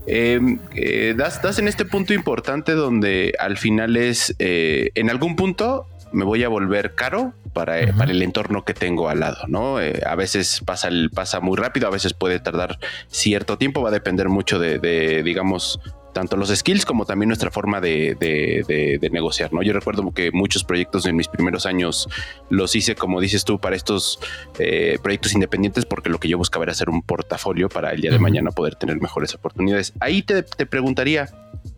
em, 0.07 0.57
eh, 0.73 1.13
das, 1.15 1.43
das, 1.43 1.59
en 1.59 1.67
este 1.67 1.85
punto 1.85 2.15
importante 2.15 2.71
donde 2.71 3.35
al 3.37 3.57
final 3.57 3.97
es, 3.97 4.33
en 4.39 5.11
algún 5.11 5.35
punto 5.35 5.85
me 6.11 6.25
voy 6.25 6.43
a 6.43 6.49
volver 6.49 6.95
caro 6.95 7.33
para, 7.53 7.75
para, 7.95 8.11
el 8.11 8.23
entorno 8.23 8.65
que 8.65 8.73
tengo 8.73 9.09
al 9.09 9.19
lado, 9.19 9.45
¿no? 9.47 9.77
a 9.77 10.15
veces 10.15 10.63
pasa, 10.65 10.87
el, 10.87 11.11
pasa 11.11 11.39
muy 11.39 11.55
rápido, 11.55 11.85
a 11.85 11.91
veces 11.91 12.15
puede 12.15 12.39
tardar 12.39 12.79
cierto 13.09 13.59
tiempo, 13.59 13.83
va 13.83 13.89
a 13.89 13.91
depender 13.91 14.27
mucho 14.27 14.57
de, 14.57 14.79
de 14.79 15.21
digamos, 15.21 15.79
tanto 16.13 16.37
los 16.37 16.49
skills 16.49 16.85
como 16.85 17.05
también 17.05 17.29
nuestra 17.29 17.51
forma 17.51 17.81
de, 17.81 18.99
negociar, 19.11 19.53
¿no? 19.53 19.61
Yo 19.61 19.73
recuerdo 19.73 20.09
que 20.11 20.31
muchos 20.31 20.63
proyectos 20.63 21.05
en 21.05 21.15
mis 21.15 21.27
primeros 21.27 21.65
años 21.65 22.07
los 22.49 22.75
hice, 22.75 22.95
como 22.95 23.21
dices 23.21 23.45
tú, 23.45 23.59
para 23.59 23.75
estos 23.75 24.19
eh, 24.57 24.97
proyectos 25.01 25.33
independientes, 25.33 25.85
porque 25.85 26.09
lo 26.09 26.19
que 26.19 26.27
yo 26.27 26.37
buscaba 26.37 26.63
era 26.63 26.71
hacer 26.71 26.89
un 26.89 27.01
portafolio 27.01 27.69
para 27.69 27.91
el 27.91 28.01
día 28.01 28.11
de 28.11 28.19
mañana 28.19 28.51
poder 28.51 28.75
tener 28.75 28.99
mejores 29.01 29.33
oportunidades. 29.35 29.93
Ahí 29.99 30.21
te, 30.21 30.43
te 30.43 30.65
preguntaría, 30.65 31.29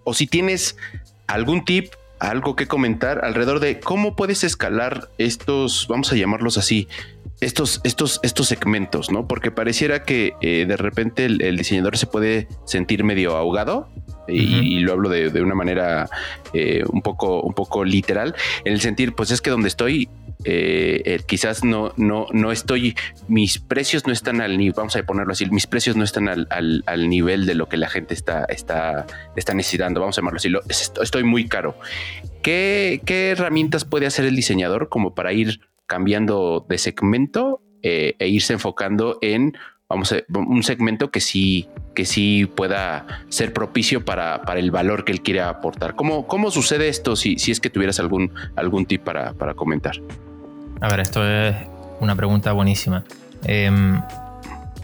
o 0.04 0.14
si 0.14 0.28
tienes 0.28 0.78
algún 1.28 1.66
tip 1.66 1.94
algo 2.22 2.56
que 2.56 2.68
comentar 2.68 3.26
alrededor 3.26 3.60
de 3.60 3.80
cómo 3.80 4.16
puedes 4.16 4.44
escalar 4.44 5.10
estos, 5.18 5.88
vamos 5.90 6.14
a 6.14 6.16
llamarlos 6.16 6.60
así, 6.60 6.88
estos, 7.42 7.82
estos, 7.84 8.20
estos 8.22 8.48
segmentos, 8.48 9.12
¿no? 9.12 9.28
Porque 9.28 9.50
pareciera 9.50 10.04
que 10.04 10.36
eh, 10.42 10.66
de 10.68 10.78
repente 10.78 11.26
el, 11.26 11.58
diseñador 11.58 11.98
se 11.98 12.06
puede 12.06 12.48
sentir 12.66 13.04
medio 13.04 13.36
ahogado 13.36 13.90
y, 14.32 14.80
lo 14.80 14.94
hablo 14.94 15.10
de, 15.10 15.42
una 15.42 15.56
manera 15.56 16.10
eh, 16.54 16.84
un, 16.88 17.02
poco, 17.02 17.42
un 17.42 17.54
poco 17.54 17.84
literal, 17.84 18.36
en 18.64 18.74
el 18.74 18.82
sentir, 18.82 19.14
pues 19.14 19.32
es 19.32 19.42
que 19.42 19.50
donde 19.50 19.68
estoy, 19.68 20.10
eh, 20.44 21.02
eh, 21.06 21.20
quizás 21.26 21.64
no, 21.64 21.94
no, 21.98 22.28
no 22.32 22.52
estoy, 22.52 22.96
mis 23.28 23.60
precios 23.60 24.08
no 24.08 24.14
están 24.14 24.42
al 24.42 24.58
nivel, 24.58 24.74
vamos 24.76 24.96
a 24.96 25.04
ponerlo 25.04 25.34
así, 25.34 25.46
mis 25.50 25.68
precios 25.68 25.96
no 25.96 26.04
están 26.04 26.28
al, 26.28 26.48
al, 26.50 27.10
nivel 27.10 27.46
de 27.46 27.56
lo 27.56 27.68
que 27.68 27.78
la 27.78 27.90
gente 27.90 28.14
está, 28.14 28.46
está, 28.46 29.06
está 29.36 29.54
necesitando, 29.54 30.00
vamos 30.00 30.18
a 30.18 30.22
llamarlo 30.22 30.38
así, 30.38 30.52
estoy 31.02 31.24
muy 31.24 31.48
caro. 31.48 31.76
¿Qué, 32.42 33.02
¿Qué 33.06 33.32
herramientas 33.32 33.86
puede 33.86 34.08
hacer 34.08 34.26
el 34.26 34.36
diseñador 34.36 34.90
como 34.90 35.14
para 35.14 35.34
ir 35.34 35.62
cambiando 35.86 36.66
de 36.68 36.78
segmento 36.78 37.62
e 37.84 38.28
irse 38.28 38.54
enfocando 38.54 39.18
en 39.22 39.58
vamos 39.92 40.14
a 40.14 40.18
un 40.34 40.64
segmento 40.64 41.12
que 41.12 41.20
sí, 41.20 41.68
que 41.94 42.06
sí 42.06 42.46
pueda 42.46 43.06
ser 43.30 43.52
propicio 43.52 44.06
para, 44.06 44.42
para 44.44 44.60
el 44.60 44.72
valor 44.72 45.04
que 45.04 45.12
él 45.12 45.22
quiere 45.22 45.42
aportar. 45.42 45.96
¿Cómo, 45.96 46.28
cómo 46.28 46.50
sucede 46.50 46.88
esto 46.88 47.16
si, 47.16 47.38
si 47.38 47.52
es 47.52 47.60
que 47.60 47.70
tuvieras 47.70 48.00
algún, 48.00 48.32
algún 48.56 48.86
tip 48.86 49.04
para, 49.04 49.34
para 49.34 49.54
comentar? 49.54 49.96
A 50.80 50.90
ver, 50.90 51.02
esto 51.02 51.28
es 51.30 51.56
una 52.00 52.16
pregunta 52.16 52.54
buenísima. 52.54 53.04
Em, 53.44 54.02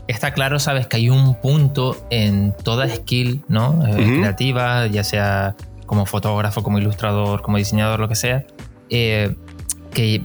está 0.07 0.33
claro, 0.33 0.59
sabes, 0.59 0.87
que 0.87 0.97
hay 0.97 1.09
un 1.09 1.39
punto 1.39 2.05
en 2.09 2.53
toda 2.63 2.89
skill 2.89 3.43
¿no? 3.47 3.81
Eh, 3.87 4.17
creativa, 4.19 4.87
ya 4.87 5.03
sea 5.03 5.55
como 5.85 6.05
fotógrafo, 6.05 6.63
como 6.63 6.79
ilustrador, 6.79 7.41
como 7.41 7.57
diseñador, 7.57 8.01
lo 8.01 8.09
que 8.09 8.15
sea, 8.15 8.45
eh, 8.89 9.35
que 9.93 10.21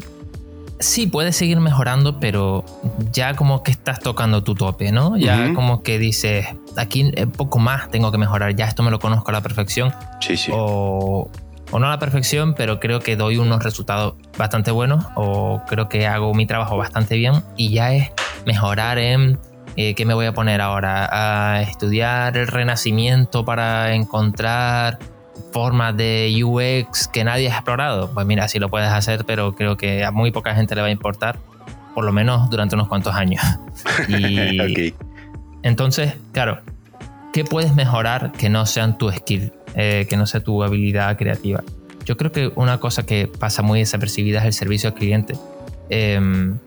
sí, 0.83 1.07
puedes 1.07 1.37
seguir 1.37 1.61
mejorando, 1.61 2.19
pero 2.19 2.65
ya 3.13 3.35
como 3.35 3.63
que 3.63 3.71
estás 3.71 4.01
tocando 4.01 4.43
tu 4.45 4.55
tope, 4.55 4.93
¿no? 4.93 5.17
Ya 5.17 5.55
como 5.55 5.83
que 5.83 5.99
dices, 5.99 6.47
aquí 6.77 7.11
poco 7.37 7.59
más 7.59 7.91
tengo 7.91 8.13
que 8.13 8.19
mejorar, 8.19 8.55
ya 8.55 8.67
esto 8.67 8.83
me 8.83 8.91
lo 8.91 8.99
conozco 8.99 9.31
a 9.31 9.33
la 9.33 9.41
perfección. 9.41 9.93
Sí, 10.21 10.37
sí. 10.37 10.51
O, 10.55 11.31
no 11.73 11.87
a 11.87 11.91
la 11.91 11.99
perfección, 11.99 12.55
pero 12.55 12.81
creo 12.81 13.01
que 13.01 13.17
doy 13.17 13.39
unos 13.39 13.63
resultados 13.63 14.15
bastante 14.37 14.71
buenos 14.71 15.07
o 15.15 15.63
creo 15.67 15.89
que 15.89 16.07
hago 16.07 16.35
mi 16.35 16.47
trabajo 16.47 16.77
bastante 16.77 17.17
bien 17.17 17.43
y 17.57 17.71
ya 17.71 17.95
es 17.95 18.11
mejorar 18.45 18.99
en... 18.99 19.39
Eh, 19.75 19.95
¿Qué 19.95 20.05
me 20.05 20.13
voy 20.13 20.27
a 20.27 20.35
poner 20.35 20.61
ahora? 20.61 21.09
A 21.11 21.63
estudiar 21.63 22.37
el 22.37 22.47
renacimiento 22.47 23.43
para 23.47 23.95
encontrar 23.95 24.99
formas 25.53 25.97
de 25.97 26.43
UX 26.45 27.09
que 27.09 27.25
nadie 27.25 27.51
ha 27.51 27.55
explorado, 27.55 28.11
pues 28.13 28.27
mira, 28.27 28.49
sí 28.49 28.59
lo 28.59 28.69
puedes 28.69 28.89
hacer, 28.89 29.25
pero 29.25 29.55
creo 29.55 29.77
que 29.77 30.05
a 30.05 30.11
muy 30.11 30.31
poca 30.31 30.55
gente 30.55 30.75
le 30.75 30.81
va 30.81 30.89
a 30.89 30.91
importar, 30.91 31.39
por 31.95 32.05
lo 32.05 32.13
menos 32.13 32.51
durante 32.51 32.75
unos 32.75 32.89
cuantos 32.89 33.15
años. 33.15 33.43
Y 34.09 34.95
entonces, 35.63 36.15
claro, 36.33 36.61
¿qué 37.33 37.45
puedes 37.45 37.75
mejorar 37.75 38.33
que 38.33 38.49
no 38.49 38.67
sean 38.67 38.99
tu 38.99 39.11
skill, 39.11 39.53
eh, 39.75 40.07
que 40.09 40.17
no 40.17 40.27
sea 40.27 40.41
tu 40.41 40.63
habilidad 40.63 41.17
creativa? 41.17 41.63
Yo 42.05 42.17
creo 42.17 42.33
que 42.33 42.51
una 42.57 42.79
cosa 42.79 43.07
que 43.07 43.29
pasa 43.29 43.63
muy 43.63 43.81
desapercibida 43.81 44.41
es 44.41 44.45
el 44.47 44.53
servicio 44.53 44.91
al 44.91 44.95
cliente. 44.95 45.35
Em, 45.89 46.59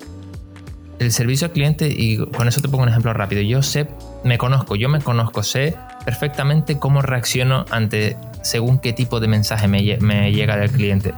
el 0.99 1.11
servicio 1.11 1.47
al 1.47 1.53
cliente, 1.53 1.89
y 1.89 2.17
con 2.17 2.47
eso 2.47 2.61
te 2.61 2.69
pongo 2.69 2.83
un 2.83 2.89
ejemplo 2.89 3.13
rápido, 3.13 3.41
yo 3.41 3.61
sé, 3.61 3.87
me 4.23 4.37
conozco, 4.37 4.75
yo 4.75 4.87
me 4.87 5.01
conozco, 5.01 5.43
sé 5.43 5.75
perfectamente 6.05 6.79
cómo 6.79 7.01
reacciono 7.01 7.65
ante 7.69 8.15
según 8.45 8.77
qué 8.77 8.93
tipo 8.93 9.19
de 9.19 9.27
mensaje 9.27 9.67
me, 9.67 9.81
llega 9.81 10.55
del 10.55 10.69
cliente. 10.69 11.13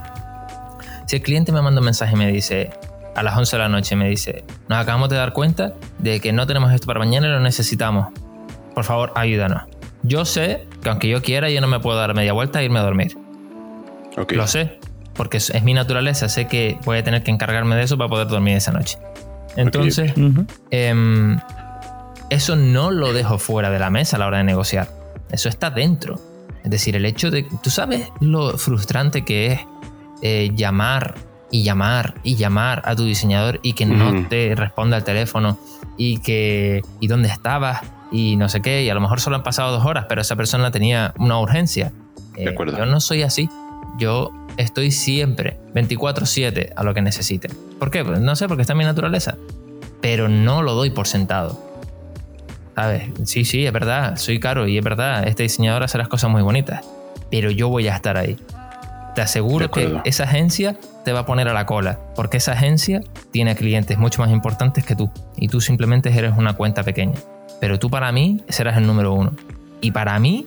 Si 1.06 1.18
el 1.18 1.22
cliente 1.22 1.52
me 1.52 1.62
manda 1.62 1.82
un 1.82 1.86
mensaje 1.86 2.14
y 2.14 2.18
me 2.18 2.32
dice 2.32 2.70
a 3.16 3.24
las 3.24 3.38
11 3.38 3.58
de 3.58 3.62
la 3.64 3.70
noche, 3.70 3.96
me 3.98 4.08
dice, 4.08 4.46
nos 4.70 4.80
acabamos 4.80 5.10
de 5.10 5.18
dar 5.18 5.34
cuenta 5.34 5.74
de 6.00 6.22
que 6.22 6.32
no 6.32 6.48
tenemos 6.48 6.72
esto 6.72 6.88
para 6.88 7.00
mañana 7.00 7.28
y 7.28 7.32
lo 7.32 7.42
necesitamos. 7.42 8.08
Por 8.74 8.86
favor, 8.86 9.12
ayúdanos. 9.16 9.64
Yo 10.04 10.24
sé 10.24 10.68
que 10.82 10.90
aunque 10.90 11.10
yo 11.10 11.22
quiera, 11.22 11.50
yo 11.50 11.60
no 11.60 11.68
me 11.68 11.82
puedo 11.82 11.98
dar 11.98 12.14
media 12.14 12.32
vuelta 12.32 12.62
e 12.62 12.66
irme 12.66 12.80
a 12.80 12.84
dormir. 12.84 13.18
Lo 14.30 14.48
sé, 14.48 14.80
porque 15.14 15.38
es, 15.38 15.64
mi 15.64 15.74
naturaleza. 15.74 16.30
Sé 16.30 16.48
que 16.48 16.78
voy 16.86 17.00
a 17.00 17.04
tener 17.04 17.24
que 17.24 17.32
encargarme 17.32 17.76
de 17.76 17.84
eso 17.84 17.98
para 17.98 18.10
poder 18.10 18.28
dormir 18.28 18.56
esa 18.56 18.72
noche. 18.72 18.98
Entonces, 19.58 20.14
em, 20.72 21.40
eso 22.30 22.56
no 22.56 22.92
lo 22.92 23.12
dejo 23.12 23.38
fuera 23.38 23.70
de 23.70 23.80
la 23.80 23.90
mesa 23.90 24.16
a 24.16 24.20
la 24.20 24.28
hora 24.28 24.38
de 24.38 24.46
negociar. 24.46 24.88
Eso 25.30 25.50
está 25.50 25.70
dentro. 25.70 26.37
Es 26.64 26.72
decir, 26.72 26.96
el 26.96 27.06
hecho 27.06 27.32
de, 27.32 27.48
tú 27.62 27.70
sabes 27.70 28.10
lo 28.20 28.58
frustrante 28.58 29.24
que 29.24 29.54
es 29.54 29.60
eh, 30.22 30.52
llamar 30.56 31.16
y 31.52 31.64
llamar 31.64 32.16
y 32.24 32.36
llamar 32.36 32.82
a 32.86 32.96
tu 32.96 33.06
diseñador 33.06 33.60
y 33.64 33.74
que 33.74 33.86
no 33.86 34.28
te 34.28 34.54
responda 34.56 34.98
al 34.98 35.04
teléfono 35.04 35.58
y 35.96 36.20
que, 36.20 36.82
y 37.00 37.08
dónde 37.08 37.30
estabas 37.30 37.82
y 38.12 38.36
no 38.36 38.50
sé 38.50 38.62
qué, 38.62 38.84
y 38.84 38.90
a 38.90 38.94
lo 38.94 39.02
mejor 39.02 39.20
solo 39.20 39.36
han 39.36 39.44
pasado 39.44 39.72
dos 39.72 39.86
horas, 39.86 40.06
pero 40.08 40.22
esa 40.22 40.36
persona 40.36 40.72
tenía 40.72 41.14
una 41.18 41.40
urgencia. 41.40 41.92
de 42.36 42.46
eh, 42.46 42.50
acuerdo. 42.50 42.78
Yo 42.78 42.86
no 42.86 43.00
soy 43.00 43.24
así. 43.24 43.50
Yo 43.98 44.32
estoy 44.58 44.92
siempre 44.92 45.60
24/7 45.74 46.74
a 46.76 46.84
lo 46.84 46.94
que 46.94 47.02
necesite. 47.02 47.50
¿Por 47.80 47.92
qué? 47.92 48.04
Pues 48.04 48.20
no 48.20 48.36
sé, 48.36 48.48
porque 48.48 48.62
está 48.62 48.74
en 48.74 48.80
mi 48.80 48.86
naturaleza. 48.86 49.36
Pero 50.02 50.30
no 50.30 50.62
lo 50.62 50.74
doy 50.74 50.92
por 50.92 51.08
sentado. 51.08 51.67
¿Sabes? 52.78 53.10
Sí, 53.24 53.44
sí, 53.44 53.66
es 53.66 53.74
verdad, 53.74 54.18
soy 54.18 54.40
caro 54.40 54.68
y 54.68 54.78
es 54.78 54.84
verdad, 54.84 55.28
este 55.28 55.42
diseñador 55.42 55.82
hace 55.82 55.98
las 55.98 56.08
cosas 56.08 56.30
muy 56.30 56.44
bonitas, 56.44 56.86
pero 57.32 57.50
yo 57.50 57.70
voy 57.70 57.88
a 57.88 57.96
estar 57.96 58.18
ahí. 58.18 58.38
Te 59.16 59.22
aseguro 59.22 59.72
que 59.72 60.00
esa 60.04 60.26
agencia 60.26 60.78
te 61.04 61.12
va 61.12 61.22
a 61.22 61.26
poner 61.26 61.48
a 61.48 61.54
la 61.54 61.66
cola, 61.66 61.98
porque 62.16 62.38
esa 62.38 62.52
agencia 62.52 63.02
tiene 63.32 63.56
clientes 63.56 63.98
mucho 63.98 64.22
más 64.22 64.30
importantes 64.30 64.86
que 64.86 64.96
tú 64.96 65.10
y 65.38 65.48
tú 65.48 65.60
simplemente 65.60 66.16
eres 66.16 66.38
una 66.38 66.54
cuenta 66.54 66.84
pequeña. 66.84 67.16
Pero 67.60 67.80
tú 67.80 67.90
para 67.90 68.12
mí 68.12 68.44
serás 68.48 68.78
el 68.78 68.86
número 68.86 69.12
uno. 69.12 69.34
Y 69.82 69.90
para 69.90 70.20
mí, 70.20 70.46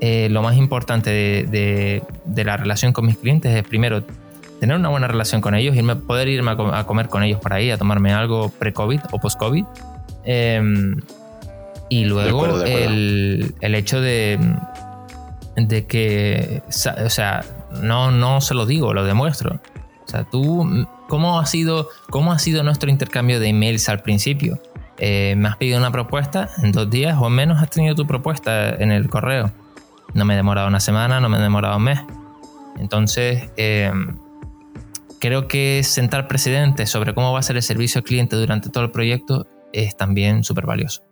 eh, 0.00 0.28
lo 0.28 0.42
más 0.42 0.56
importante 0.56 1.10
de, 1.10 2.02
la 2.34 2.56
relación 2.56 2.92
con 2.92 3.06
mis 3.06 3.16
clientes 3.16 3.54
es 3.54 3.62
primero 3.62 4.02
tener 4.58 4.76
una 4.76 4.88
buena 4.88 5.06
relación 5.06 5.40
con 5.40 5.54
ellos, 5.54 5.76
irme, 5.76 5.94
poder 5.94 6.26
irme 6.26 6.50
a, 6.50 6.84
comer 6.84 7.06
con 7.06 7.22
ellos 7.22 7.38
por 7.38 7.52
ahí, 7.52 7.70
a 7.70 7.78
tomarme 7.78 8.12
algo 8.12 8.48
pre-COVID 8.48 9.02
o 9.12 9.18
post-COVID. 9.20 9.64
Em, 10.24 10.96
y 11.90 12.04
luego 12.04 12.62
El, 12.62 13.54
el, 13.60 13.74
hecho 13.74 14.00
de, 14.00 14.38
de 15.56 15.86
que, 15.86 16.62
o 16.68 17.10
sea, 17.10 17.44
no, 17.82 18.12
no 18.12 18.40
se 18.40 18.54
lo 18.54 18.64
digo, 18.64 18.94
lo 18.94 19.04
demuestro. 19.04 19.60
O 20.04 20.08
sea, 20.08 20.24
tú, 20.24 20.86
¿cómo 21.08 21.40
ha 21.40 21.46
sido, 21.46 21.88
cómo 22.08 22.32
ha 22.32 22.38
sido 22.38 22.62
nuestro 22.62 22.90
intercambio 22.90 23.40
de 23.40 23.48
emails 23.48 23.88
al 23.88 24.02
principio? 24.02 24.62
Eh, 24.98 25.34
me 25.36 25.48
has 25.48 25.56
pedido 25.56 25.78
una 25.78 25.90
propuesta, 25.90 26.48
en 26.62 26.70
dos 26.70 26.88
días 26.88 27.16
o 27.20 27.28
menos 27.28 27.60
has 27.60 27.70
tenido 27.70 27.96
tu 27.96 28.06
propuesta 28.06 28.70
en 28.70 28.92
el 28.92 29.10
correo. 29.10 29.50
No 30.14 30.24
me 30.24 30.34
he 30.34 30.36
demorado 30.36 30.68
una 30.68 30.80
semana, 30.80 31.20
no 31.20 31.28
me 31.28 31.38
he 31.38 31.40
demorado 31.40 31.76
un 31.76 31.84
mes. 31.84 32.00
Entonces, 32.78 33.50
eh, 33.56 33.92
creo 35.18 35.48
que 35.48 35.82
sentar 35.82 36.28
precedentes 36.28 36.88
sobre 36.88 37.14
cómo 37.14 37.32
va 37.32 37.40
a 37.40 37.42
ser 37.42 37.56
el 37.56 37.62
servicio 37.62 37.98
al 37.98 38.04
cliente 38.04 38.36
durante 38.36 38.70
todo 38.70 38.84
el 38.84 38.90
proyecto 38.92 39.48
es 39.72 39.96
también 39.96 40.44
súper 40.44 40.66
valioso. 40.66 41.09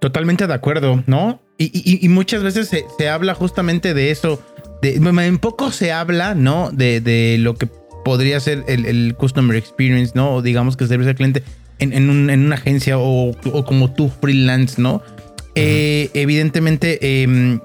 Totalmente 0.00 0.46
de 0.46 0.54
acuerdo, 0.54 1.02
¿no? 1.06 1.40
Y, 1.58 2.06
muchas 2.08 2.42
veces 2.42 2.70
se, 2.98 3.08
habla 3.08 3.34
justamente 3.34 3.94
de 3.94 4.10
eso. 4.10 4.42
De, 4.82 4.94
en 4.96 5.38
poco 5.38 5.72
se 5.72 5.90
habla, 5.90 6.34
¿no? 6.34 6.70
De, 6.70 7.36
lo 7.40 7.54
que 7.54 7.66
podría 8.04 8.38
ser 8.40 8.64
el, 8.68 9.14
customer 9.16 9.56
experience, 9.56 10.12
¿no? 10.14 10.34
O 10.34 10.42
digamos 10.42 10.76
que 10.76 10.86
servicio 10.86 11.10
al 11.10 11.16
cliente 11.16 11.42
en, 11.78 12.10
una 12.10 12.54
agencia 12.54 12.98
o, 12.98 13.34
como 13.64 13.92
tú 13.92 14.10
freelance, 14.20 14.80
¿no? 14.80 15.02
Eh, 15.54 16.10
evidentemente, 16.12 17.22
em, 17.22 17.60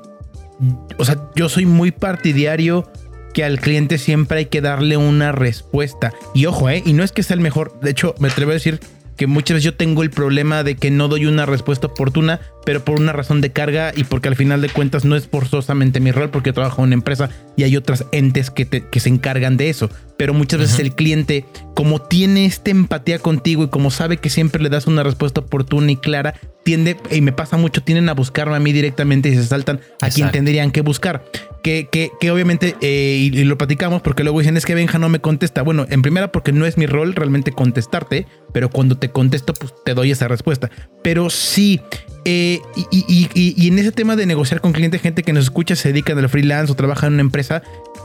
o 0.97 1.03
sea, 1.03 1.29
yo 1.35 1.49
soy 1.49 1.65
muy 1.65 1.91
partidario 1.91 2.89
que 3.33 3.43
al 3.43 3.59
cliente 3.59 3.97
siempre 3.97 4.39
hay 4.39 4.45
que 4.45 4.61
darle 4.61 4.95
una 4.95 5.33
respuesta. 5.33 6.13
Y 6.33 6.45
ojo, 6.45 6.69
¿eh? 6.69 6.81
Y 6.85 6.93
no 6.93 7.03
es 7.03 7.11
que 7.11 7.23
sea 7.23 7.35
el 7.35 7.41
mejor. 7.41 7.79
De 7.81 7.91
hecho, 7.91 8.15
me 8.19 8.29
atrevo 8.29 8.51
a 8.51 8.53
decir 8.53 8.79
que 9.15 9.27
muchas 9.27 9.55
veces 9.55 9.65
yo 9.65 9.75
tengo 9.75 10.03
el 10.03 10.09
problema 10.09 10.63
de 10.63 10.75
que 10.75 10.91
no 10.91 11.07
doy 11.07 11.25
una 11.25 11.45
respuesta 11.45 11.87
oportuna, 11.87 12.39
pero 12.65 12.83
por 12.83 12.99
una 12.99 13.13
razón 13.13 13.41
de 13.41 13.51
carga 13.51 13.91
y 13.95 14.03
porque 14.03 14.27
al 14.27 14.35
final 14.35 14.61
de 14.61 14.69
cuentas 14.69 15.05
no 15.05 15.15
es 15.15 15.27
forzosamente 15.27 15.99
mi 15.99 16.11
rol 16.11 16.29
porque 16.29 16.53
trabajo 16.53 16.81
en 16.81 16.87
una 16.87 16.95
empresa 16.95 17.29
y 17.55 17.63
hay 17.63 17.75
otras 17.77 18.05
entes 18.11 18.49
que, 18.49 18.67
que 18.67 18.99
se 18.99 19.09
encargan 19.09 19.57
de 19.57 19.69
eso. 19.69 19.89
Pero 20.17 20.33
muchas 20.33 20.59
veces 20.59 20.79
el 20.79 20.93
cliente, 20.93 21.45
como 21.75 22.01
tiene 22.01 22.45
esta 22.45 22.71
empatía 22.71 23.19
contigo 23.19 23.63
y 23.63 23.69
como 23.69 23.91
sabe 23.91 24.17
que 24.17 24.29
siempre 24.29 24.61
le 24.61 24.69
das 24.69 24.87
una 24.87 25.03
respuesta 25.03 25.41
oportuna 25.41 25.91
y 25.91 25.97
clara, 25.97 26.35
tiende, 26.63 26.97
y 27.09 27.21
me 27.21 27.31
pasa 27.31 27.57
mucho, 27.57 27.81
tienden 27.81 28.09
a 28.09 28.13
buscarme 28.13 28.55
a 28.55 28.59
mí 28.59 28.71
directamente 28.71 29.29
y 29.29 29.35
se 29.35 29.45
saltan 29.45 29.81
a 29.99 30.09
quien 30.09 30.31
tendrían 30.31 30.71
que 30.71 30.81
buscar 30.81 31.23
que, 31.61 31.87
que, 31.91 32.11
que 32.19 32.31
obviamente, 32.31 32.75
eh, 32.81 33.29
y, 33.31 33.43
lo 33.43 33.57
platicamos 33.57 34.01
porque 34.01 34.23
luego 34.23 34.39
dicen 34.39 34.57
es 34.57 34.65
que 34.65 34.75
Benja 34.75 34.99
no 34.99 35.09
me 35.09 35.19
contesta. 35.19 35.61
Bueno, 35.61 35.85
en 35.89 36.01
primera 36.01 36.31
porque 36.31 36.51
no 36.51 36.65
es 36.65 36.77
mi 36.77 36.85
rol 36.85 37.13
realmente 37.15 37.51
contestarte, 37.51 38.27
pero 38.53 38.69
cuando 38.69 38.97
te 38.97 39.09
contesto, 39.09 39.53
pues 39.53 39.73
te 39.85 39.93
doy 39.93 40.11
esa 40.11 40.27
respuesta. 40.27 40.69
Pero 41.03 41.29
sí, 41.29 41.81
eh, 42.25 42.59
y, 42.91 43.29
y, 43.33 43.67
en 43.67 43.79
ese 43.79 43.91
tema 43.91 44.15
de 44.15 44.25
negociar 44.25 44.61
con 44.61 44.73
clientes, 44.73 45.01
gente 45.01 45.23
que 45.23 45.33
nos 45.33 45.45
escucha, 45.45 45.75
se 45.75 45.89
dedica 45.89 46.13
al 46.13 46.29
freelance 46.29 46.71
o 46.71 46.75
trabaja 46.75 47.07
en 47.07 47.13
una 47.13 47.21
empresa, 47.21 47.61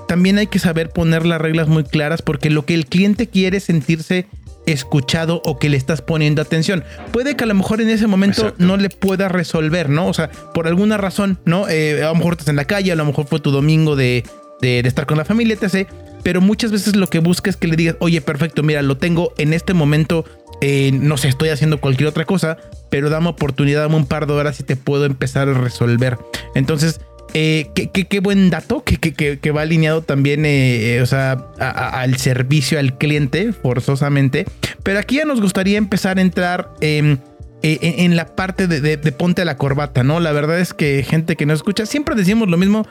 también 0.09 0.39
hay 0.39 0.47
que 0.47 0.59
saber 0.59 0.91
poner 0.91 1.27
las 1.27 1.41
reglas 1.41 1.69
muy 1.69 1.85
claras 1.85 2.23
porque 2.23 2.51
lo 2.51 2.65
que 2.65 2.75
el 2.75 2.87
cliente 2.87 3.29
quiere 3.29 3.59
es 3.59 3.65
sentirse 3.65 4.27
escuchado 4.67 5.41
o 5.45 5.59
que 5.59 5.69
le 5.69 5.77
estás 5.77 6.03
poniendo 6.03 6.43
atención. 6.43 6.85
Puede 7.13 7.37
que 7.37 7.45
a 7.45 7.47
lo 7.47 7.55
mejor 7.55 7.81
en 7.81 7.89
ese 7.89 8.07
momento 8.07 8.55
no 8.59 8.77
le 8.77 8.91
puedas 8.91 9.31
resolver, 9.31 9.89
¿no? 9.89 10.09
O 10.09 10.15
sea, 10.15 10.31
por 10.31 10.67
alguna 10.67 10.97
razón, 10.97 11.39
¿no? 11.45 11.69
Eh, 11.69 12.03
a 12.03 12.09
lo 12.09 12.17
mejor 12.17 12.35
estás 12.35 12.49
en 12.49 12.57
la 12.57 12.65
calle, 12.65 12.93
a 12.93 12.97
lo 12.97 13.05
mejor 13.05 13.27
fue 13.27 13.41
tu 13.41 13.51
domingo 13.51 13.97
de, 13.97 14.25
de, 14.61 14.81
estar 14.81 15.07
con 15.07 15.17
la 15.17 15.25
familia, 15.25 15.57
etc. 15.61 15.89
Pero 16.23 16.41
muchas 16.41 16.73
veces 16.73 16.97
lo 16.97 17.09
que 17.09 17.21
busca 17.21 17.51
es 17.51 17.57
que 17.57 17.69
le 17.69 17.77
digas, 17.77 17.97
oye, 18.01 18.21
perfecto, 18.21 18.63
mira, 18.63 18.83
lo 18.83 18.97
tengo 18.97 19.33
en 19.39 19.53
este 19.53 19.75
momento, 19.75 20.25
eh, 20.61 20.91
no 20.93 21.17
sé, 21.17 21.29
estoy 21.29 21.51
haciendo 21.51 21.81
cualquier 21.81 22.09
otra 22.09 22.25
cosa, 22.25 22.59
pero 22.91 23.11
dame 23.11 23.29
oportunidad, 23.29 23.83
dame 23.83 23.97
un 23.97 24.07
par 24.07 24.27
de 24.27 24.33
horas 24.33 24.59
y 24.61 24.65
te 24.65 24.77
puedo 24.77 25.05
empezar 25.05 25.49
a 25.49 25.55
resolver. 25.55 26.19
Entonces, 26.55 27.01
eh, 27.39 27.69
qué, 27.75 28.21
buen 28.21 28.49
dato 28.49 28.83
que, 28.83 29.51
va 29.51 29.61
alineado 29.61 30.01
también 30.01 30.45
eh, 30.47 31.01
o 31.03 31.07
sea, 31.07 31.33
al 31.59 32.17
servicio 32.17 32.79
al 32.79 32.97
cliente, 32.97 33.53
forzosamente. 33.53 34.47
Pero 34.83 34.99
aquí 34.99 35.17
ya 35.17 35.27
nos 35.27 35.43
gustaría 35.43 35.77
empezar 35.77 36.17
a 36.17 36.23
entrar 36.23 36.71
en 36.81 37.21
en, 37.63 38.17
la 38.17 38.27
parte 38.27 38.67
de, 38.67 39.13
ponte 39.13 39.45
la 39.45 39.57
corbata, 39.57 40.05
¿no? 40.05 40.21
La 40.21 40.33
verdad 40.33 40.61
es 40.61 40.75
que 40.75 41.03
gente 41.03 41.37
que 41.37 41.47
nos 41.47 41.57
escucha, 41.57 41.87
siempre 41.87 42.15
decimos 42.15 42.49
lo 42.49 42.57
mismo. 42.57 42.87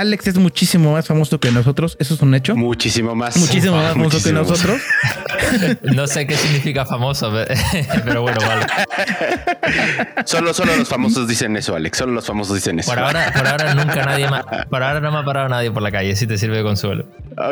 Alex 0.00 0.28
es 0.28 0.38
muchísimo 0.38 0.94
más 0.94 1.06
famoso 1.06 1.38
que 1.38 1.50
nosotros, 1.50 1.98
eso 2.00 2.14
es 2.14 2.22
un 2.22 2.34
hecho. 2.34 2.56
Muchísimo 2.56 3.14
más. 3.14 3.36
Muchísimo 3.36 3.76
más 3.76 3.92
famoso 3.92 4.22
que 4.22 4.32
nosotros. 4.32 4.80
no 5.82 6.06
sé 6.06 6.26
qué 6.26 6.36
significa 6.36 6.86
famoso, 6.86 7.30
pero 8.06 8.22
bueno, 8.22 8.38
vale. 8.40 8.64
Solo, 10.24 10.54
solo 10.54 10.74
los 10.74 10.88
famosos 10.88 11.28
dicen 11.28 11.54
eso, 11.58 11.76
Alex. 11.76 11.98
Solo 11.98 12.12
los 12.12 12.26
famosos 12.26 12.54
dicen 12.54 12.78
eso. 12.78 12.90
Por 12.90 12.98
ahora, 12.98 13.30
por 13.36 13.46
ahora 13.46 13.74
nunca 13.74 14.06
nadie 14.06 14.26
más, 14.26 14.46
por 14.70 14.82
ahora 14.82 15.00
no 15.00 15.12
me 15.12 15.18
ha 15.18 15.24
parado 15.24 15.50
nadie 15.50 15.70
por 15.70 15.82
la 15.82 15.92
calle, 15.92 16.16
si 16.16 16.26
te 16.26 16.38
sirve 16.38 16.56
de 16.56 16.62
consuelo. 16.62 17.04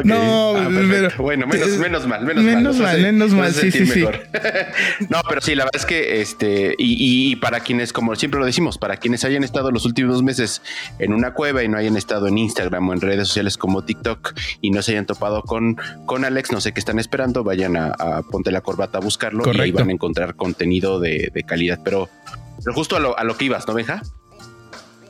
No, 0.04 0.56
ah, 0.56 0.68
pero, 0.68 1.10
bueno, 1.18 1.46
menos, 1.46 1.68
menos 1.78 2.06
mal, 2.06 2.24
menos, 2.24 2.44
menos 2.44 2.76
mal. 2.76 3.00
menos 3.00 3.30
mal, 3.32 3.52
sí, 3.52 3.70
sí, 3.70 3.86
sí. 3.86 4.04
no, 5.08 5.20
pero 5.28 5.40
sí, 5.40 5.54
la 5.54 5.64
verdad 5.64 5.80
es 5.80 5.86
que 5.86 6.20
este, 6.20 6.74
y, 6.78 7.32
y, 7.32 7.36
para 7.36 7.60
quienes, 7.60 7.92
como 7.92 8.16
siempre 8.16 8.40
lo 8.40 8.46
decimos, 8.46 8.78
para 8.78 8.96
quienes 8.96 9.24
hayan 9.24 9.44
estado 9.44 9.70
los 9.70 9.84
últimos 9.84 10.22
meses 10.22 10.62
en 10.98 11.12
una 11.12 11.32
cueva 11.32 11.62
y 11.62 11.68
no 11.68 11.76
hayan 11.76 11.96
estado 11.96 12.26
en 12.26 12.37
Instagram 12.38 12.88
o 12.88 12.92
en 12.92 13.00
redes 13.00 13.28
sociales 13.28 13.56
como 13.56 13.84
TikTok 13.84 14.34
y 14.60 14.70
no 14.70 14.82
se 14.82 14.92
hayan 14.92 15.06
topado 15.06 15.42
con, 15.42 15.76
con 16.06 16.24
Alex, 16.24 16.52
no 16.52 16.60
sé 16.60 16.72
qué 16.72 16.80
están 16.80 16.98
esperando, 16.98 17.44
vayan 17.44 17.76
a, 17.76 18.22
Ponte 18.30 18.50
la 18.50 18.60
Corbata 18.60 18.98
a 18.98 19.00
buscarlo 19.00 19.44
y 19.52 19.60
ahí 19.60 19.72
van 19.72 19.90
a 19.90 19.92
encontrar 19.92 20.34
contenido 20.34 21.00
de, 21.00 21.44
calidad. 21.46 21.80
Pero, 21.84 22.08
pero 22.64 22.74
justo 22.74 22.96
a 22.96 23.00
lo, 23.00 23.18
a 23.18 23.24
lo 23.24 23.36
que 23.36 23.46
ibas, 23.46 23.66
¿no, 23.66 23.74
Benja? 23.74 24.02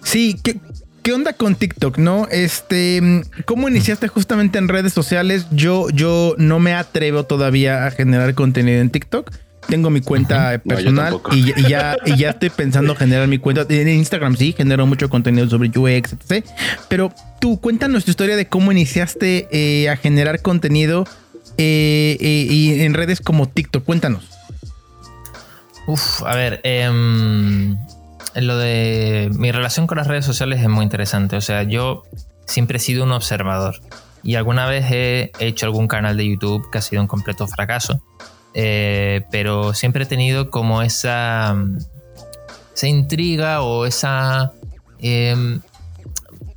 Sí, 0.02 0.38
¿qué, 0.42 0.60
¿qué 1.02 1.12
onda 1.12 1.32
con 1.32 1.54
TikTok? 1.54 1.98
No, 1.98 2.26
este, 2.30 3.22
¿cómo 3.44 3.68
iniciaste 3.68 4.08
justamente 4.08 4.58
en 4.58 4.68
redes 4.68 4.92
sociales? 4.92 5.46
Yo, 5.50 5.88
yo 5.90 6.34
no 6.38 6.58
me 6.58 6.74
atrevo 6.74 7.24
todavía 7.24 7.86
a 7.86 7.90
generar 7.90 8.34
contenido 8.34 8.80
en 8.80 8.90
TikTok 8.90 9.30
tengo 9.68 9.90
mi 9.90 10.00
cuenta 10.00 10.58
personal 10.66 11.20
y, 11.30 11.68
ya, 11.68 11.96
ya 12.16 12.30
estoy 12.30 12.50
pensando 12.50 12.96
generar 12.96 13.28
mi 13.28 13.38
cuenta. 13.38 13.66
En 13.68 13.88
Instagram 13.88 14.36
sí, 14.36 14.54
genero 14.56 14.86
mucho 14.86 15.08
contenido 15.10 15.48
sobre 15.48 15.68
UX, 15.68 16.14
etc. 16.14 16.44
Pero 16.88 17.12
tú, 17.40 17.60
cuéntanos 17.60 18.04
tu 18.04 18.10
historia 18.10 18.36
de 18.36 18.48
cómo 18.48 18.72
iniciaste 18.72 19.48
eh, 19.52 19.90
a 19.90 19.96
generar 19.96 20.40
contenido 20.40 21.04
eh, 21.58 22.16
eh, 22.18 22.46
y 22.50 22.80
en 22.80 22.94
redes 22.94 23.20
como 23.20 23.48
TikTok. 23.48 23.84
Cuéntanos. 23.84 24.24
Uf, 25.86 26.22
a 26.22 26.34
ver, 26.34 26.60
em, 26.64 27.76
lo 28.34 28.58
de 28.58 29.30
mi 29.34 29.52
relación 29.52 29.86
con 29.86 29.98
las 29.98 30.06
redes 30.06 30.24
sociales 30.24 30.60
es 30.60 30.68
muy 30.68 30.82
interesante. 30.82 31.36
O 31.36 31.40
sea, 31.42 31.62
yo 31.62 32.04
siempre 32.46 32.78
he 32.78 32.80
sido 32.80 33.04
un 33.04 33.12
observador 33.12 33.76
y 34.22 34.36
alguna 34.36 34.66
vez 34.66 34.86
he 34.90 35.30
hecho 35.40 35.66
algún 35.66 35.88
canal 35.88 36.16
de 36.16 36.26
YouTube 36.26 36.70
que 36.70 36.78
ha 36.78 36.82
sido 36.82 37.02
un 37.02 37.08
completo 37.08 37.46
fracaso. 37.46 38.02
Eh, 38.54 39.24
pero 39.30 39.74
siempre 39.74 40.04
he 40.04 40.06
tenido 40.06 40.50
como 40.50 40.82
esa, 40.82 41.56
esa 42.74 42.86
intriga 42.86 43.62
o 43.62 43.86
esa... 43.86 44.52
Em, 45.00 45.60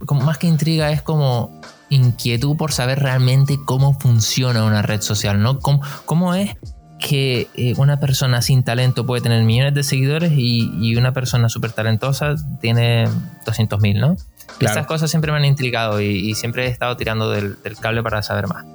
como 0.06 0.22
más 0.22 0.38
que 0.40 0.48
intriga 0.48 0.92
es 0.92 1.02
como 1.02 1.62
inquietud 1.90 2.58
por 2.58 2.72
saber 2.72 3.00
realmente 3.00 3.60
cómo 3.66 4.00
funciona 4.00 4.64
una 4.64 4.82
red 4.82 5.02
social, 5.02 5.42
¿no? 5.42 5.60
¿Cómo, 5.60 5.82
cómo 6.06 6.34
es 6.34 6.56
que 7.02 7.50
eh, 7.56 7.74
una 7.78 8.00
persona 8.00 8.42
sin 8.42 8.64
talento 8.64 9.06
puede 9.06 9.22
tener 9.22 9.44
millones 9.44 9.74
de 9.74 9.84
seguidores 9.84 10.32
y, 10.36 10.96
una 10.96 11.14
persona 11.14 11.50
súper 11.50 11.72
talentosa 11.72 12.36
tiene 12.62 13.08
200.000, 13.46 14.00
¿no? 14.00 14.16
Estas 14.60 14.86
cosas 14.86 15.10
siempre 15.10 15.32
me 15.32 15.40
han 15.40 15.46
intrigado 15.46 16.00
y, 16.00 16.36
siempre 16.36 16.68
he 16.68 16.70
estado 16.70 16.96
tirando 16.96 17.30
del, 17.32 17.58
cable 17.80 18.04
para 18.04 18.22
saber 18.22 18.48
más. 18.48 18.66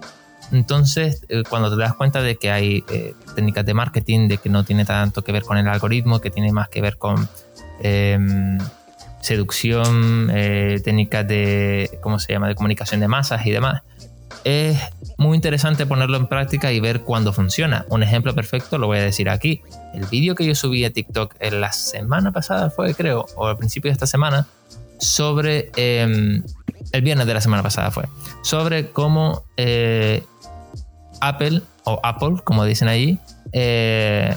Entonces, 0.53 1.25
eh, 1.29 1.43
cuando 1.49 1.71
te 1.71 1.77
das 1.77 1.95
cuenta 1.95 2.23
de 2.23 2.37
que 2.37 2.51
hay 2.51 2.85
eh, 2.91 3.15
técnicas 3.35 3.67
de 3.67 3.75
marketing, 3.75 4.29
de 4.29 4.39
que 4.39 4.49
no 4.49 4.65
tiene 4.65 4.85
tanto 4.85 5.23
que 5.23 5.33
ver 5.33 5.43
con 5.43 5.59
el 5.59 5.67
algoritmo, 5.69 6.21
que 6.21 6.31
tiene 6.31 6.53
más 6.53 6.69
que 6.69 6.81
ver 6.81 6.99
con 6.99 7.29
em, 7.81 8.59
seducción, 9.21 10.31
eh, 10.33 10.81
técnicas 10.85 11.27
de, 11.27 11.99
¿cómo 12.03 12.19
se 12.19 12.33
llama?, 12.33 12.49
de 12.49 12.55
comunicación 12.55 13.01
de 13.01 13.09
masas 13.09 13.45
y 13.45 13.51
demás, 13.51 13.83
es 14.45 14.79
muy 15.19 15.35
interesante 15.35 15.87
ponerlo 15.87 16.17
en 16.17 16.29
práctica 16.29 16.73
y 16.73 16.79
ver 16.79 17.01
cuándo 17.01 17.33
funciona. 17.33 17.85
Un 17.89 18.05
ejemplo 18.05 18.33
perfecto 18.35 18.79
lo 18.79 18.87
voy 18.87 18.99
a 18.99 19.03
decir 19.03 19.29
aquí. 19.29 19.63
El 19.93 20.07
vídeo 20.07 20.37
que 20.37 20.47
yo 20.47 20.55
subí 20.55 20.85
a 20.85 20.93
TikTok 20.93 21.35
en 21.41 21.61
la 21.61 21.73
semana 21.73 22.31
pasada 22.31 22.71
fue, 22.71 22.95
creo, 22.95 23.27
o 23.35 23.49
al 23.49 23.57
principio 23.57 23.89
de 23.89 23.95
esta 23.95 24.07
semana, 24.07 24.47
sobre... 24.99 25.73
Em, 25.77 26.45
el 26.93 27.03
viernes 27.03 27.27
de 27.27 27.35
la 27.35 27.41
semana 27.41 27.63
pasada 27.63 27.91
fue. 27.91 28.05
Sobre 28.43 28.91
cómo 28.91 29.45
Apple 31.21 31.63
o 31.85 32.01
Apple, 32.03 32.37
como 32.45 32.65
dicen 32.65 32.89
ahí, 32.89 33.19
eh, 33.53 34.35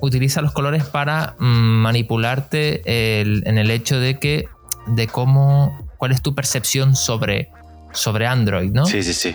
utiliza 0.00 0.42
los 0.42 0.52
colores 0.52 0.84
para 0.84 1.34
mm, 1.38 1.44
manipularte 1.44 2.82
en 2.84 3.58
el 3.58 3.70
hecho 3.70 3.98
de 3.98 4.18
que 4.18 4.48
de 4.86 5.06
cómo 5.06 5.88
cuál 5.96 6.12
es 6.12 6.22
tu 6.22 6.34
percepción 6.34 6.96
sobre 6.96 7.50
sobre 7.92 8.26
Android, 8.26 8.70
¿no? 8.70 8.86
Sí, 8.86 9.02
sí, 9.02 9.12
sí. 9.12 9.34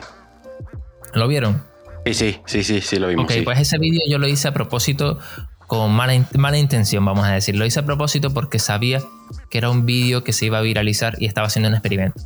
¿Lo 1.13 1.27
vieron? 1.27 1.63
Sí, 2.05 2.13
sí, 2.13 2.39
sí, 2.45 2.63
sí, 2.63 2.81
sí 2.81 2.99
lo 2.99 3.07
vimos. 3.07 3.25
Ok, 3.25 3.43
pues 3.43 3.59
ese 3.59 3.77
vídeo 3.77 4.01
yo 4.09 4.17
lo 4.17 4.27
hice 4.27 4.47
a 4.47 4.53
propósito 4.53 5.19
con 5.67 5.91
mala, 5.91 6.25
mala 6.38 6.57
intención, 6.57 7.03
vamos 7.05 7.25
a 7.25 7.31
decir. 7.31 7.55
Lo 7.55 7.65
hice 7.65 7.79
a 7.79 7.85
propósito 7.85 8.33
porque 8.33 8.59
sabía 8.59 9.01
que 9.49 9.57
era 9.57 9.69
un 9.69 9.85
vídeo 9.85 10.23
que 10.23 10.33
se 10.33 10.45
iba 10.45 10.57
a 10.57 10.61
viralizar 10.61 11.15
y 11.19 11.25
estaba 11.25 11.47
haciendo 11.47 11.69
un 11.69 11.75
experimento. 11.75 12.21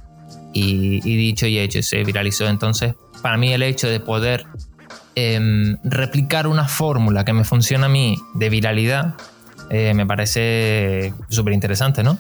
Y, 0.54 1.00
dicho 1.02 1.48
y 1.48 1.58
hecho, 1.60 1.82
se 1.82 2.04
viralizó. 2.04 2.48
Entonces, 2.48 2.96
para 3.22 3.38
mí 3.38 3.54
el 3.54 3.64
hecho 3.64 3.88
de 3.88 4.00
poder 4.00 4.46
em, 5.16 5.78
replicar 5.84 6.48
una 6.48 6.68
fórmula 6.68 7.24
que 7.24 7.34
me 7.34 7.44
funciona 7.44 7.86
a 7.86 7.90
mí 7.90 8.18
de 8.34 8.50
viralidad 8.50 9.16
eh, 9.74 9.94
me 9.94 10.06
parece 10.06 11.14
súper 11.30 11.54
interesante, 11.54 12.04
¿no? 12.04 12.18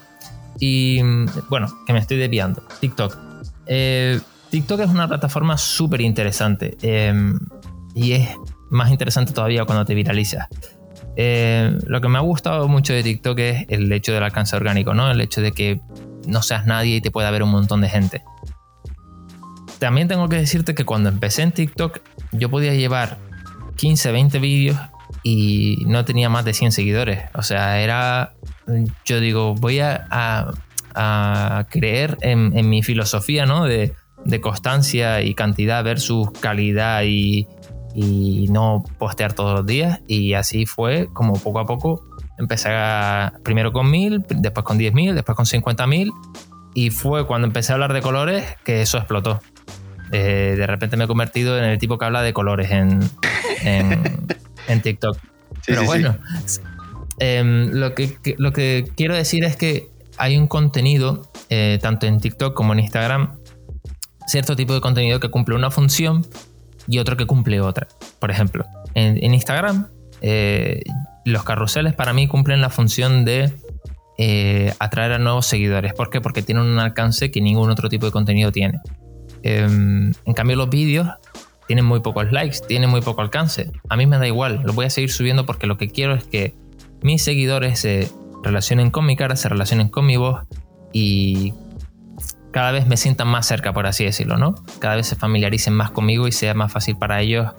Y 0.57 1.01
bueno, 1.49 1.67
que 1.85 1.91
me 1.91 1.99
estoy 1.99 2.17
desviando. 2.17 2.63
TikTok. 2.79 3.17
Eh, 3.65 4.21
TikTok 4.49 4.79
es 4.79 4.89
una 4.89 5.07
plataforma 5.07 5.57
súper 5.57 5.99
interesante 5.99 6.77
em, 6.81 7.37
y 7.93 8.13
es 8.13 8.29
más 8.69 8.89
interesante 8.89 9.33
todavía 9.33 9.65
cuando 9.65 9.83
te 9.83 9.93
viralizas. 9.93 10.47
Eh, 11.15 11.77
lo 11.85 12.01
que 12.01 12.07
me 12.07 12.17
ha 12.17 12.21
gustado 12.21 12.67
mucho 12.67 12.93
de 12.93 13.03
TikTok 13.03 13.39
es 13.39 13.65
el 13.69 13.91
hecho 13.91 14.13
del 14.13 14.23
alcance 14.23 14.55
orgánico, 14.55 14.93
¿no? 14.93 15.11
El 15.11 15.21
hecho 15.21 15.41
de 15.41 15.51
que 15.51 15.81
no 16.27 16.41
seas 16.41 16.65
nadie 16.65 16.97
y 16.97 17.01
te 17.01 17.11
pueda 17.11 17.31
ver 17.31 17.43
un 17.43 17.51
montón 17.51 17.81
de 17.81 17.89
gente 17.89 18.23
también 19.81 20.07
tengo 20.07 20.29
que 20.29 20.35
decirte 20.35 20.75
que 20.75 20.85
cuando 20.85 21.09
empecé 21.09 21.41
en 21.41 21.51
TikTok, 21.51 22.01
yo 22.33 22.51
podía 22.51 22.75
llevar 22.75 23.17
15, 23.77 24.11
20 24.11 24.37
vídeos 24.37 24.77
y 25.23 25.83
no 25.87 26.05
tenía 26.05 26.29
más 26.29 26.45
de 26.45 26.53
100 26.53 26.71
seguidores. 26.71 27.23
O 27.33 27.41
sea, 27.41 27.81
era. 27.81 28.35
Yo 29.05 29.19
digo, 29.19 29.55
voy 29.55 29.79
a, 29.79 30.53
creer 31.71 32.15
en, 32.21 32.69
mi 32.69 32.83
filosofía, 32.83 33.47
¿no? 33.47 33.65
De, 33.65 33.95
constancia 34.39 35.23
y 35.23 35.33
cantidad 35.33 35.83
versus 35.83 36.29
calidad 36.39 37.01
y, 37.03 37.47
y 37.93 38.47
no 38.49 38.83
postear 38.97 39.33
todos 39.33 39.53
los 39.53 39.65
días. 39.65 40.01
Y 40.07 40.33
así 40.33 40.65
fue 40.65 41.09
como 41.13 41.33
poco 41.33 41.59
a 41.59 41.65
poco 41.65 42.03
empecé 42.41 42.69
a, 42.71 43.33
primero 43.43 43.71
con 43.71 43.89
1000, 43.89 44.25
después 44.27 44.65
con 44.65 44.79
10.000, 44.79 45.13
después 45.13 45.35
con 45.35 45.45
50.000 45.45 46.11
y 46.73 46.89
fue 46.89 47.27
cuando 47.27 47.47
empecé 47.47 47.71
a 47.71 47.75
hablar 47.75 47.93
de 47.93 48.01
colores 48.01 48.43
que 48.63 48.81
eso 48.81 48.97
explotó. 48.97 49.39
Eh, 50.11 50.55
de 50.57 50.67
repente 50.67 50.97
me 50.97 51.05
he 51.05 51.07
convertido 51.07 51.57
en 51.57 51.63
el 51.63 51.77
tipo 51.77 51.97
que 51.97 52.05
habla 52.05 52.21
de 52.21 52.33
colores 52.33 52.71
en, 52.71 52.99
en, 53.63 54.81
TikTok. 54.81 55.17
Pero 55.65 55.85
bueno, 55.85 56.17
em, 57.19 57.69
lo, 57.71 57.93
que, 57.93 58.17
lo 58.37 58.51
que 58.51 58.89
quiero 58.95 59.15
decir 59.15 59.43
es 59.43 59.55
que 59.55 59.89
hay 60.17 60.35
un 60.37 60.47
contenido, 60.47 61.31
eh, 61.49 61.77
tanto 61.81 62.07
en 62.07 62.19
TikTok 62.19 62.53
como 62.53 62.73
en 62.73 62.79
Instagram, 62.79 63.37
cierto 64.27 64.55
tipo 64.55 64.73
de 64.73 64.81
contenido 64.81 65.19
que 65.19 65.29
cumple 65.29 65.55
una 65.55 65.69
función 65.69 66.25
y 66.87 66.99
otro 66.99 67.17
que 67.17 67.25
cumple 67.25 67.61
otra. 67.61 67.87
Por 68.19 68.31
ejemplo, 68.31 68.65
en, 68.93 69.33
Instagram, 69.33 69.87
eh, 70.21 70.81
los 71.25 71.43
carruseles 71.43 71.93
para 71.93 72.13
mí 72.13 72.27
cumplen 72.27 72.61
la 72.61 72.69
función 72.69 73.25
de 73.25 73.53
atraer 74.77 75.13
a 75.13 75.17
nuevos 75.17 75.47
seguidores. 75.47 75.95
¿Por 75.95 76.11
qué? 76.11 76.21
Porque 76.21 76.43
tienen 76.43 76.65
un 76.65 76.77
alcance 76.77 77.31
que 77.31 77.41
ningún 77.41 77.71
otro 77.71 77.89
tipo 77.89 78.05
de 78.05 78.11
contenido 78.11 78.51
tiene. 78.51 78.79
Em, 79.43 80.13
en 80.25 80.33
cambio, 80.35 80.55
los 80.55 80.69
vídeos 80.69 81.07
tienen 81.67 81.85
muy 81.85 82.01
pocos 82.01 82.31
likes, 82.31 82.59
tienen 82.67 82.89
muy 82.89 83.01
poco 83.01 83.21
alcance. 83.21 83.71
A 83.89 83.95
mí 83.95 84.05
me 84.05 84.17
da 84.17 84.27
igual, 84.27 84.61
lo 84.63 84.73
voy 84.73 84.85
a 84.85 84.89
seguir 84.89 85.11
subiendo 85.11 85.45
porque 85.45 85.67
lo 85.67 85.77
que 85.77 85.89
quiero 85.89 86.13
es 86.13 86.23
que 86.25 86.53
mis 87.01 87.23
seguidores 87.23 87.79
se 87.79 88.09
relacionen 88.43 88.91
con 88.91 89.05
mi 89.05 89.15
cara, 89.15 89.35
se 89.35 89.49
relacionen 89.49 89.89
con 89.89 90.05
mi 90.05 90.17
voz 90.17 90.41
y 90.93 91.53
cada 92.51 92.71
vez 92.71 92.85
me 92.87 92.97
sientan 92.97 93.27
más 93.27 93.47
cerca, 93.47 93.73
por 93.73 93.87
así 93.87 94.03
decirlo, 94.03 94.37
¿no? 94.37 94.55
Cada 94.79 94.95
vez 94.95 95.07
se 95.07 95.15
familiaricen 95.15 95.73
más 95.73 95.91
conmigo 95.91 96.27
y 96.27 96.31
sea 96.31 96.53
más 96.53 96.71
fácil 96.71 96.97
para 96.97 97.21
ellos 97.21 97.51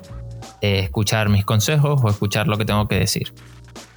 eh, 0.60 0.80
escuchar 0.80 1.28
mis 1.28 1.44
consejos 1.44 2.00
o 2.02 2.08
escuchar 2.08 2.48
lo 2.48 2.58
que 2.58 2.64
tengo 2.64 2.88
que 2.88 2.98
decir. 2.98 3.32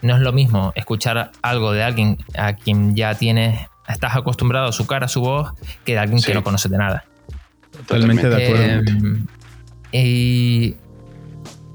No 0.01 0.15
es 0.15 0.21
lo 0.21 0.31
mismo 0.31 0.71
escuchar 0.75 1.31
algo 1.41 1.71
de 1.71 1.83
alguien 1.83 2.17
a 2.37 2.53
quien 2.53 2.95
ya 2.95 3.15
tienes, 3.15 3.59
estás 3.87 4.15
acostumbrado 4.15 4.67
a 4.67 4.71
su 4.71 4.87
cara, 4.87 5.05
a 5.05 5.09
su 5.09 5.21
voz, 5.21 5.53
que 5.83 5.93
de 5.93 5.99
alguien 5.99 6.21
que 6.21 6.33
no 6.33 6.43
conoce 6.43 6.69
de 6.69 6.77
nada. 6.77 7.05
Totalmente 7.87 8.29
de 8.29 8.45
acuerdo. 8.45 8.91
Eh, 9.91 10.03
y 10.03 10.75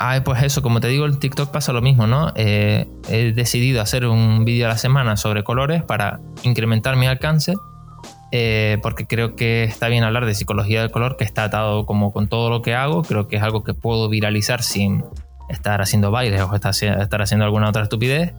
Ay, 0.03 0.23
pues 0.23 0.43
eso, 0.43 0.62
como 0.62 0.81
te 0.81 0.89
digo, 0.89 1.05
el 1.05 1.18
TikTok 1.18 1.51
pasa 1.51 1.75
lo 1.75 1.83
mismo, 1.83 2.07
¿no? 2.07 2.33
Eh, 2.35 2.89
he 3.11 3.33
decidido 3.33 3.83
hacer 3.83 4.07
un 4.07 4.47
vídeo 4.47 4.64
a 4.64 4.71
la 4.71 4.79
semana 4.79 5.18
sobre 5.18 5.45
colores 5.45 5.83
para 5.83 6.21
incrementar 6.43 6.97
mi 6.97 7.07
alcance, 7.07 7.53
eh, 8.33 8.78
porque 8.83 9.07
creo 9.07 9.35
que 9.35 9.64
está 9.64 9.89
bien 9.89 10.05
hablar 10.05 10.26
de 10.26 10.35
psicología 10.35 10.81
del 10.81 10.91
color, 10.91 11.16
que 11.16 11.24
está 11.24 11.45
atado 11.45 11.87
como 11.87 12.12
con 12.12 12.28
todo 12.28 12.51
lo 12.51 12.62
que 12.62 12.74
hago, 12.74 13.03
creo 13.03 13.28
que 13.28 13.37
es 13.37 13.43
algo 13.43 13.64
que 13.64 13.74
puedo 13.74 14.09
viralizar 14.09 14.62
sin 14.62 15.05
estar 15.49 15.81
haciendo 15.83 16.11
bailes 16.11 16.41
o 16.41 16.55
estar 16.55 17.22
haciendo 17.22 17.45
alguna 17.45 17.68
otra 17.68 17.83
estupidez. 17.83 18.33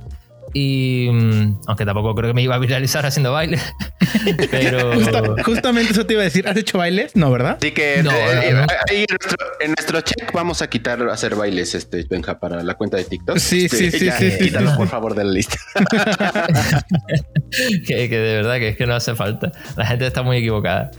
Y 0.53 1.09
mm, 1.11 1.61
aunque 1.67 1.85
tampoco 1.85 2.13
creo 2.15 2.29
que 2.29 2.33
me 2.33 2.41
iba 2.41 2.55
a 2.55 2.59
viralizar 2.59 3.05
haciendo 3.05 3.31
bailes. 3.31 3.61
pero. 4.51 4.93
justamente 5.45 5.91
eso 5.93 6.05
te 6.05 6.13
iba 6.13 6.21
a 6.21 6.25
decir. 6.25 6.47
¿Has 6.47 6.57
hecho 6.57 6.77
bailes? 6.77 7.15
No, 7.15 7.31
¿verdad? 7.31 7.57
Sí, 7.61 7.71
que 7.71 7.99
eh, 7.99 8.03
eh, 8.03 8.65
ahí 8.89 9.05
en, 9.59 9.73
nuestro, 9.77 10.01
check 10.01 10.31
vamos 10.33 10.61
a 10.61 10.69
quitar 10.69 11.01
hacer 11.09 11.35
bailes, 11.35 11.75
este, 11.75 12.05
Benja, 12.09 12.39
para 12.39 12.63
la 12.63 12.73
cuenta 12.75 12.97
de 12.97 13.05
TikTok. 13.05 13.37
Sí, 13.37 13.69
sí, 13.69 13.85
este, 13.85 14.11
sí, 14.11 14.31
sí, 14.31 14.43
Quítalo, 14.45 14.75
por 14.75 14.87
favor, 14.87 15.15
de 15.15 15.23
la 15.23 15.31
lista. 15.31 15.57
que, 17.87 18.07
de 18.07 18.35
verdad 18.35 18.57
que 18.57 18.69
es 18.69 18.77
que 18.77 18.85
no 18.85 18.95
hace 18.95 19.15
falta. 19.15 19.51
La 19.75 19.85
gente 19.85 20.07
está 20.07 20.21
muy 20.21 20.37
equivocada. 20.37 20.91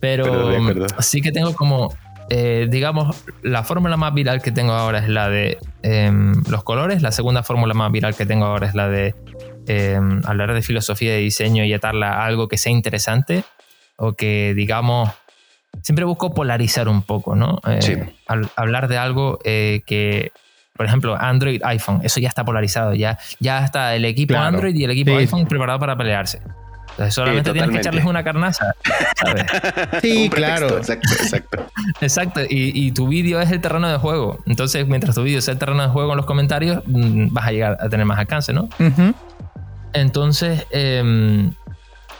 Pero, 0.00 0.86
sí 1.00 1.20
que 1.20 1.32
tengo 1.32 1.54
como 1.54 1.92
eh, 2.30 2.66
digamos, 2.70 3.24
la 3.42 3.64
fórmula 3.64 3.96
más 3.96 4.12
viral 4.12 4.42
que 4.42 4.52
tengo 4.52 4.72
ahora 4.72 4.98
es 4.98 5.08
la 5.08 5.28
de 5.28 5.58
em, 5.82 6.34
los 6.48 6.62
colores. 6.62 7.02
La 7.02 7.12
segunda 7.12 7.42
fórmula 7.42 7.74
más 7.74 7.90
viral 7.90 8.14
que 8.14 8.26
tengo 8.26 8.44
ahora 8.44 8.66
es 8.66 8.74
la 8.74 8.88
de 8.88 9.14
em, 9.66 10.20
hablar 10.26 10.52
de 10.52 10.62
filosofía 10.62 11.12
de 11.12 11.18
diseño 11.18 11.64
y 11.64 11.72
atarla 11.72 12.14
a 12.14 12.26
algo 12.26 12.48
que 12.48 12.58
sea 12.58 12.72
interesante 12.72 13.44
o 13.96 14.12
que, 14.12 14.52
digamos, 14.54 15.10
siempre 15.82 16.04
busco 16.04 16.34
polarizar 16.34 16.88
un 16.88 17.02
poco, 17.02 17.34
¿no? 17.34 17.60
Eh, 17.66 18.12
hablar 18.56 18.88
de 18.88 18.98
algo 18.98 19.38
eh, 19.44 19.82
que, 19.86 20.32
por 20.76 20.86
ejemplo, 20.86 21.16
Android, 21.18 21.62
iPhone, 21.64 22.00
eso 22.04 22.20
ya 22.20 22.28
está 22.28 22.44
polarizado, 22.44 22.94
ya, 22.94 23.18
ya 23.40 23.64
está 23.64 23.94
el 23.94 24.04
equipo 24.04 24.36
Android 24.36 24.74
y 24.74 24.84
el 24.84 24.90
equipo 24.90 25.16
iPhone 25.16 25.46
preparado 25.46 25.78
para 25.78 25.96
pelearse 25.96 26.40
solamente 27.10 27.52
tienes 27.52 27.70
que 27.70 27.78
echarles 27.78 28.04
una 28.04 28.24
carnaza, 28.24 28.74
¿sabes? 29.16 29.44
sí, 30.02 30.28
claro. 30.30 30.78
exacto, 30.78 31.08
exacto. 31.12 31.66
exacto. 32.00 32.40
Y, 32.48 32.92
tu 32.92 33.08
vídeo 33.08 33.40
es 33.40 33.50
el 33.50 33.60
terreno 33.60 33.88
de 33.88 33.98
juego. 33.98 34.38
Entonces, 34.46 34.86
mientras 34.86 35.14
tu 35.14 35.22
vídeo 35.22 35.40
sea 35.40 35.52
el 35.52 35.58
terreno 35.58 35.82
de 35.82 35.88
juego 35.88 36.12
en 36.12 36.16
los 36.16 36.26
comentarios, 36.26 36.82
mm, 36.86 37.32
vas 37.32 37.46
a 37.46 37.52
llegar 37.52 37.76
a 37.80 37.88
tener 37.88 38.06
más 38.06 38.18
alcance, 38.18 38.52
¿no? 38.52 38.68
Entonces, 39.92 40.66
em, 40.70 41.48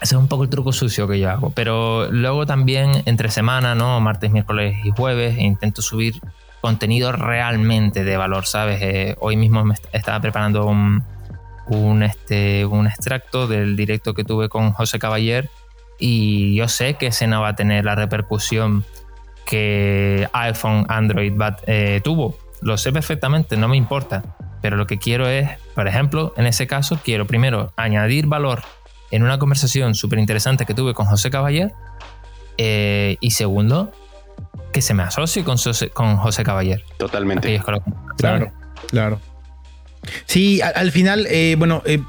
ese 0.01 0.15
es 0.15 0.21
un 0.21 0.29
poco 0.29 0.45
el 0.45 0.51
truco 0.51 0.73
sucio 0.73 1.09
que 1.09 1.19
yo 1.19 1.31
hago. 1.31 1.51
Pero 1.51 2.11
luego 2.11 2.47
también, 2.47 3.03
entre 3.07 3.31
semana, 3.31 3.75
¿no? 3.75 4.01
Martes, 4.01 4.31
miércoles 4.31 4.79
y 4.85 4.91
jueves, 4.91 5.39
intento 5.39 5.83
subir 5.83 6.21
contenido 6.61 7.13
realmente 7.13 8.05
de 8.05 8.17
valor, 8.17 8.47
¿sabes? 8.47 8.81
Eh, 8.83 9.17
hoy 9.21 9.37
mismo 9.37 9.65
me 9.65 9.75
estaba 9.93 10.21
preparando 10.21 10.67
un 10.67 11.03
un, 11.69 12.03
este, 12.03 12.65
un 12.67 12.87
extracto 12.87 13.47
del 13.47 13.77
directo 13.77 14.15
que 14.15 14.25
tuve 14.25 14.49
con 14.49 14.73
José 14.73 14.99
Caballer 14.99 15.49
y 15.99 16.55
yo 16.55 16.69
sé 16.69 16.95
que 16.95 17.09
ese 17.09 17.27
no 17.27 17.43
va 17.43 17.49
a 17.49 17.57
tener 17.57 17.85
la 17.85 17.95
repercusión 17.95 18.85
que 19.45 20.29
iPhone, 20.33 20.87
Android 20.89 21.33
eh, 21.67 22.01
tuvo. 22.05 22.39
Lo 22.61 22.77
sé 22.77 22.93
perfectamente, 22.93 23.57
no 23.57 23.69
me 23.69 23.77
importa. 23.77 24.23
Pero 24.61 24.77
lo 24.77 24.87
que 24.87 24.99
quiero 24.99 25.29
es, 25.29 25.49
por 25.75 25.87
ejemplo, 25.87 26.35
en 26.37 26.47
ese 26.47 26.67
caso, 26.67 26.99
quiero 27.03 27.27
primero 27.27 27.73
añadir 27.77 28.27
valor 28.27 28.63
en 29.11 29.23
una 29.23 29.39
conversación 29.39 29.95
súper 29.95 30.19
interesante 30.19 30.67
que 30.67 30.75
tuve 30.75 30.95
con 30.95 31.07
José 31.07 31.31
Caballer. 31.31 31.73
Eh, 32.59 33.17
y 33.21 33.31
segundo, 33.31 33.93
que 34.73 34.83
se 34.83 34.95
me 34.95 35.05
asocie 35.05 35.45
con, 35.45 35.57
con 35.95 36.17
José 36.17 36.45
Caballer. 36.45 36.85
Totalmente. 36.99 37.61
Claro, 38.17 38.53
claro. 38.89 39.21
Sí, 40.27 40.61
al, 40.63 40.91
final, 40.93 41.27
eh, 41.31 41.57
bueno, 41.59 41.83
eh, 41.85 42.01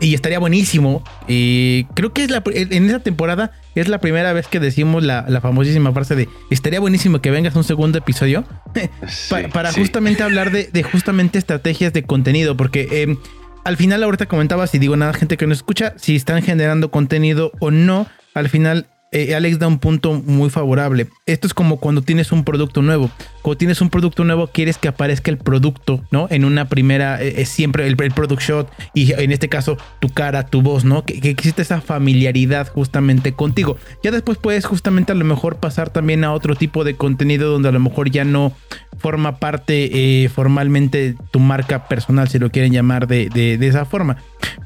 y 0.00 0.14
estaría 0.14 0.38
buenísimo. 0.38 1.04
Eh, 1.28 1.84
creo 1.94 2.12
que 2.12 2.24
es 2.24 2.30
la, 2.30 2.42
en 2.46 2.88
esa 2.88 3.00
temporada 3.00 3.52
es 3.74 3.88
la 3.88 3.98
primera 3.98 4.32
vez 4.32 4.46
que 4.46 4.60
decimos 4.60 5.02
la, 5.02 5.24
famosísima 5.40 5.92
frase 5.92 6.16
de 6.16 6.28
estaría 6.50 6.80
buenísimo 6.80 7.20
que 7.20 7.30
vengas 7.30 7.54
un 7.54 7.64
segundo 7.64 7.98
episodio 7.98 8.44
para, 9.52 9.72
justamente 9.72 10.22
hablar 10.22 10.50
de, 10.50 10.82
justamente 10.82 11.38
estrategias 11.38 11.92
de 11.92 12.02
contenido, 12.02 12.56
porque 12.56 13.16
al 13.64 13.76
final 13.76 14.02
ahorita 14.02 14.26
comentabas 14.26 14.74
y 14.74 14.78
digo 14.78 14.96
nada, 14.96 15.12
gente 15.12 15.36
que 15.36 15.46
no 15.46 15.52
escucha, 15.52 15.94
si 15.96 16.16
están 16.16 16.42
generando 16.42 16.90
contenido 16.90 17.52
o 17.60 17.70
no, 17.70 18.06
al 18.34 18.48
final 18.48 18.86
eh, 19.12 19.34
Alex 19.34 19.58
da 19.58 19.66
un 19.66 19.78
punto 19.78 20.12
muy 20.12 20.50
favorable. 20.50 21.08
Esto 21.26 21.46
es 21.46 21.54
como 21.54 21.78
cuando 21.78 22.02
tienes 22.02 22.30
un 22.30 22.44
producto 22.44 22.80
nuevo. 22.80 23.10
Cuando 23.42 23.58
tienes 23.58 23.80
un 23.80 23.90
producto 23.90 24.22
nuevo, 24.22 24.46
quieres 24.46 24.78
que 24.78 24.86
aparezca 24.86 25.30
el 25.30 25.38
producto, 25.38 26.04
¿no? 26.12 26.28
En 26.30 26.44
una 26.44 26.68
primera, 26.68 27.20
es 27.20 27.38
eh, 27.38 27.44
siempre 27.46 27.86
el, 27.86 27.96
product 27.96 28.40
shot 28.40 28.70
y 28.94 29.12
en 29.12 29.32
este 29.32 29.48
caso 29.48 29.78
tu 29.98 30.10
cara, 30.10 30.46
tu 30.46 30.62
voz, 30.62 30.84
¿no? 30.84 31.04
Que, 31.04 31.18
existe 31.30 31.62
esa 31.62 31.80
familiaridad 31.80 32.68
justamente 32.68 33.32
contigo. 33.32 33.76
Ya 34.04 34.12
después 34.12 34.38
puedes 34.38 34.64
justamente 34.64 35.10
a 35.10 35.16
lo 35.16 35.24
mejor 35.24 35.56
pasar 35.56 35.90
también 35.90 36.22
a 36.22 36.32
otro 36.32 36.54
tipo 36.54 36.84
de 36.84 36.94
contenido 36.94 37.50
donde 37.50 37.68
a 37.68 37.72
lo 37.72 37.80
mejor 37.80 38.10
ya 38.10 38.24
no 38.24 38.52
forma 38.98 39.38
parte 39.38 40.24
eh, 40.24 40.28
formalmente 40.28 41.16
tu 41.30 41.40
marca 41.40 41.88
personal, 41.88 42.28
si 42.28 42.38
lo 42.38 42.50
quieren 42.50 42.72
llamar 42.72 43.08
de, 43.08 43.28
de, 43.28 43.66
esa 43.66 43.84
forma. 43.84 44.18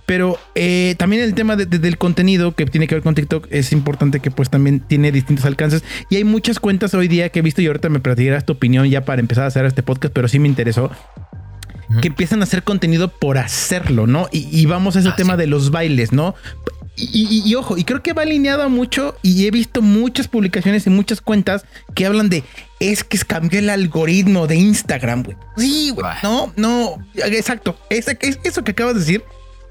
Pero 0.07 0.39
eh, 0.55 0.97
también 0.99 1.23
el 1.23 1.35
tema 1.35 1.57
del 1.57 1.99
contenido 1.99 2.55
que 2.55 2.67
tiene 2.67 2.87
que 2.87 2.97
ver 2.97 3.05
con 3.05 3.15
TikTok 3.15 3.47
es 3.51 3.73
importante 3.73 4.21
que 4.21 4.31
pues 4.35 4.51
también 4.51 4.81
tiene 4.81 5.13
distintos 5.13 5.45
alcances. 5.45 5.85
Y 6.11 6.17
hay 6.17 6.25
muchas 6.25 6.59
cuentas 6.61 6.95
hoy 6.95 7.09
día 7.09 7.29
que 7.29 7.41
he 7.41 7.43
visto 7.43 7.63
y 7.63 7.67
ahorita 7.67 7.89
me 7.89 8.01
platicarás 8.01 8.45
tu 8.45 8.53
opinión 8.55 8.89
ya 8.89 9.05
para 9.05 9.21
empezar 9.21 9.45
a 9.45 9.49
hacer 9.49 9.65
este 9.65 9.83
podcast, 9.83 10.13
pero 10.15 10.29
sí 10.29 10.39
me 10.39 10.49
interesó. 10.49 10.91
Que 12.01 12.09
empiezan 12.09 12.41
a 12.41 12.45
hacer 12.45 12.63
contenido 12.63 13.09
por 13.09 13.39
hacerlo, 13.39 14.07
¿no? 14.07 14.29
Y, 14.33 14.65
vamos 14.67 14.97
a 14.97 15.01
ese 15.01 15.11
ah, 15.11 15.17
tema 15.17 15.37
de 15.37 15.47
los 15.47 15.71
bailes, 15.71 16.13
¿no? 16.13 16.35
Y, 16.97 17.55
ojo, 17.57 17.77
y 17.77 17.85
creo 17.85 18.03
que 18.03 18.13
va 18.13 18.23
alineado 18.23 18.69
mucho 18.71 19.17
y 19.21 19.47
he 19.47 19.51
visto 19.51 19.83
muchas 19.83 20.29
publicaciones 20.29 20.87
y 20.87 20.91
muchas 20.91 21.21
cuentas 21.21 21.65
que 21.95 22.07
hablan 22.07 22.31
de 22.31 22.45
es 22.79 23.03
que 23.03 23.19
cambió 23.19 23.59
el 23.59 23.69
algoritmo 23.69 24.47
de 24.47 24.57
Instagram, 24.57 25.25
güey. 25.25 25.37
Sí, 25.57 25.91
güey. 25.91 26.07
No, 26.23 26.53
no, 26.57 26.99
exacto. 27.17 27.77
eso 27.91 28.65
que 28.65 28.71
acabas 28.71 28.95
de 28.95 29.01
decir 29.01 29.25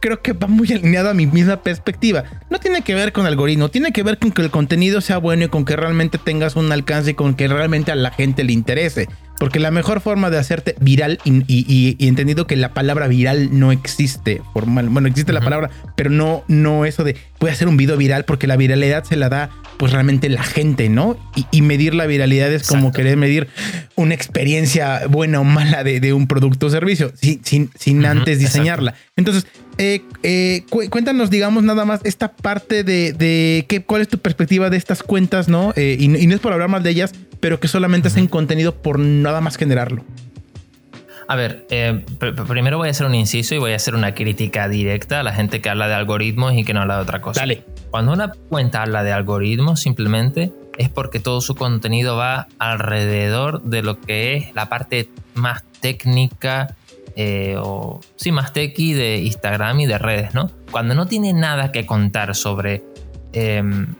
creo 0.04 0.22
que 0.22 0.34
va 0.34 0.48
muy 0.48 0.70
alineado 0.74 1.10
a 1.10 1.14
mi 1.14 1.26
misma 1.28 1.64
perspectiva. 1.64 2.26
No 2.50 2.60
tiene 2.60 2.82
que 2.82 2.94
ver 2.94 3.14
con 3.14 3.26
algoritmo, 3.26 3.70
tiene 3.70 3.94
que 3.94 4.04
ver 4.04 4.20
con 4.20 4.34
que 4.34 4.42
el 4.42 4.52
contenido 4.52 5.00
sea 5.00 5.18
bueno 5.18 5.46
y 5.46 5.48
con 5.48 5.64
que 5.64 5.78
realmente 5.78 6.18
tengas 6.18 6.58
un 6.58 6.70
alcance 6.74 7.12
y 7.12 7.14
con 7.14 7.36
que 7.36 7.48
realmente 7.48 7.90
a 7.94 7.96
la 7.96 8.12
gente 8.12 8.44
le 8.44 8.52
interese. 8.52 9.08
Porque 9.40 9.62
la 9.62 9.72
mejor 9.72 10.02
forma 10.02 10.30
de 10.30 10.38
hacerte 10.38 10.76
viral, 10.82 11.20
y, 11.24 11.96
entendido 12.06 12.48
que 12.48 12.58
la 12.58 12.74
palabra 12.74 13.08
viral 13.08 13.58
no 13.58 13.72
existe 13.72 14.42
formal, 14.54 14.90
bueno, 14.90 15.08
existe 15.08 15.32
la 15.32 15.40
palabra, 15.40 15.70
pero 15.96 16.10
no, 16.10 16.44
no 16.50 16.84
eso 16.84 17.06
de 17.06 17.16
voy 17.40 17.50
a 17.50 17.54
hacer 17.54 17.70
un 17.70 17.78
video 17.78 17.98
viral 17.98 18.26
porque 18.26 18.46
la 18.46 18.58
viralidad 18.58 19.06
se 19.06 19.16
la 19.16 19.30
da 19.30 19.50
pues 19.78 19.92
realmente 19.92 20.30
la 20.30 20.44
gente, 20.44 20.88
¿no? 20.90 21.18
Y, 21.52 21.62
medir 21.62 21.96
la 21.96 22.06
viralidad 22.06 22.52
es 22.52 22.68
como 22.68 22.92
querer 22.92 23.18
medir 23.18 23.48
una 23.96 24.14
experiencia 24.14 25.08
buena 25.08 25.40
o 25.40 25.44
mala 25.44 25.84
de, 25.84 26.14
un 26.14 26.28
producto 26.28 26.68
o 26.68 26.70
servicio, 26.70 27.12
sin, 27.16 27.72
sin, 27.78 28.06
antes 28.06 28.40
diseñarla. 28.40 28.96
Entonces, 29.16 29.46
eh, 29.84 30.06
eh, 30.24 30.64
cuéntanos, 30.90 31.30
digamos, 31.30 31.64
nada 31.64 31.84
más 31.84 32.00
esta 32.04 32.32
parte 32.32 32.84
de, 32.84 33.66
qué, 33.68 33.84
cuál 33.84 34.02
es 34.02 34.08
tu 34.08 34.18
perspectiva 34.18 34.70
de 34.70 34.78
estas 34.78 35.04
cuentas, 35.04 35.50
¿no? 35.50 35.74
Eh, 35.76 35.98
y, 36.00 36.08
no 36.08 36.34
es 36.34 36.40
por 36.40 36.54
hablar 36.54 36.70
mal 36.70 36.84
de 36.84 36.92
ellas, 36.92 37.14
pero 37.40 37.60
que 37.60 37.68
solamente 37.68 38.08
hacen 38.08 38.28
contenido 38.28 38.76
por 38.76 38.98
nada 39.00 39.42
más 39.42 39.58
generarlo. 39.58 40.04
A 41.28 41.36
ver, 41.36 41.66
primero 42.48 42.78
voy 42.78 42.90
a 42.90 42.92
hacer 42.92 43.08
un 43.08 43.16
inciso 43.16 43.56
y 43.56 43.58
voy 43.58 43.72
a 43.72 43.78
hacer 43.78 43.96
una 43.96 44.14
crítica 44.14 44.68
directa 44.68 45.22
a 45.22 45.24
la 45.24 45.34
gente 45.34 45.62
que 45.62 45.70
habla 45.70 45.88
de 45.88 45.96
algoritmos 45.96 46.54
y 46.54 46.64
que 46.64 46.74
no 46.74 46.82
habla 46.82 46.98
de 46.98 47.02
otra 47.02 47.22
cosa. 47.22 47.42
Dale. 47.42 47.64
Cuando 47.92 48.12
una 48.12 48.32
cuenta 48.50 48.82
habla 48.82 49.04
de 49.04 49.14
algoritmos, 49.14 49.80
simplemente 49.80 50.52
es 50.78 50.90
porque 50.90 51.20
todo 51.20 51.42
su 51.42 51.56
contenido 51.56 52.18
va 52.18 52.48
alrededor 52.60 53.64
de 53.64 53.84
lo 53.84 54.00
que 54.00 54.36
es 54.36 54.56
la 54.56 54.68
parte 54.68 55.10
más 55.34 55.64
técnica 55.80 56.76
eh, 57.16 57.56
o 57.60 58.00
sí, 58.16 58.32
más 58.32 58.54
techy 58.54 58.94
de 58.94 59.18
Instagram 59.20 59.82
y 59.82 59.86
de 59.86 59.98
redes, 59.98 60.34
¿no? 60.34 60.50
Cuando 60.72 60.96
no 60.96 61.06
tiene 61.06 61.34
nada 61.34 61.72
que 61.72 61.86
contar 61.86 62.36
sobre 62.36 62.84
em, 63.34 63.96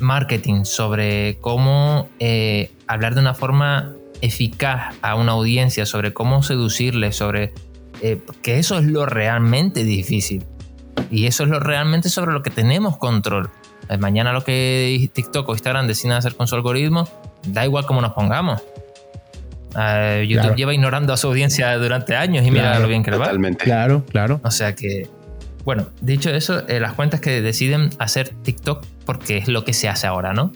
marketing, 0.00 0.64
sobre 0.64 1.38
cómo 1.40 2.08
eh, 2.18 2.70
hablar 2.86 3.14
de 3.14 3.20
una 3.20 3.34
forma 3.34 3.94
eficaz 4.20 4.94
a 5.02 5.14
una 5.16 5.32
audiencia, 5.32 5.86
sobre 5.86 6.12
cómo 6.12 6.42
seducirle, 6.42 7.12
sobre 7.12 7.52
eh, 8.00 8.20
que 8.42 8.58
eso 8.58 8.78
es 8.78 8.84
lo 8.84 9.06
realmente 9.06 9.84
difícil. 9.84 10.44
Y 11.10 11.26
eso 11.26 11.44
es 11.44 11.50
lo 11.50 11.60
realmente 11.60 12.08
sobre 12.08 12.32
lo 12.32 12.42
que 12.42 12.50
tenemos 12.50 12.96
control. 12.96 13.50
Eh, 13.88 13.98
mañana 13.98 14.32
lo 14.32 14.44
que 14.44 15.10
TikTok 15.12 15.48
o 15.48 15.52
Instagram 15.52 15.86
deciden 15.86 16.16
hacer 16.16 16.34
con 16.36 16.46
su 16.46 16.54
algoritmo, 16.54 17.06
da 17.46 17.64
igual 17.64 17.86
cómo 17.86 18.00
nos 18.00 18.12
pongamos. 18.12 18.62
Eh, 19.78 20.26
YouTube 20.28 20.54
lleva 20.56 20.74
ignorando 20.74 21.12
a 21.12 21.16
su 21.16 21.26
audiencia 21.28 21.76
durante 21.78 22.16
años 22.16 22.46
y 22.46 22.50
mira 22.50 22.78
lo 22.78 22.88
bien 22.88 23.02
que 23.02 23.10
le 23.10 23.16
va. 23.16 23.30
Claro, 23.58 24.04
claro. 24.06 24.40
O 24.44 24.50
sea 24.50 24.74
que, 24.74 25.08
bueno, 25.64 25.88
dicho 26.00 26.30
eso, 26.30 26.62
las 26.68 26.92
cuentas 26.92 27.20
que 27.20 27.42
deciden 27.42 27.90
hacer 27.98 28.28
TikTok 28.28 28.84
porque 29.04 29.38
es 29.38 29.48
lo 29.48 29.64
que 29.64 29.72
se 29.72 29.88
hace 29.88 30.06
ahora, 30.06 30.32
¿no? 30.32 30.52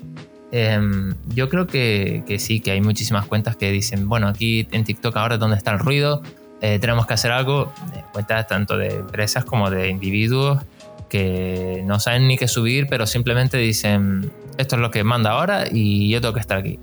Em, 0.51 1.15
yo 1.35 1.49
creo 1.49 1.67
que, 1.67 2.23
que, 2.27 2.39
sí, 2.39 2.61
que 2.61 2.71
hay 2.71 2.81
muchísimas 2.81 3.27
cuentas 3.27 3.57
que 3.57 3.71
dicen, 3.71 4.09
bueno, 4.09 4.29
aquí 4.29 4.67
en 4.73 4.85
TikTok 4.85 5.17
ahora 5.17 5.35
es 5.35 5.41
donde 5.41 5.57
está 5.57 5.73
el 5.73 5.79
ruido, 5.79 6.23
eh, 6.61 6.79
tenemos 6.81 7.07
que 7.07 7.15
hacer 7.15 7.31
algo, 7.31 7.73
cuentas 8.13 8.47
tanto 8.47 8.77
de 8.77 8.97
empresas 8.97 9.45
como 9.45 9.71
de 9.71 9.89
individuos 9.89 10.61
que 11.09 11.83
no 11.87 12.01
saben 12.01 12.27
ni 12.27 12.37
qué 12.37 12.49
subir, 12.49 12.87
pero 12.91 13.07
simplemente 13.07 13.57
dicen, 13.57 14.31
esto 14.59 14.77
es 14.77 14.83
lo 14.83 14.91
que 14.91 15.05
manda 15.05 15.31
ahora 15.31 15.67
y 15.71 16.11
yo 16.11 16.21
tengo 16.21 16.35
que 16.35 16.41
estar 16.41 16.59
aquí. 16.59 16.79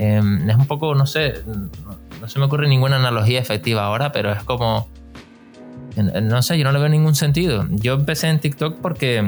Em, 0.00 0.48
es 0.48 0.54
un 0.54 0.66
poco, 0.66 0.94
no 0.94 1.06
sé, 1.06 1.34
no, 2.20 2.28
se 2.28 2.38
me 2.38 2.44
ocurre 2.44 2.68
ninguna 2.68 2.96
analogía 2.96 3.40
efectiva 3.40 3.84
ahora, 3.84 4.12
pero 4.12 4.30
es 4.30 4.44
como, 4.44 4.88
no 5.96 6.40
sé, 6.42 6.56
yo 6.56 6.64
no 6.64 6.70
le 6.70 6.78
veo 6.78 6.88
ningún 6.88 7.16
sentido. 7.16 7.66
Yo 7.70 7.94
empecé 7.94 8.28
en 8.28 8.38
TikTok 8.38 8.76
porque 8.80 9.26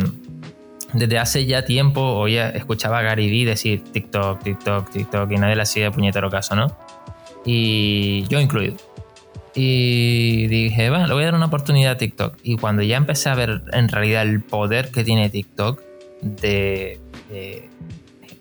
desde 0.93 1.19
hace 1.19 1.45
ya 1.45 1.65
tiempo 1.65 2.01
oía, 2.01 2.51
escuchaba 2.51 3.01
a 3.01 3.03
Gary 3.03 3.29
Vee 3.29 3.45
decir 3.45 3.83
TikTok, 3.83 4.45
TikTok, 4.45 4.91
TikTok 4.91 5.33
y 5.33 5.37
nadie 5.39 5.57
le 5.57 5.63
hacía 5.63 5.91
puñetero 5.91 6.31
caso, 6.31 6.55
¿no? 6.55 6.77
Y 7.45 8.29
yo 8.29 8.39
incluido. 8.39 8.77
Y 9.57 10.47
dije, 10.47 10.89
bueno, 10.89 11.09
le 11.09 11.15
voy 11.15 11.23
a 11.25 11.27
dar 11.27 11.35
una 11.35 11.47
oportunidad 11.47 11.93
a 11.93 11.97
TikTok. 11.97 12.37
Y 12.45 12.59
cuando 12.59 12.83
ya 12.83 12.97
empecé 12.97 13.29
a 13.29 13.35
ver 13.35 13.63
en 13.73 13.89
realidad 13.89 14.23
el 14.23 14.41
poder 14.41 14.93
que 14.93 15.03
tiene 15.03 15.31
TikTok 15.31 15.81
de, 16.23 17.01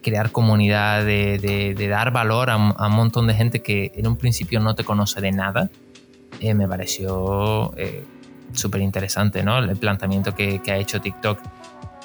crear 0.09 0.31
comunidad, 0.31 1.05
de, 1.05 1.87
dar 1.89 2.11
valor 2.11 2.49
a, 2.49 2.57
un 2.57 2.91
montón 2.91 3.27
de 3.27 3.33
gente 3.33 3.61
que 3.61 3.91
en 3.95 4.07
un 4.07 4.17
principio 4.17 4.59
no 4.59 4.75
te 4.75 4.83
conoce 4.83 5.21
de 5.21 5.31
nada, 5.31 5.69
eh, 6.39 6.53
me 6.53 6.67
pareció 6.67 7.73
eh, 7.77 8.03
súper 8.53 8.81
interesante, 8.81 9.43
¿no? 9.43 9.57
El 9.59 9.77
planteamiento 9.77 10.33
que, 10.35 10.61
ha 10.67 10.77
hecho 10.77 11.01
TikTok. 11.01 11.39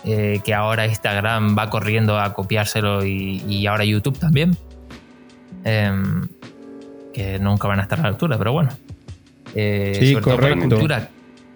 Eh, 0.07 0.43
que 0.45 0.53
ahora 0.53 0.87
Instagram 0.87 1.57
va 1.57 1.71
corriendo 1.71 2.21
a 2.21 2.35
copiárselo 2.35 3.07
y, 3.07 3.43
y 3.49 3.67
ahora 3.67 3.87
YouTube 3.87 4.19
también. 4.19 4.55
Em, 5.65 6.29
que 7.15 7.39
nunca 7.39 7.69
van 7.69 7.79
a 7.79 7.83
estar 7.83 7.99
a 8.01 8.03
la 8.03 8.09
altura, 8.09 8.37
pero 8.37 8.53
bueno, 8.53 8.71
eh, 9.55 9.97
sí, 9.99 10.13
sobre 10.13 10.25
correcto. 10.25 10.29
Todo 10.29 10.41
por 10.41 10.51
la 10.51 10.77
cultura, 10.77 11.11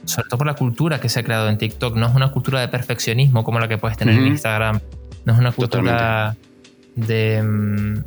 sobre 0.05 0.29
todo 0.29 0.39
por 0.39 0.47
la 0.47 0.55
cultura 0.55 1.01
que 1.01 1.09
se 1.09 1.21
ha 1.21 1.23
creado 1.25 1.49
en 1.49 1.59
TikTok. 1.59 1.97
No 1.97 2.07
es 2.07 2.15
una 2.15 2.31
cultura 2.31 2.61
de 2.61 2.69
perfeccionismo 2.69 3.45
como 3.45 3.61
la 3.61 3.69
que 3.69 3.77
puedes 3.77 3.99
tener 3.99 4.15
en 4.15 4.29
Instagram. 4.29 4.81
No 5.29 5.35
es 5.35 5.41
una 5.41 5.53
cultura 5.53 6.35
de 6.97 7.43
mm, 7.43 8.03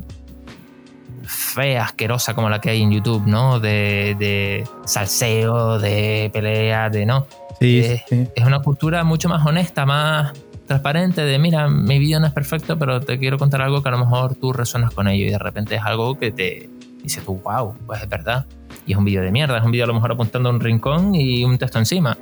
fea, 1.22 1.84
asquerosa 1.84 2.34
como 2.34 2.50
la 2.50 2.60
que 2.60 2.70
hay 2.70 2.82
en 2.82 2.90
YouTube, 2.90 3.24
¿no? 3.28 3.60
De, 3.60 4.16
de 4.18 4.66
salseo, 4.86 5.78
de 5.78 6.30
pelea, 6.32 6.90
de 6.90 7.06
no. 7.06 7.28
Sí, 7.60 7.78
es, 7.78 8.02
es 8.10 8.44
una 8.44 8.58
cultura 8.58 9.04
mucho 9.04 9.28
más 9.28 9.46
honesta, 9.46 9.86
más 9.86 10.32
transparente 10.66 11.24
de 11.24 11.38
mira, 11.38 11.68
mi 11.68 12.00
vídeo 12.00 12.18
no 12.18 12.26
es 12.26 12.32
perfecto, 12.32 12.76
pero 12.76 13.00
te 13.00 13.20
quiero 13.20 13.38
contar 13.38 13.62
algo 13.62 13.84
que 13.84 13.88
a 13.88 13.92
lo 13.92 13.98
mejor 13.98 14.34
tú 14.34 14.52
resuenas 14.52 14.92
con 14.92 15.06
ello 15.06 15.24
y 15.24 15.30
de 15.30 15.38
repente 15.38 15.76
es 15.76 15.82
algo 15.82 16.18
que 16.18 16.32
te 16.32 16.68
dice 17.04 17.20
tú, 17.20 17.40
wow, 17.44 17.72
pues 17.86 18.02
es 18.02 18.08
verdad 18.08 18.46
y 18.84 18.90
es 18.90 18.98
un 18.98 19.04
vídeo 19.04 19.22
de 19.22 19.30
mierda, 19.30 19.58
es 19.58 19.64
un 19.64 19.70
vídeo 19.70 19.84
a 19.84 19.86
lo 19.86 19.94
mejor 19.94 20.10
apuntando 20.10 20.48
a 20.48 20.52
un 20.52 20.58
rincón 20.58 21.14
y 21.14 21.44
un 21.44 21.56
texto 21.56 21.78
encima. 21.78 22.18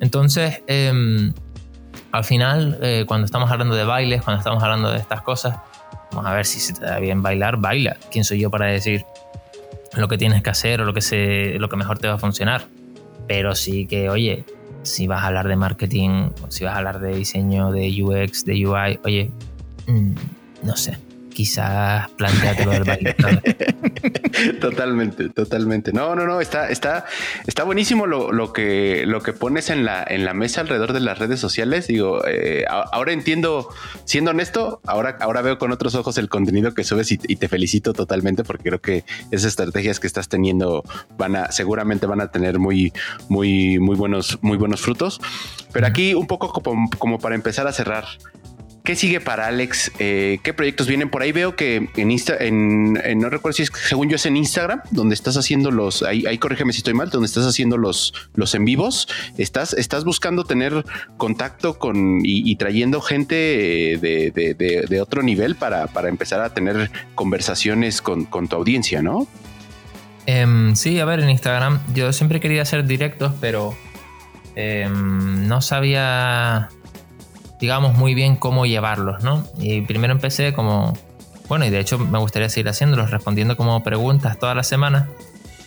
Entonces, 0.00 0.62
em, 0.68 1.32
al 2.12 2.24
final, 2.24 2.78
eh, 2.82 3.04
cuando 3.06 3.24
estamos 3.26 3.50
hablando 3.50 3.74
de 3.74 3.84
bailes, 3.84 4.22
cuando 4.22 4.38
estamos 4.38 4.62
hablando 4.62 4.90
de 4.90 4.98
estas 4.98 5.22
cosas, 5.22 5.56
vamos 6.12 6.30
a 6.30 6.34
ver 6.34 6.46
si 6.46 6.60
se 6.60 6.72
te 6.72 6.84
da 6.84 6.98
bien 6.98 7.22
bailar, 7.22 7.58
baila. 7.58 7.96
¿Quién 8.10 8.24
soy 8.24 8.40
yo 8.40 8.50
para 8.50 8.66
decir 8.66 9.04
lo 9.94 10.08
que 10.08 10.16
tienes 10.16 10.42
que 10.42 10.50
hacer 10.50 10.80
o 10.80 10.84
lo 10.84 10.94
que, 10.94 11.02
se, 11.02 11.58
lo 11.58 11.68
que 11.68 11.76
mejor 11.76 11.98
te 11.98 12.08
va 12.08 12.14
a 12.14 12.18
funcionar? 12.18 12.62
Pero 13.26 13.54
sí 13.54 13.86
que, 13.86 14.08
oye, 14.08 14.44
si 14.82 15.06
vas 15.06 15.22
a 15.22 15.26
hablar 15.26 15.48
de 15.48 15.56
marketing, 15.56 16.30
si 16.48 16.64
vas 16.64 16.74
a 16.74 16.78
hablar 16.78 17.00
de 17.00 17.14
diseño, 17.14 17.72
de 17.72 18.02
UX, 18.02 18.44
de 18.44 18.66
UI, 18.66 19.00
oye, 19.04 19.30
mm, 19.86 20.14
no 20.62 20.76
sé, 20.76 20.98
quizás 21.38 22.10
planteatelo 22.16 22.72
del 22.72 22.82
baile. 22.82 23.14
totalmente, 24.60 25.28
totalmente. 25.28 25.92
No, 25.92 26.16
no, 26.16 26.26
no, 26.26 26.40
está, 26.40 26.68
está, 26.68 27.04
está 27.46 27.62
buenísimo 27.62 28.08
lo, 28.08 28.52
que, 28.52 29.04
lo 29.06 29.22
que 29.22 29.32
pones 29.32 29.70
en 29.70 29.84
la, 29.84 30.04
en 30.04 30.24
la 30.24 30.34
mesa 30.34 30.62
alrededor 30.62 30.92
de 30.92 30.98
las 30.98 31.20
redes 31.20 31.38
sociales. 31.38 31.86
Digo, 31.86 32.26
eh, 32.26 32.64
ahora 32.68 33.12
entiendo, 33.12 33.68
siendo 34.04 34.32
honesto, 34.32 34.80
ahora, 34.84 35.16
ahora 35.20 35.40
veo 35.42 35.58
con 35.58 35.70
otros 35.70 35.94
ojos 35.94 36.18
el 36.18 36.28
contenido 36.28 36.74
que 36.74 36.82
subes 36.82 37.12
y, 37.12 37.18
te 37.18 37.46
felicito 37.46 37.92
totalmente 37.92 38.42
porque 38.42 38.64
creo 38.64 38.80
que 38.80 39.04
esas 39.30 39.50
estrategias 39.50 40.00
que 40.00 40.08
estás 40.08 40.28
teniendo 40.28 40.82
van 41.18 41.36
a, 41.36 41.52
seguramente 41.52 42.06
van 42.06 42.20
a 42.20 42.32
tener 42.32 42.58
muy, 42.58 42.92
muy, 43.28 43.78
muy 43.78 43.94
buenos, 43.94 44.40
muy 44.42 44.56
buenos 44.56 44.80
frutos. 44.80 45.20
Pero 45.72 45.86
aquí 45.86 46.14
un 46.14 46.26
poco 46.26 46.52
como 46.98 47.20
para 47.20 47.36
empezar 47.36 47.68
a 47.68 47.72
cerrar. 47.72 48.06
¿Qué 48.88 48.96
sigue 48.96 49.20
para 49.20 49.48
Alex? 49.48 49.92
Eh, 49.98 50.38
¿Qué 50.42 50.54
proyectos 50.54 50.86
vienen 50.86 51.10
por 51.10 51.20
ahí? 51.20 51.30
Veo 51.30 51.54
que 51.54 51.90
en 51.94 52.10
Insta, 52.10 52.38
en, 52.40 52.94
no 52.94 53.28
recuerdo 53.28 53.52
si 53.54 53.64
es, 53.64 53.70
según 53.86 54.08
yo 54.08 54.16
es 54.16 54.24
en 54.24 54.34
Instagram, 54.34 54.80
donde 54.90 55.14
estás 55.14 55.36
haciendo 55.36 55.70
los, 55.70 56.02
ahí, 56.02 56.24
ahí 56.24 56.38
corrígeme 56.38 56.72
si 56.72 56.78
estoy 56.78 56.94
mal, 56.94 57.10
donde 57.10 57.26
estás 57.26 57.44
haciendo 57.44 57.76
los, 57.76 58.14
los 58.34 58.54
en 58.54 58.64
vivos. 58.64 59.06
Estás, 59.36 59.74
estás 59.74 60.04
buscando 60.04 60.44
tener 60.44 60.86
contacto 61.18 61.78
con 61.78 62.20
y, 62.24 62.56
trayendo 62.56 63.02
gente 63.02 63.92
eh, 63.92 63.98
de, 64.88 65.00
otro 65.02 65.22
nivel 65.22 65.54
para, 65.54 65.90
empezar 66.08 66.40
a 66.40 66.54
tener 66.54 66.90
conversaciones 67.14 68.00
con, 68.00 68.26
tu 68.26 68.56
audiencia, 68.56 69.02
¿no? 69.02 69.28
Em, 70.24 70.74
sí, 70.76 70.98
a 70.98 71.04
ver, 71.04 71.20
en 71.20 71.28
Instagram 71.28 71.78
yo 71.94 72.14
siempre 72.14 72.40
quería 72.40 72.62
hacer 72.62 72.86
directos, 72.86 73.34
pero 73.38 73.76
em, 74.54 75.46
no 75.46 75.60
sabía 75.60 76.70
digamos, 77.60 77.96
muy 77.96 78.14
bien 78.14 78.36
cómo 78.36 78.66
llevarlos, 78.66 79.22
¿no? 79.22 79.44
Y 79.58 79.82
primero 79.82 80.12
empecé 80.12 80.52
como, 80.52 80.96
bueno, 81.48 81.64
y 81.64 81.70
de 81.70 81.80
hecho 81.80 81.98
me 81.98 82.18
gustaría 82.18 82.48
seguir 82.48 82.68
haciéndolos, 82.68 83.10
respondiendo 83.10 83.56
como 83.56 83.82
preguntas 83.82 84.38
todas 84.38 84.56
las 84.56 84.66
semanas, 84.66 85.06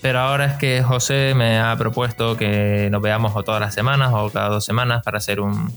pero 0.02 0.20
ahora 0.20 0.46
es 0.46 0.54
que 0.54 0.82
José 0.82 1.34
me 1.36 1.60
ha 1.60 1.76
propuesto 1.78 2.38
que 2.38 2.90
nos 2.92 3.02
veamos 3.02 3.34
o 3.36 3.44
todas 3.44 3.62
las 3.62 3.74
semanas 3.74 4.12
o 4.14 4.30
cada 4.30 4.50
dos 4.50 4.66
semanas 4.66 5.04
para 5.04 5.18
hacer 5.18 5.40
un, 5.40 5.72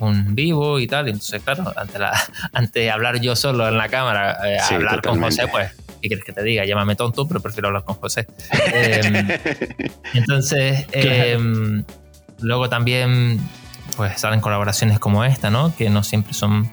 un 0.00 0.34
vivo 0.34 0.80
y 0.80 0.86
tal, 0.86 1.08
y 1.08 1.10
entonces, 1.10 1.42
claro, 1.42 1.72
ante, 1.76 1.98
la, 1.98 2.12
ante 2.52 2.90
hablar 2.90 3.20
yo 3.20 3.36
solo 3.36 3.68
en 3.68 3.76
la 3.76 3.88
cámara, 3.88 4.38
eh, 4.44 4.58
hablar 4.58 5.02
con 5.02 5.20
José, 5.20 5.46
pues 5.48 5.70
¿qué 6.00 6.08
quieres 6.08 6.24
que 6.24 6.32
te 6.32 6.42
diga? 6.42 6.64
Llámame 6.64 6.96
tonto, 6.96 7.28
pero 7.28 7.40
prefiero 7.40 7.68
hablar 7.68 7.84
con 7.84 7.94
José. 7.96 8.26
Em, 8.74 9.28
entonces, 10.14 10.86
em, 10.92 11.84
luego 12.40 12.68
también 12.68 13.40
pues 13.96 14.20
salen 14.20 14.40
colaboraciones 14.40 14.98
como 14.98 15.24
esta, 15.24 15.50
¿no? 15.50 15.74
Que 15.76 15.90
no 15.90 16.02
siempre 16.02 16.34
son 16.34 16.70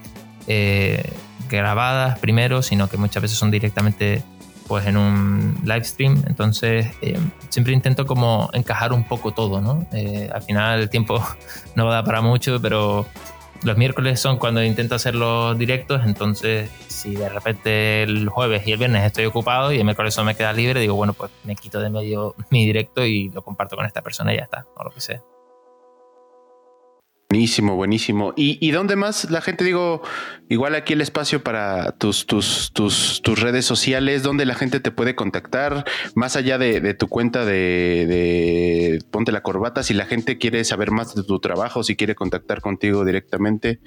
eh, 0.47 1.03
grabadas 1.49 2.19
primero, 2.19 2.61
sino 2.61 2.89
que 2.89 2.97
muchas 2.97 3.21
veces 3.21 3.37
son 3.37 3.51
directamente 3.51 4.23
pues 4.67 4.85
en 4.85 4.97
un 4.97 5.57
live 5.63 5.83
stream. 5.83 6.23
Entonces 6.27 6.87
eh, 7.01 7.19
siempre 7.49 7.73
intento 7.73 8.05
como 8.05 8.49
encajar 8.53 8.93
un 8.93 9.03
poco 9.03 9.31
todo, 9.33 9.61
¿no? 9.61 9.85
Eh, 9.91 10.29
al 10.33 10.43
final 10.43 10.79
el 10.79 10.89
tiempo 10.89 11.23
no 11.75 11.89
da 11.89 12.03
para 12.03 12.21
mucho, 12.21 12.61
pero 12.61 13.05
los 13.63 13.77
miércoles 13.77 14.19
son 14.19 14.37
cuando 14.37 14.63
intento 14.63 14.95
hacer 14.95 15.15
los 15.15 15.57
directos, 15.57 16.01
entonces 16.05 16.69
si 16.87 17.15
de 17.15 17.27
repente 17.27 18.03
el 18.03 18.29
jueves 18.29 18.65
y 18.65 18.71
el 18.71 18.77
viernes 18.77 19.03
estoy 19.03 19.25
ocupado 19.25 19.73
y 19.73 19.77
el 19.77 19.83
miércoles 19.83 20.13
eso 20.13 20.23
me 20.23 20.35
queda 20.35 20.53
libre, 20.53 20.79
digo, 20.79 20.95
bueno, 20.95 21.13
pues 21.13 21.29
me 21.43 21.55
quito 21.55 21.81
de 21.81 21.89
medio 21.89 22.35
mi 22.51 22.65
directo 22.65 23.05
y 23.05 23.29
lo 23.29 23.41
comparto 23.41 23.75
con 23.75 23.85
esta 23.85 24.01
persona 24.01 24.33
y 24.33 24.37
ya 24.37 24.43
está, 24.43 24.65
o 24.77 24.83
lo 24.85 24.91
que 24.91 25.01
sea. 25.01 25.21
Buenísimo, 27.31 27.75
buenísimo. 27.75 28.33
¿Y, 28.35 28.71
dónde 28.71 28.95
más 28.95 29.29
la 29.29 29.39
gente, 29.41 29.63
digo, 29.63 30.01
igual 30.49 30.73
aquí 30.73 30.93
el 30.93 31.01
espacio 31.01 31.43
para 31.43 31.91
tus, 31.91 32.25
tus, 32.25 32.71
tus, 32.73 33.21
tus 33.21 33.39
redes 33.39 33.65
sociales, 33.65 34.23
dónde 34.23 34.47
la 34.47 34.55
gente 34.55 34.79
te 34.79 34.89
puede 34.89 35.13
contactar, 35.13 35.85
más 36.15 36.35
allá 36.35 36.57
de, 36.57 36.95
tu 36.95 37.07
cuenta 37.07 37.45
de, 37.45 38.97
Ponte 39.11 39.31
la 39.31 39.41
Corbata, 39.41 39.83
si 39.83 39.93
la 39.93 40.07
gente 40.07 40.39
quiere 40.39 40.63
saber 40.63 40.89
más 40.89 41.13
de 41.13 41.21
tu 41.21 41.37
trabajo, 41.37 41.83
si 41.83 41.95
quiere 41.95 42.15
contactar 42.15 42.61
contigo 42.61 43.05
directamente, 43.05 43.79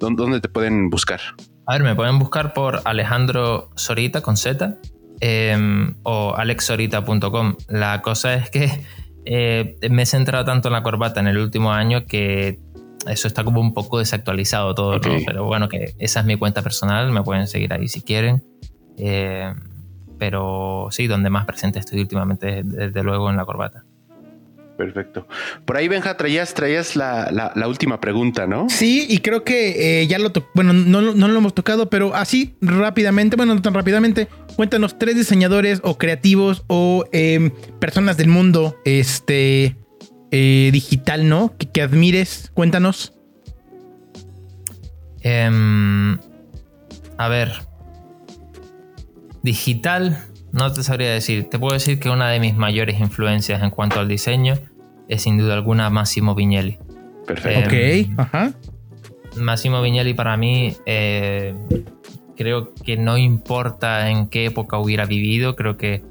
¿dónde, 0.00 0.40
te 0.40 0.48
pueden 0.48 0.90
buscar? 0.90 1.20
A 1.66 1.74
ver, 1.74 1.84
me 1.84 1.94
pueden 1.94 2.18
buscar 2.18 2.52
por 2.52 2.80
Alejandro 2.84 3.70
Sorita 3.76 4.22
con 4.22 4.36
Z 4.36 4.76
em, 5.20 5.94
o 6.02 6.34
alexsorita.com. 6.34 7.54
La 7.68 8.02
cosa 8.02 8.34
es 8.34 8.50
que 8.50 8.84
eh, 9.24 9.76
me 9.90 10.02
he 10.02 10.06
centrado 10.06 10.46
tanto 10.46 10.68
en 10.68 10.72
la 10.72 10.82
corbata 10.82 11.20
en 11.20 11.26
el 11.26 11.36
último 11.36 11.70
año 11.70 12.06
que 12.06 12.58
eso 13.10 13.28
está 13.28 13.44
como 13.44 13.60
un 13.60 13.74
poco 13.74 13.98
desactualizado 13.98 14.74
todo, 14.74 14.98
¿no? 14.98 15.16
Pero 15.26 15.44
bueno, 15.44 15.68
que 15.68 15.94
esa 15.98 16.20
es 16.20 16.26
mi 16.26 16.36
cuenta 16.36 16.62
personal, 16.62 17.10
me 17.12 17.22
pueden 17.22 17.46
seguir 17.46 17.72
ahí 17.72 17.88
si 17.88 18.02
quieren. 18.02 18.42
Eh, 18.96 19.52
pero 20.18 20.88
sí, 20.90 21.06
donde 21.06 21.30
más 21.30 21.46
presente 21.46 21.78
estoy 21.78 22.00
últimamente, 22.00 22.62
desde 22.64 23.02
luego 23.02 23.30
en 23.30 23.36
la 23.36 23.44
corbata. 23.44 23.84
Perfecto. 24.78 25.26
Por 25.64 25.76
ahí, 25.76 25.88
Benja, 25.88 26.16
traías, 26.16 26.54
traías 26.54 26.94
la, 26.94 27.52
última 27.66 28.00
pregunta, 28.00 28.46
¿no? 28.46 28.68
Sí, 28.68 29.06
y 29.08 29.18
creo 29.18 29.42
que 29.42 30.02
eh, 30.02 30.06
ya 30.06 30.20
lo 30.20 30.30
bueno, 30.54 30.72
no, 30.72 31.00
lo 31.00 31.38
hemos 31.38 31.52
tocado, 31.52 31.90
pero 31.90 32.14
así 32.14 32.56
rápidamente, 32.60 33.36
bueno, 33.36 33.56
no 33.56 33.62
tan 33.62 33.74
rápidamente, 33.74 34.28
cuéntanos 34.54 34.96
tres 34.96 35.16
diseñadores 35.16 35.80
o 35.82 35.98
creativos 35.98 36.62
o 36.68 37.04
em, 37.10 37.50
personas 37.80 38.16
del 38.16 38.28
mundo 38.28 38.76
este 38.84 39.76
eh, 40.30 40.70
digital, 40.72 41.28
¿no? 41.28 41.54
Que, 41.56 41.82
admires, 41.82 42.50
cuéntanos. 42.54 43.14
Em, 45.20 46.18
a 47.16 47.28
ver, 47.28 47.52
digital, 49.42 50.24
no 50.52 50.72
te 50.72 50.82
sabría 50.82 51.12
decir. 51.12 51.48
Te 51.48 51.58
puedo 51.58 51.74
decir 51.74 51.98
que 51.98 52.10
una 52.10 52.28
de 52.30 52.40
mis 52.40 52.54
mayores 52.54 53.00
influencias 53.00 53.62
en 53.62 53.70
cuanto 53.70 54.00
al 54.00 54.08
diseño 54.08 54.54
es 55.08 55.22
sin 55.22 55.38
duda 55.38 55.54
alguna 55.54 55.90
Massimo 55.90 56.34
Vignelli. 56.34 56.78
Perfecto. 57.26 57.74
Em, 57.74 58.12
ok, 58.12 58.20
ajá. 58.20 58.52
Massimo 59.36 59.82
Vignelli 59.82 60.14
para 60.14 60.36
mí 60.36 60.76
eh, 60.86 61.54
creo 62.36 62.74
que 62.74 62.96
no 62.96 63.18
importa 63.18 64.10
en 64.10 64.28
qué 64.28 64.46
época 64.46 64.78
hubiera 64.78 65.06
vivido, 65.06 65.56
creo 65.56 65.76
que 65.76 66.02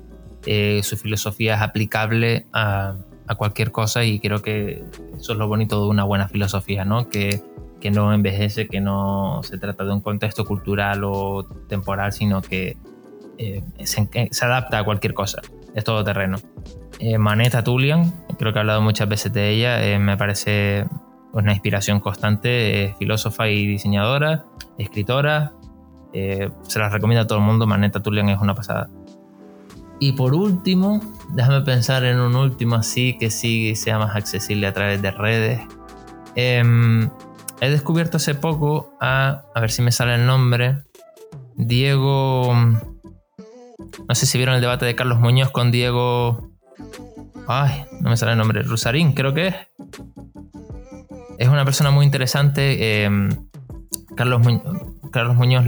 eh, 0.46 0.82
su 0.84 0.98
filosofía 0.98 1.56
es 1.56 1.62
aplicable 1.62 2.48
a, 2.54 2.96
cualquier 3.36 3.72
cosa 3.72 4.04
y 4.04 4.20
creo 4.20 4.42
que 4.42 4.84
eso 5.18 5.34
es 5.34 5.38
lo 5.38 5.48
bonito 5.48 5.82
de 5.82 5.90
una 5.90 6.04
buena 6.04 6.28
filosofía, 6.28 6.86
¿no? 6.86 7.10
Que, 7.10 7.42
que 7.80 7.92
no 7.92 8.14
envejece, 8.14 8.68
que 8.68 8.82
no 8.82 9.42
se 9.44 9.58
trata 9.58 9.84
de 9.84 9.92
un 9.92 10.02
contexto 10.02 10.46
cultural 10.46 11.04
o 11.04 11.46
temporal, 11.68 12.14
sino 12.14 12.42
que 12.42 12.78
eh, 13.38 13.64
se, 13.84 14.10
adapta 14.46 14.80
a 14.80 14.84
cualquier 14.84 15.14
cosa, 15.14 15.42
es 15.76 15.84
todo 15.84 16.04
terreno. 16.04 16.38
Eh, 17.00 17.18
Manetta 17.18 17.64
Tullian, 17.64 18.12
creo 18.40 18.52
que 18.52 18.60
he 18.60 18.62
hablado 18.62 18.82
muchas 18.82 19.08
veces 19.08 19.32
de 19.32 19.50
ella, 19.50 19.86
eh, 19.86 20.00
me 20.00 20.18
parece 20.18 20.86
una 21.34 21.52
inspiración 21.52 22.00
constante, 22.00 22.96
filósofa 22.98 23.48
y 23.48 23.68
diseñadora, 23.68 24.46
escritora, 24.78 25.54
se 26.14 26.80
las 26.80 26.92
recomiendo 26.92 27.22
a 27.22 27.28
todo 27.28 27.38
el 27.38 27.46
mundo, 27.46 27.68
Manetta 27.68 28.02
Tullian 28.02 28.30
es 28.30 28.40
una 28.40 28.56
pasada. 28.56 28.90
Y 30.00 30.14
por 30.14 30.34
último, 30.36 31.02
déjame 31.30 31.62
pensar 31.62 32.04
en 32.06 32.20
un 32.20 32.36
último 32.36 32.76
así 32.76 33.18
que 33.18 33.30
sí 33.32 33.76
sea 33.76 33.98
más 33.98 34.16
accesible 34.16 34.68
a 34.68 34.74
través 34.74 35.02
de 35.02 35.12
redes. 35.12 35.62
Em, 36.36 37.10
he 37.62 37.70
descubierto 37.70 38.18
hace 38.18 38.36
poco 38.36 38.96
a, 39.02 39.44
a 39.56 39.60
ver 39.60 39.72
si 39.72 39.82
me 39.82 39.92
sale 39.92 40.16
el 40.16 40.26
nombre, 40.26 40.84
Diego 41.56 42.54
no 44.08 44.16
sé 44.16 44.26
si 44.26 44.38
vieron 44.38 44.56
el 44.56 44.62
debate 44.62 44.86
de 44.86 44.96
Carlos 44.96 45.20
Muñoz 45.20 45.52
con 45.52 45.72
Diego. 45.72 46.52
Ay, 47.48 47.86
no 48.02 48.10
me 48.10 48.18
sale 48.18 48.34
el 48.34 48.38
nombre. 48.38 48.64
Rusarín, 48.64 49.14
creo 49.14 49.34
que 49.34 49.48
es. 49.48 49.56
Es 51.38 51.48
una 51.48 51.66
persona 51.66 51.92
muy 51.92 52.06
interesante. 52.06 53.04
Em, 53.04 53.30
Carlos, 54.16 54.42
Muñoz, 54.42 54.64
Carlos 55.12 55.36
Muñoz 55.36 55.66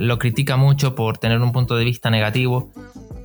lo 0.00 0.18
critica 0.18 0.56
mucho 0.56 0.94
por 0.94 1.18
tener 1.18 1.40
un 1.40 1.52
punto 1.52 1.76
de 1.76 1.84
vista 1.84 2.10
negativo, 2.10 2.72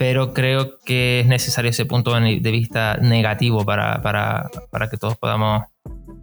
pero 0.04 0.34
creo 0.34 0.80
que 0.84 1.22
es 1.22 1.28
necesario 1.28 1.72
ese 1.72 1.86
punto 1.86 2.14
de 2.14 2.51
vista 2.51 2.97
negativo 2.97 3.64
para, 3.64 4.49
que 4.91 4.97
todos 4.97 5.16
podamos 5.16 5.64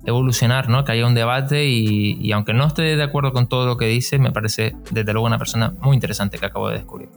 evolucionar, 0.05 0.69
¿no? 0.69 0.85
que 0.85 0.93
haya 0.93 1.07
un 1.07 1.15
debate 1.15 1.65
y, 1.65 2.19
y, 2.21 2.33
aunque 2.33 2.53
no 2.53 2.67
esté 2.67 2.83
de 2.83 3.03
acuerdo 3.03 3.33
con 3.33 3.49
todo 3.49 3.65
lo 3.65 3.79
que 3.79 3.87
dice, 3.87 4.19
me 4.19 4.33
parece 4.33 4.77
desde 4.91 5.15
luego 5.15 5.27
una 5.27 5.39
persona 5.39 5.73
muy 5.81 5.95
interesante 5.95 6.37
que 6.37 6.45
acabo 6.45 6.69
de 6.69 6.75
descubrir. 6.75 7.09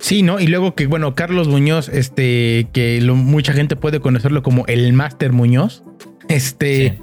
Sí, 0.00 0.22
¿no? 0.24 0.40
Y 0.40 0.48
luego 0.48 0.74
que, 0.74 0.88
bueno, 0.88 1.14
Carlos 1.14 1.46
Muñoz, 1.46 1.88
este, 1.88 2.66
que 2.72 3.00
mucha 3.14 3.52
gente 3.52 3.76
puede 3.76 4.00
conocerlo 4.00 4.42
como 4.42 4.66
el 4.66 4.92
Máster 4.94 5.30
Muñoz, 5.30 5.84
este, 6.28 6.98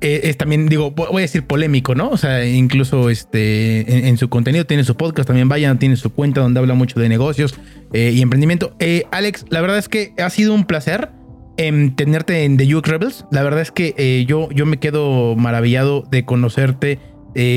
eh, 0.00 0.20
es 0.24 0.36
también, 0.36 0.68
digo, 0.68 0.90
voy 0.90 1.18
a 1.18 1.20
decir 1.20 1.46
polémico, 1.46 1.94
¿no? 1.94 2.10
O 2.10 2.16
sea, 2.16 2.44
incluso 2.46 3.08
este, 3.08 4.08
en, 4.08 4.18
su 4.18 4.28
contenido 4.28 4.66
tiene 4.66 4.84
su 4.84 4.96
podcast, 4.96 5.26
también 5.26 5.48
vayan, 5.48 5.78
tiene 5.78 5.96
su 5.96 6.10
cuenta 6.10 6.40
donde 6.40 6.60
habla 6.60 6.74
mucho 6.74 7.00
de 7.00 7.08
negocios 7.08 7.54
eh, 7.92 8.12
y 8.14 8.20
emprendimiento. 8.20 8.76
Eh, 8.78 9.04
Alex, 9.10 9.46
la 9.48 9.60
verdad 9.60 9.78
es 9.78 9.88
que 9.88 10.12
ha 10.18 10.28
sido 10.28 10.52
un 10.52 10.64
placer 10.64 11.10
em, 11.56 11.94
tenerte 11.94 12.44
en 12.44 12.56
The 12.58 12.74
UX 12.74 12.88
Rebels. 12.88 13.24
La 13.30 13.42
verdad 13.42 13.62
es 13.62 13.70
que 13.70 14.24
yo, 14.28 14.50
yo 14.50 14.66
me 14.66 14.78
quedo 14.78 15.34
maravillado 15.36 16.04
de 16.10 16.24
conocerte 16.24 16.98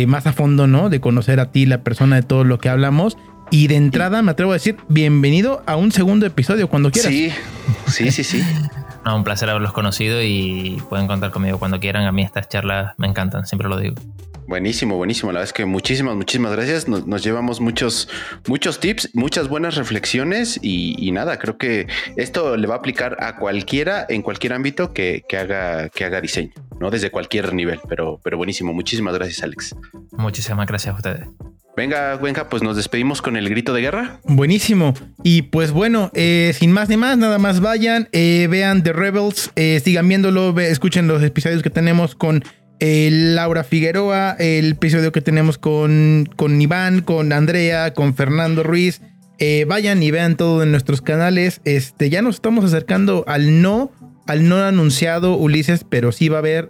más 0.07 0.27
a 0.27 0.33
fondo, 0.33 0.67
¿no? 0.67 0.89
De 0.89 0.99
conocer 0.99 1.39
a 1.39 1.51
ti, 1.51 1.65
la 1.65 1.83
persona 1.83 2.17
de 2.17 2.23
todo 2.23 2.43
lo 2.43 2.59
que 2.59 2.67
hablamos. 2.67 3.17
Y 3.51 3.67
de 3.67 3.75
entrada 3.75 4.21
me 4.21 4.31
atrevo 4.31 4.51
a 4.51 4.55
decir, 4.55 4.77
bienvenido 4.89 5.63
a 5.65 5.75
un 5.75 5.91
segundo 5.91 6.25
episodio 6.25 6.69
cuando 6.69 6.91
quieras. 6.91 7.11
Sí, 7.11 7.31
sí, 7.87 8.11
sí, 8.11 8.23
sí. 8.23 8.43
Un 9.15 9.23
placer 9.23 9.49
haberlos 9.49 9.73
conocido 9.73 10.21
y 10.21 10.81
pueden 10.89 11.07
contar 11.07 11.31
conmigo 11.31 11.59
cuando 11.59 11.79
quieran. 11.79 12.05
A 12.05 12.11
mí 12.11 12.23
estas 12.23 12.49
charlas 12.49 12.93
me 12.97 13.07
encantan, 13.07 13.45
siempre 13.45 13.69
lo 13.69 13.77
digo. 13.77 13.95
Buenísimo, 14.49 14.97
buenísimo. 14.97 15.31
La 15.31 15.41
verdad 15.41 15.49
es 15.49 15.53
que 15.53 15.65
muchísimas, 15.65 16.15
muchísimas 16.15 16.51
gracias. 16.53 16.87
Nos, 16.87 17.23
llevamos 17.23 17.61
muchos, 17.61 18.09
muchos 18.47 18.79
tips, 18.79 19.11
muchas 19.13 19.47
buenas 19.47 19.75
reflexiones 19.75 20.59
y, 20.63 21.11
nada, 21.11 21.37
creo 21.37 21.59
que 21.59 21.85
esto 22.15 22.57
le 22.57 22.65
va 22.65 22.73
a 22.73 22.77
aplicar 22.79 23.15
a 23.19 23.35
cualquiera 23.35 24.07
en 24.09 24.23
cualquier 24.23 24.53
ámbito 24.53 24.91
que, 24.91 25.23
haga, 25.39 25.89
que 25.89 26.03
haga 26.03 26.19
diseño, 26.19 26.51
¿no? 26.79 26.89
Desde 26.89 27.11
cualquier 27.11 27.53
nivel, 27.53 27.79
pero, 27.87 28.19
pero 28.23 28.37
buenísimo. 28.37 28.73
Muchísimas 28.73 29.13
gracias, 29.13 29.43
Alex. 29.43 29.75
Muchísimas 30.13 30.65
gracias 30.65 30.95
a 30.95 30.97
ustedes. 30.97 31.27
Venga, 31.79 32.17
venga, 32.17 32.49
pues 32.49 32.61
nos 32.61 32.75
despedimos 32.75 33.21
con 33.21 33.37
el 33.37 33.47
grito 33.47 33.73
de 33.73 33.79
guerra. 33.79 34.19
Buenísimo. 34.25 34.93
Y 35.23 35.43
pues 35.43 35.71
bueno, 35.71 36.11
eh, 36.13 36.51
sin 36.53 36.73
más 36.73 36.89
ni 36.89 36.97
más, 36.97 37.17
nada 37.17 37.37
más 37.37 37.61
vayan, 37.61 38.09
eh, 38.11 38.49
vean 38.51 38.83
The 38.83 38.91
Rebels, 38.91 39.51
eh, 39.55 39.79
sigan 39.81 40.05
viéndolo, 40.09 40.59
escuchen 40.59 41.07
los 41.07 41.23
episodios 41.23 41.63
que 41.63 41.69
tenemos 41.69 42.15
con 42.15 42.43
Laura 42.81 43.63
Figueroa, 43.63 44.35
el 44.39 44.71
episodio 44.71 45.13
que 45.13 45.21
tenemos 45.21 45.57
con, 45.57 46.27
con 46.35 46.61
Iván, 46.61 46.99
con 46.99 47.31
Andrea, 47.31 47.93
con 47.93 48.13
Fernando 48.13 48.61
Ruiz. 48.63 48.99
vayan 49.65 50.03
y 50.03 50.11
vean 50.11 50.35
todo 50.35 50.63
en 50.63 50.71
nuestros 50.71 51.01
canales. 51.01 51.61
Este, 51.63 52.09
ya 52.09 52.21
nos 52.21 52.35
estamos 52.35 52.65
acercando 52.65 53.23
al 53.25 53.61
no, 53.61 53.93
al 54.27 54.49
no 54.49 54.57
anunciado 54.57 55.37
Ulises, 55.37 55.85
pero 55.89 56.11
sí 56.11 56.27
va 56.27 56.35
a 56.35 56.39
haber 56.39 56.69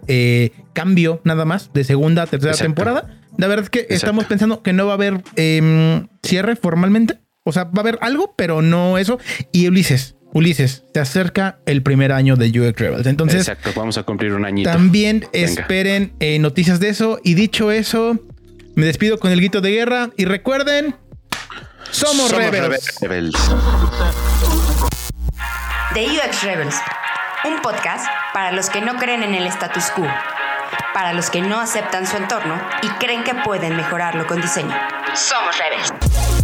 cambio 0.72 1.20
nada 1.24 1.44
más 1.44 1.72
de 1.72 1.82
segunda 1.82 2.22
a 2.22 2.26
tercera 2.28 2.54
temporada. 2.54 3.19
La 3.40 3.46
verdad 3.46 3.64
es 3.64 3.70
que 3.70 3.86
estamos 3.88 4.26
pensando 4.26 4.62
que 4.62 4.74
no 4.74 4.84
va 4.84 4.92
a 4.92 4.94
haber 4.96 5.22
em, 5.36 6.08
cierre 6.22 6.56
formalmente. 6.56 7.18
O 7.42 7.52
sea, 7.52 7.64
va 7.64 7.78
a 7.78 7.80
haber 7.80 7.98
algo, 8.02 8.34
pero 8.36 8.60
no 8.60 8.98
eso. 8.98 9.18
Y 9.50 9.66
Ulises, 9.66 10.14
Ulises, 10.34 10.84
se 10.92 11.00
acerca 11.00 11.58
el 11.64 11.82
primer 11.82 12.12
año 12.12 12.36
de 12.36 12.48
UX 12.48 12.78
Rebels. 12.78 13.06
Entonces, 13.06 13.48
Exacto, 13.48 13.70
vamos 13.74 13.96
a 13.96 14.02
cumplir 14.02 14.34
un 14.34 14.44
añito. 14.44 14.70
También 14.70 15.26
esperen 15.32 16.12
eh, 16.20 16.38
noticias 16.38 16.80
de 16.80 16.90
eso. 16.90 17.18
Y 17.24 17.32
dicho 17.32 17.70
eso, 17.70 18.18
me 18.74 18.84
despido 18.84 19.18
con 19.18 19.32
el 19.32 19.38
grito 19.38 19.62
de 19.62 19.70
guerra. 19.70 20.10
Y 20.18 20.26
recuerden, 20.26 20.94
somos, 21.90 22.30
Rebels. 22.32 23.00
Rebels. 23.00 23.36
The 25.94 26.04
UX 26.04 26.42
Rebels, 26.42 26.76
un 27.46 27.62
podcast 27.62 28.04
para 28.34 28.52
los 28.52 28.68
que 28.68 28.82
no 28.82 28.96
creen 28.96 29.22
en 29.22 29.34
el 29.34 29.46
status 29.46 29.90
quo 29.92 30.06
para 30.94 31.12
los 31.12 31.30
que 31.30 31.40
no 31.42 31.60
aceptan 31.60 32.06
su 32.06 32.16
entorno 32.16 32.60
y 32.82 32.88
creen 32.98 33.24
que 33.24 33.34
pueden 33.34 33.76
mejorarlo 33.76 34.26
con 34.26 34.40
diseño. 34.40 34.76
Somos 35.14 35.56
Rebels. 35.58 36.39